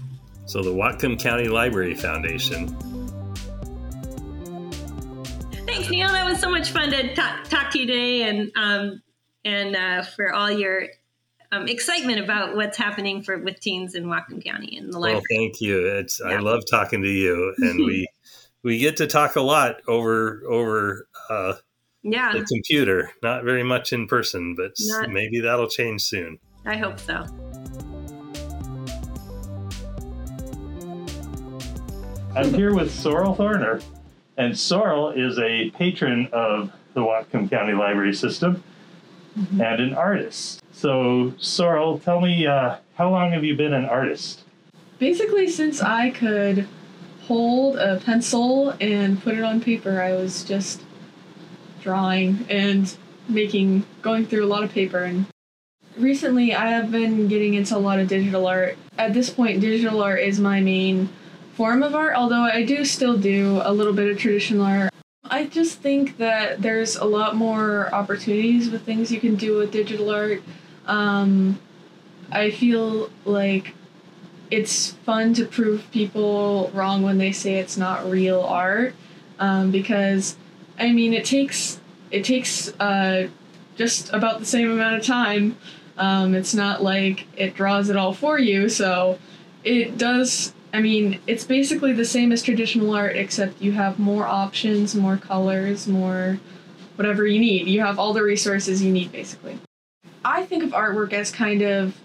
So 0.45 0.61
the 0.61 0.71
Whatcom 0.71 1.19
County 1.19 1.47
Library 1.47 1.95
Foundation. 1.95 2.67
Thanks, 5.65 5.89
Neil. 5.89 6.09
That 6.09 6.25
was 6.25 6.39
so 6.39 6.51
much 6.51 6.71
fun 6.71 6.91
to 6.91 7.15
talk, 7.15 7.45
talk 7.45 7.71
to 7.71 7.79
you 7.79 7.87
today, 7.87 8.23
and 8.23 8.51
um, 8.57 9.01
and 9.45 9.75
uh, 9.75 10.03
for 10.03 10.33
all 10.33 10.51
your 10.51 10.87
um, 11.53 11.67
excitement 11.67 12.19
about 12.19 12.55
what's 12.55 12.77
happening 12.77 13.21
for 13.21 13.37
with 13.37 13.59
teens 13.59 13.95
in 13.95 14.05
Whatcom 14.05 14.43
County 14.43 14.77
and 14.77 14.91
the 14.91 14.99
library. 14.99 15.15
Well, 15.15 15.23
thank 15.29 15.61
you. 15.61 15.85
It's 15.85 16.19
yeah. 16.19 16.35
I 16.35 16.39
love 16.39 16.63
talking 16.69 17.01
to 17.01 17.09
you, 17.09 17.53
and 17.57 17.85
we 17.85 18.07
we 18.63 18.79
get 18.79 18.97
to 18.97 19.07
talk 19.07 19.35
a 19.35 19.41
lot 19.41 19.81
over 19.87 20.41
over 20.49 21.07
uh, 21.29 21.53
yeah 22.01 22.33
the 22.33 22.43
computer. 22.45 23.11
Not 23.21 23.43
very 23.43 23.63
much 23.63 23.93
in 23.93 24.07
person, 24.07 24.55
but 24.55 24.71
Not, 24.79 25.09
maybe 25.09 25.41
that'll 25.41 25.69
change 25.69 26.01
soon. 26.01 26.39
I 26.65 26.77
hope 26.77 26.99
so. 26.99 27.25
I'm 32.35 32.51
here 32.51 32.73
with 32.73 32.91
Sorrel 32.91 33.35
Thorner, 33.35 33.83
and 34.37 34.57
Sorrel 34.57 35.11
is 35.11 35.37
a 35.37 35.69
patron 35.71 36.29
of 36.33 36.71
the 36.95 37.01
Whatcom 37.01 37.47
County 37.47 37.73
Library 37.73 38.15
System 38.15 38.63
mm-hmm. 39.37 39.61
and 39.61 39.81
an 39.81 39.93
artist. 39.93 40.62
So, 40.83 41.33
Sorrel, 41.37 41.97
tell 41.99 42.19
me, 42.19 42.45
uh, 42.45 42.75
how 42.95 43.09
long 43.09 43.31
have 43.31 43.45
you 43.45 43.55
been 43.55 43.71
an 43.71 43.85
artist? 43.85 44.43
Basically, 44.99 45.49
since 45.49 45.81
I 45.81 46.09
could 46.09 46.67
hold 47.21 47.77
a 47.77 48.01
pencil 48.01 48.71
and 48.81 49.23
put 49.23 49.35
it 49.35 49.45
on 49.45 49.61
paper, 49.61 50.01
I 50.01 50.11
was 50.11 50.43
just 50.43 50.81
drawing 51.79 52.45
and 52.49 52.93
making, 53.29 53.85
going 54.01 54.25
through 54.25 54.43
a 54.43 54.51
lot 54.51 54.65
of 54.65 54.73
paper 54.73 55.03
and 55.03 55.25
recently 55.95 56.53
I 56.53 56.71
have 56.71 56.91
been 56.91 57.29
getting 57.29 57.53
into 57.53 57.77
a 57.77 57.79
lot 57.79 57.99
of 57.99 58.09
digital 58.09 58.45
art. 58.45 58.77
At 58.97 59.13
this 59.13 59.29
point, 59.29 59.61
digital 59.61 60.03
art 60.03 60.19
is 60.19 60.37
my 60.37 60.59
main 60.59 61.07
form 61.53 61.81
of 61.81 61.95
art, 61.95 62.13
although 62.17 62.43
I 62.43 62.65
do 62.65 62.83
still 62.83 63.17
do 63.17 63.61
a 63.63 63.71
little 63.71 63.93
bit 63.93 64.11
of 64.11 64.17
traditional 64.17 64.65
art. 64.65 64.91
I 65.23 65.45
just 65.45 65.79
think 65.79 66.17
that 66.17 66.61
there's 66.61 66.97
a 66.97 67.05
lot 67.05 67.37
more 67.37 67.89
opportunities 67.95 68.69
with 68.69 68.83
things 68.83 69.13
you 69.13 69.21
can 69.21 69.37
do 69.37 69.59
with 69.59 69.71
digital 69.71 70.09
art. 70.09 70.43
Um, 70.85 71.59
I 72.31 72.51
feel 72.51 73.09
like 73.25 73.75
it's 74.51 74.91
fun 74.91 75.33
to 75.33 75.45
prove 75.45 75.89
people 75.91 76.69
wrong 76.73 77.01
when 77.01 77.17
they 77.17 77.31
say 77.31 77.55
it's 77.55 77.77
not 77.77 78.09
real 78.09 78.41
art 78.41 78.93
um, 79.39 79.71
because 79.71 80.37
I 80.77 80.91
mean 80.91 81.13
it 81.13 81.25
takes 81.25 81.79
it 82.11 82.23
takes 82.23 82.69
uh, 82.79 83.27
just 83.75 84.13
about 84.13 84.39
the 84.39 84.45
same 84.45 84.69
amount 84.69 84.95
of 84.95 85.03
time. 85.03 85.57
Um, 85.97 86.35
it's 86.35 86.53
not 86.53 86.83
like 86.83 87.27
it 87.35 87.55
draws 87.55 87.89
it 87.89 87.95
all 87.95 88.13
for 88.13 88.39
you, 88.39 88.69
so 88.69 89.19
it 89.63 89.97
does. 89.97 90.53
I 90.73 90.81
mean, 90.81 91.19
it's 91.27 91.43
basically 91.43 91.93
the 91.93 92.05
same 92.05 92.31
as 92.31 92.41
traditional 92.41 92.93
art, 92.95 93.15
except 93.15 93.61
you 93.61 93.73
have 93.73 93.99
more 93.99 94.25
options, 94.25 94.95
more 94.95 95.17
colors, 95.17 95.87
more 95.87 96.39
whatever 96.95 97.27
you 97.27 97.39
need. 97.39 97.67
You 97.67 97.81
have 97.81 97.99
all 97.99 98.13
the 98.13 98.23
resources 98.23 98.81
you 98.81 98.91
need, 98.91 99.11
basically. 99.11 99.59
I 100.25 100.45
think 100.45 100.63
of 100.63 100.71
artwork 100.71 101.13
as 101.13 101.31
kind 101.31 101.61
of 101.61 101.97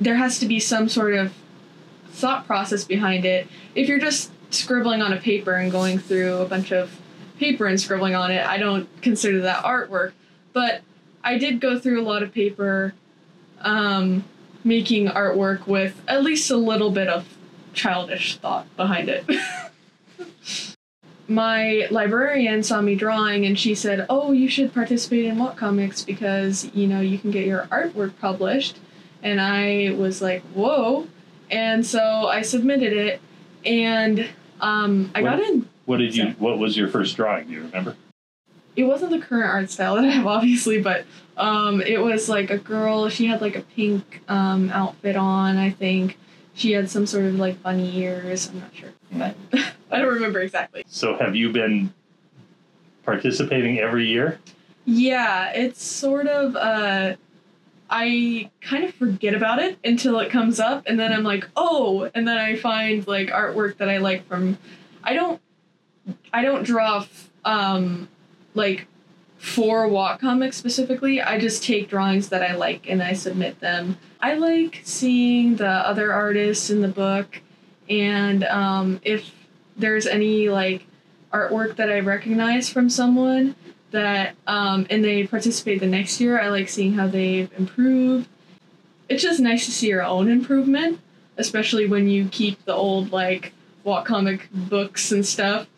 there 0.00 0.16
has 0.16 0.38
to 0.40 0.46
be 0.46 0.60
some 0.60 0.88
sort 0.88 1.14
of 1.14 1.32
thought 2.10 2.46
process 2.46 2.84
behind 2.84 3.24
it. 3.24 3.48
If 3.74 3.88
you're 3.88 3.98
just 3.98 4.30
scribbling 4.50 5.02
on 5.02 5.12
a 5.12 5.16
paper 5.18 5.54
and 5.54 5.70
going 5.70 5.98
through 5.98 6.38
a 6.38 6.44
bunch 6.46 6.72
of 6.72 7.00
paper 7.38 7.66
and 7.66 7.80
scribbling 7.80 8.14
on 8.14 8.30
it, 8.30 8.44
I 8.46 8.58
don't 8.58 8.88
consider 9.02 9.40
that 9.42 9.64
artwork. 9.64 10.12
But 10.52 10.82
I 11.22 11.38
did 11.38 11.60
go 11.60 11.78
through 11.78 12.00
a 12.00 12.04
lot 12.04 12.22
of 12.22 12.32
paper 12.32 12.94
um, 13.60 14.24
making 14.64 15.08
artwork 15.08 15.66
with 15.66 16.00
at 16.08 16.22
least 16.22 16.50
a 16.50 16.56
little 16.56 16.90
bit 16.90 17.08
of 17.08 17.26
childish 17.72 18.36
thought 18.36 18.66
behind 18.76 19.08
it. 19.08 19.24
My 21.30 21.86
librarian 21.90 22.62
saw 22.62 22.80
me 22.80 22.94
drawing 22.94 23.44
and 23.44 23.58
she 23.58 23.74
said, 23.74 24.06
Oh, 24.08 24.32
you 24.32 24.48
should 24.48 24.72
participate 24.72 25.26
in 25.26 25.38
Whatcomics 25.38 26.02
because, 26.02 26.70
you 26.74 26.86
know, 26.86 27.00
you 27.00 27.18
can 27.18 27.30
get 27.30 27.46
your 27.46 27.66
artwork 27.70 28.12
published. 28.18 28.78
And 29.22 29.40
I 29.40 29.94
was 29.98 30.22
like, 30.22 30.42
Whoa. 30.54 31.06
And 31.50 31.84
so 31.84 32.00
I 32.28 32.42
submitted 32.42 32.92
it 32.94 33.20
and 33.64 34.26
um, 34.60 35.10
I 35.14 35.20
What- 35.22 35.30
got 35.38 35.40
in. 35.40 35.68
What 35.84 35.98
did 35.98 36.14
you? 36.14 36.34
What 36.38 36.58
was 36.58 36.76
your 36.76 36.88
first 36.88 37.16
drawing? 37.16 37.46
Do 37.46 37.52
you 37.54 37.62
remember? 37.62 37.96
it 38.76 38.84
wasn't 38.84 39.10
the 39.10 39.18
current 39.18 39.50
art 39.50 39.68
style 39.70 39.96
that 39.96 40.04
I 40.04 40.08
have, 40.08 40.26
obviously, 40.38 40.80
but 40.80 41.04
um, 41.36 41.80
it 41.80 42.00
was 42.00 42.28
like 42.28 42.50
a 42.50 42.58
girl. 42.58 43.08
She 43.08 43.26
had 43.26 43.40
like 43.40 43.56
a 43.56 43.62
pink 43.62 44.20
um, 44.28 44.70
outfit 44.70 45.16
on, 45.16 45.56
I 45.56 45.70
think. 45.70 46.16
She 46.58 46.72
had 46.72 46.90
some 46.90 47.06
sort 47.06 47.24
of 47.26 47.36
like 47.36 47.62
bunny 47.62 47.96
ears. 47.98 48.48
I'm 48.48 48.58
not 48.58 48.74
sure, 48.74 48.88
but 49.12 49.36
I 49.92 49.98
don't 50.00 50.12
remember 50.12 50.40
exactly. 50.40 50.82
So 50.88 51.16
have 51.16 51.36
you 51.36 51.52
been 51.52 51.94
participating 53.04 53.78
every 53.78 54.08
year? 54.08 54.40
Yeah, 54.84 55.52
it's 55.52 55.80
sort 55.80 56.26
of. 56.26 56.56
Uh, 56.56 57.14
I 57.88 58.50
kind 58.60 58.82
of 58.82 58.92
forget 58.92 59.34
about 59.34 59.60
it 59.60 59.78
until 59.84 60.18
it 60.18 60.30
comes 60.32 60.58
up, 60.58 60.82
and 60.86 60.98
then 60.98 61.12
I'm 61.12 61.22
like, 61.22 61.48
oh, 61.54 62.10
and 62.12 62.26
then 62.26 62.38
I 62.38 62.56
find 62.56 63.06
like 63.06 63.28
artwork 63.28 63.76
that 63.76 63.88
I 63.88 63.98
like 63.98 64.26
from. 64.26 64.58
I 65.04 65.14
don't. 65.14 65.40
I 66.32 66.42
don't 66.42 66.64
draw. 66.64 67.02
F- 67.02 67.30
um, 67.44 68.08
like 68.54 68.88
for 69.38 69.86
Whatcomics 69.88 70.56
specifically, 70.56 71.22
I 71.22 71.38
just 71.38 71.62
take 71.62 71.88
drawings 71.88 72.28
that 72.28 72.42
I 72.42 72.54
like 72.54 72.90
and 72.90 73.02
I 73.02 73.12
submit 73.12 73.60
them. 73.60 73.96
I 74.20 74.34
like 74.34 74.80
seeing 74.84 75.56
the 75.56 75.68
other 75.68 76.12
artists 76.12 76.70
in 76.70 76.82
the 76.82 76.88
book, 76.88 77.40
and 77.88 78.44
um, 78.44 79.00
if 79.04 79.30
there's 79.76 80.06
any 80.06 80.48
like 80.48 80.86
artwork 81.32 81.76
that 81.76 81.90
I 81.90 82.00
recognize 82.00 82.68
from 82.68 82.90
someone 82.90 83.54
that 83.92 84.34
um, 84.46 84.86
and 84.90 85.04
they 85.04 85.26
participate 85.26 85.80
the 85.80 85.86
next 85.86 86.20
year, 86.20 86.40
I 86.40 86.48
like 86.48 86.68
seeing 86.68 86.94
how 86.94 87.06
they've 87.06 87.50
improved. 87.56 88.28
It's 89.08 89.22
just 89.22 89.40
nice 89.40 89.64
to 89.66 89.72
see 89.72 89.88
your 89.88 90.02
own 90.02 90.28
improvement, 90.28 91.00
especially 91.36 91.86
when 91.86 92.08
you 92.08 92.28
keep 92.28 92.62
the 92.64 92.74
old 92.74 93.12
like 93.12 93.52
Whatcomic 93.84 94.48
books 94.52 95.12
and 95.12 95.24
stuff. 95.24 95.68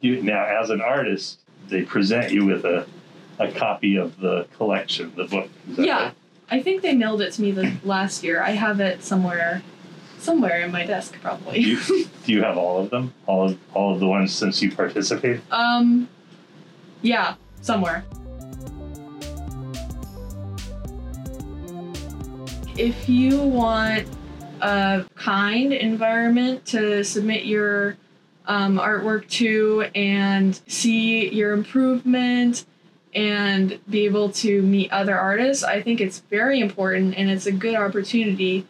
You 0.00 0.22
now 0.22 0.44
as 0.44 0.68
an 0.68 0.82
artist, 0.82 1.40
they 1.68 1.82
present 1.82 2.30
you 2.30 2.44
with 2.44 2.64
a 2.64 2.86
a 3.38 3.50
copy 3.52 3.96
of 3.96 4.18
the 4.20 4.46
collection, 4.56 5.12
the 5.16 5.24
book. 5.24 5.48
Yeah. 5.68 6.02
right? 6.04 6.14
I 6.50 6.62
think 6.62 6.82
they 6.82 6.94
mailed 6.94 7.20
it 7.22 7.32
to 7.32 7.42
me 7.42 7.50
the 7.50 7.72
last 7.84 8.22
year. 8.22 8.42
I 8.42 8.50
have 8.50 8.80
it 8.80 9.02
somewhere, 9.02 9.62
somewhere 10.18 10.60
in 10.60 10.70
my 10.72 10.86
desk 10.86 11.12
Do 11.14 11.18
probably. 11.20 11.58
you, 11.60 11.78
do 12.24 12.32
you 12.32 12.42
have 12.42 12.56
all 12.56 12.78
of 12.80 12.90
them? 12.90 13.12
All 13.26 13.50
of 13.50 13.58
all 13.74 13.94
of 13.94 14.00
the 14.00 14.06
ones 14.06 14.32
since 14.32 14.62
you 14.62 14.70
participated? 14.74 15.42
um, 15.50 16.08
yeah, 17.02 17.34
somewhere. 17.60 18.04
If 22.76 23.08
you 23.08 23.40
want 23.42 24.06
a 24.60 25.04
kind 25.14 25.72
environment 25.72 26.64
to 26.66 27.02
submit 27.04 27.44
your 27.44 27.96
um, 28.46 28.78
artwork 28.78 29.28
to 29.30 29.82
and 29.94 30.60
see 30.68 31.28
your 31.32 31.52
improvement 31.52 32.64
and 33.16 33.80
be 33.88 34.04
able 34.04 34.30
to 34.30 34.60
meet 34.60 34.92
other 34.92 35.18
artists, 35.18 35.64
I 35.64 35.80
think 35.80 36.02
it's 36.02 36.20
very 36.30 36.60
important 36.60 37.16
and 37.16 37.30
it's 37.30 37.46
a 37.46 37.52
good 37.52 37.74
opportunity. 37.74 38.66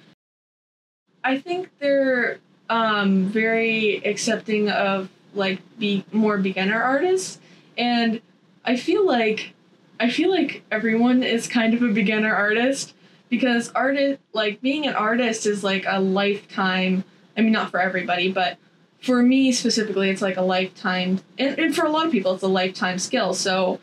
I 1.25 1.39
think 1.39 1.69
they're 1.81 2.39
um, 2.71 3.25
very 3.25 3.97
accepting 4.05 4.71
of 4.71 5.11
like 5.35 5.61
be 5.79 6.05
more 6.13 6.39
beginner 6.39 6.81
artists, 6.81 7.41
and 7.77 8.23
I 8.65 8.77
feel 8.77 9.05
like 9.05 9.53
I 9.99 10.11
feel 10.11 10.31
like 10.31 10.63
everyone 10.71 11.25
is 11.25 11.49
kind 11.49 11.75
of 11.75 11.83
a 11.83 11.89
beginner 11.89 12.35
artist 12.35 12.95
because 13.29 13.71
artist 13.71 14.21
like 14.33 14.61
being 14.61 14.87
an 14.87 14.95
artist 14.95 15.47
is 15.47 15.65
like 15.65 15.85
a 15.89 16.01
lifetime. 16.01 17.03
I 17.37 17.41
mean, 17.41 17.53
not 17.53 17.73
for 17.73 17.81
everybody, 17.81 18.31
but 18.31 18.59
for 19.01 19.23
me 19.23 19.51
specifically, 19.53 20.11
it's 20.11 20.23
like 20.23 20.37
a 20.37 20.43
lifetime, 20.43 21.21
and, 21.37 21.59
and 21.59 21.75
for 21.75 21.85
a 21.85 21.91
lot 21.91 22.07
of 22.07 22.13
people, 22.13 22.35
it's 22.35 22.43
a 22.43 22.49
lifetime 22.49 22.99
skill. 22.99 23.35
So, 23.35 23.81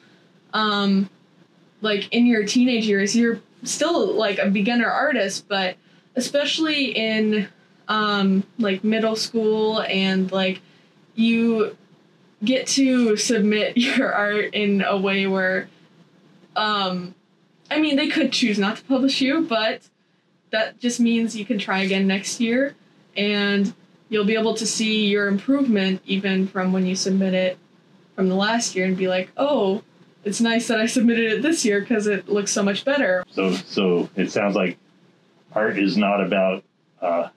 um, 0.53 1.09
like 1.81 2.07
in 2.13 2.25
your 2.25 2.45
teenage 2.45 2.87
years, 2.87 3.15
you're 3.15 3.41
still 3.63 4.13
like 4.13 4.39
a 4.39 4.49
beginner 4.49 4.89
artist, 4.89 5.47
but 5.47 5.75
especially 6.15 6.91
in 6.91 7.47
um, 7.87 8.43
like 8.57 8.83
middle 8.83 9.15
school 9.15 9.81
and 9.81 10.31
like 10.31 10.61
you 11.15 11.75
get 12.43 12.67
to 12.67 13.17
submit 13.17 13.77
your 13.77 14.13
art 14.13 14.53
in 14.53 14.81
a 14.81 14.97
way 14.97 15.27
where 15.27 15.67
um, 16.55 17.15
I 17.69 17.79
mean 17.79 17.95
they 17.95 18.07
could 18.07 18.31
choose 18.31 18.59
not 18.59 18.77
to 18.77 18.83
publish 18.83 19.21
you, 19.21 19.41
but 19.41 19.81
that 20.51 20.79
just 20.79 20.99
means 20.99 21.35
you 21.35 21.45
can 21.45 21.57
try 21.57 21.81
again 21.81 22.05
next 22.05 22.39
year 22.39 22.75
and 23.17 23.73
you'll 24.09 24.25
be 24.25 24.35
able 24.35 24.53
to 24.53 24.67
see 24.67 25.07
your 25.07 25.27
improvement 25.27 26.01
even 26.05 26.47
from 26.47 26.71
when 26.71 26.85
you 26.85 26.95
submit 26.95 27.33
it 27.33 27.57
from 28.15 28.29
the 28.29 28.35
last 28.35 28.75
year 28.75 28.85
and 28.85 28.95
be 28.95 29.07
like, 29.07 29.31
oh, 29.37 29.81
it's 30.23 30.41
nice 30.41 30.67
that 30.67 30.79
I 30.79 30.85
submitted 30.85 31.31
it 31.31 31.41
this 31.41 31.65
year 31.65 31.81
because 31.81 32.07
it 32.07 32.29
looks 32.29 32.51
so 32.51 32.63
much 32.63 32.85
better. 32.85 33.23
So 33.31 33.51
so 33.51 34.09
it 34.15 34.31
sounds 34.31 34.55
like 34.55 34.77
art 35.53 35.77
is 35.77 35.97
not 35.97 36.23
about 36.23 36.63
uh, 37.01 37.29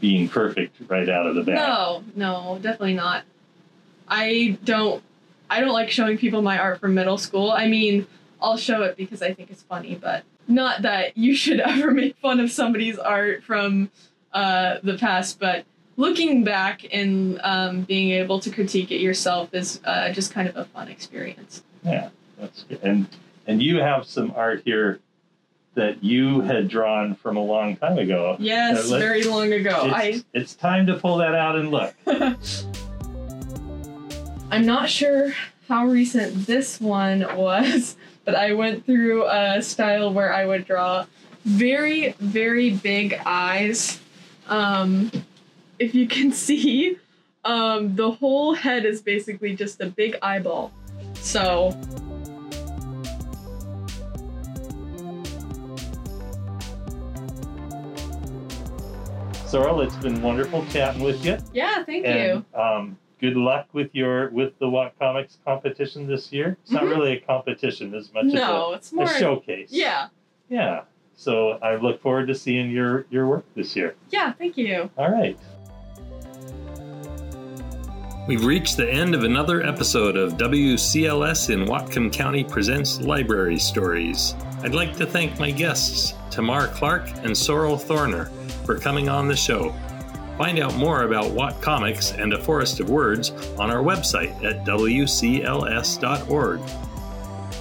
being 0.00 0.28
perfect 0.28 0.76
right 0.88 1.08
out 1.08 1.26
of 1.26 1.34
the 1.34 1.42
bat. 1.42 1.54
No, 1.54 2.04
no, 2.16 2.58
definitely 2.60 2.94
not. 2.94 3.24
I 4.08 4.58
don't 4.64 5.02
I 5.48 5.60
don't 5.60 5.72
like 5.72 5.90
showing 5.90 6.18
people 6.18 6.42
my 6.42 6.58
art 6.58 6.80
from 6.80 6.94
middle 6.94 7.18
school. 7.18 7.50
I 7.50 7.68
mean, 7.68 8.06
I'll 8.40 8.56
show 8.56 8.82
it 8.82 8.96
because 8.96 9.22
I 9.22 9.32
think 9.32 9.50
it's 9.50 9.62
funny, 9.62 9.94
but 10.00 10.24
not 10.48 10.82
that 10.82 11.16
you 11.16 11.34
should 11.34 11.60
ever 11.60 11.90
make 11.90 12.16
fun 12.18 12.40
of 12.40 12.50
somebody's 12.50 12.98
art 12.98 13.44
from 13.44 13.90
uh, 14.32 14.76
the 14.82 14.98
past. 14.98 15.38
But 15.38 15.64
looking 15.96 16.44
back 16.44 16.86
and 16.92 17.40
um, 17.42 17.82
being 17.82 18.10
able 18.10 18.40
to 18.40 18.50
critique 18.50 18.90
it 18.90 19.00
yourself 19.00 19.54
is 19.54 19.80
uh, 19.84 20.10
just 20.10 20.32
kind 20.32 20.48
of 20.48 20.56
a 20.56 20.64
fun 20.66 20.88
experience. 20.88 21.62
Yeah, 21.84 22.10
that's 22.38 22.64
good. 22.64 22.80
And 22.82 23.08
and 23.46 23.62
you 23.62 23.78
have 23.78 24.06
some 24.06 24.32
art 24.36 24.62
here 24.64 25.00
that 25.74 26.02
you 26.02 26.40
had 26.40 26.68
drawn 26.68 27.14
from 27.14 27.36
a 27.36 27.42
long 27.42 27.76
time 27.76 27.98
ago. 27.98 28.36
Yes, 28.38 28.88
very 28.90 29.24
long 29.24 29.52
ago. 29.52 29.90
It's, 29.94 30.24
it's 30.32 30.54
time 30.54 30.86
to 30.86 30.94
pull 30.94 31.18
that 31.18 31.34
out 31.34 31.56
and 31.56 31.70
look. 31.70 31.94
I 32.06 32.36
I'm 34.50 34.64
not 34.64 34.88
sure 34.88 35.32
how 35.68 35.86
recent 35.86 36.46
this 36.46 36.80
one 36.80 37.26
was, 37.36 37.96
but 38.24 38.34
I 38.34 38.52
went 38.52 38.86
through 38.86 39.26
a 39.26 39.60
style 39.62 40.12
where 40.12 40.32
I 40.32 40.46
would 40.46 40.64
draw 40.64 41.06
very, 41.44 42.12
very 42.20 42.70
big 42.70 43.20
eyes. 43.26 44.00
Um, 44.48 45.10
if 45.78 45.94
you 45.94 46.06
can 46.06 46.32
see, 46.46 46.98
um, 47.44 47.94
the 47.96 48.10
whole 48.10 48.54
head 48.54 48.84
is 48.84 49.02
basically 49.02 49.54
just 49.54 49.80
a 49.80 49.86
big 49.86 50.16
eyeball. 50.22 50.72
So. 51.14 51.78
Sorrel, 59.46 59.82
it's 59.82 59.94
been 59.96 60.20
wonderful 60.20 60.66
chatting 60.66 61.02
with 61.02 61.24
you. 61.24 61.38
Yeah, 61.52 61.84
thank 61.84 62.04
and, 62.06 62.44
you. 62.54 62.60
Um, 62.60 62.98
good 63.20 63.36
luck 63.36 63.68
with 63.72 63.88
your 63.92 64.30
with 64.30 64.58
the 64.58 64.68
Whatcomics 64.68 65.38
competition 65.44 66.08
this 66.08 66.32
year. 66.32 66.56
It's 66.62 66.72
mm-hmm. 66.72 66.84
not 66.84 66.96
really 66.96 67.12
a 67.12 67.20
competition 67.20 67.94
as 67.94 68.12
much 68.12 68.24
no, 68.24 68.32
as 68.32 68.72
a, 68.72 68.76
it's 68.76 68.92
more, 68.92 69.04
a 69.04 69.18
showcase. 69.18 69.68
Yeah. 69.70 70.08
Yeah. 70.48 70.82
So 71.14 71.52
I 71.62 71.76
look 71.76 72.02
forward 72.02 72.26
to 72.26 72.34
seeing 72.34 72.70
your 72.70 73.06
your 73.10 73.28
work 73.28 73.44
this 73.54 73.76
year. 73.76 73.94
Yeah, 74.10 74.32
thank 74.32 74.56
you. 74.56 74.90
All 74.98 75.10
right. 75.10 75.38
We've 78.26 78.46
reached 78.46 78.78
the 78.78 78.90
end 78.90 79.14
of 79.14 79.22
another 79.24 79.62
episode 79.62 80.16
of 80.16 80.38
WCLS 80.38 81.50
in 81.50 81.66
Whatcom 81.66 82.10
County 82.10 82.42
Presents 82.42 82.98
Library 83.02 83.58
Stories. 83.58 84.34
I'd 84.62 84.72
like 84.74 84.96
to 84.96 85.04
thank 85.04 85.38
my 85.38 85.50
guests, 85.50 86.14
Tamar 86.30 86.68
Clark 86.68 87.06
and 87.22 87.36
Sorrel 87.36 87.76
Thorner, 87.76 88.30
for 88.64 88.78
coming 88.78 89.10
on 89.10 89.28
the 89.28 89.36
show. 89.36 89.74
Find 90.38 90.58
out 90.58 90.74
more 90.74 91.02
about 91.02 91.32
Whatcomics 91.32 92.12
and 92.12 92.32
A 92.32 92.42
Forest 92.42 92.80
of 92.80 92.88
Words 92.88 93.30
on 93.58 93.70
our 93.70 93.82
website 93.82 94.42
at 94.42 94.64
wcls.org. 94.64 96.60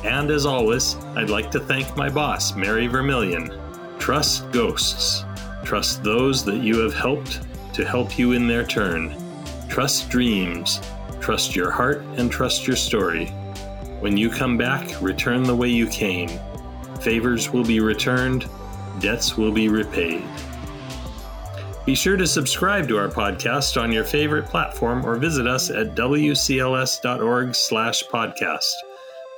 And 0.05 0.31
as 0.31 0.45
always, 0.45 0.95
I'd 1.17 1.29
like 1.29 1.51
to 1.51 1.59
thank 1.59 1.97
my 1.97 2.09
boss, 2.09 2.55
Mary 2.55 2.87
Vermillion. 2.87 3.51
Trust 3.99 4.49
ghosts. 4.53 5.25
Trust 5.65 6.05
those 6.05 6.45
that 6.45 6.63
you 6.63 6.79
have 6.79 6.93
helped 6.93 7.41
to 7.73 7.83
help 7.83 8.17
you 8.17 8.31
in 8.31 8.47
their 8.47 8.63
turn. 8.63 9.22
Trust 9.73 10.09
dreams. 10.11 10.79
Trust 11.19 11.55
your 11.55 11.71
heart 11.71 12.03
and 12.17 12.31
trust 12.31 12.67
your 12.67 12.75
story. 12.75 13.25
When 14.01 14.15
you 14.15 14.29
come 14.29 14.55
back, 14.55 15.01
return 15.01 15.41
the 15.41 15.55
way 15.55 15.69
you 15.69 15.87
came. 15.87 16.29
Favors 17.01 17.49
will 17.49 17.63
be 17.63 17.79
returned, 17.79 18.47
debts 18.99 19.35
will 19.35 19.51
be 19.51 19.69
repaid. 19.69 20.23
Be 21.87 21.95
sure 21.95 22.17
to 22.17 22.27
subscribe 22.27 22.87
to 22.89 22.99
our 22.99 23.09
podcast 23.09 23.81
on 23.81 23.91
your 23.91 24.03
favorite 24.03 24.45
platform 24.45 25.03
or 25.03 25.15
visit 25.15 25.47
us 25.47 25.71
at 25.71 25.95
wcls.org/podcast. 25.95 28.73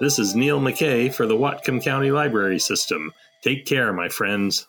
This 0.02 0.20
is 0.20 0.36
Neil 0.36 0.60
McKay 0.60 1.14
for 1.14 1.28
the 1.28 1.38
Whatcom 1.38 1.82
County 1.82 2.12
Library 2.12 2.60
System. 2.60 3.14
Take 3.42 3.66
care, 3.66 3.94
my 3.94 4.10
friends. 4.10 4.68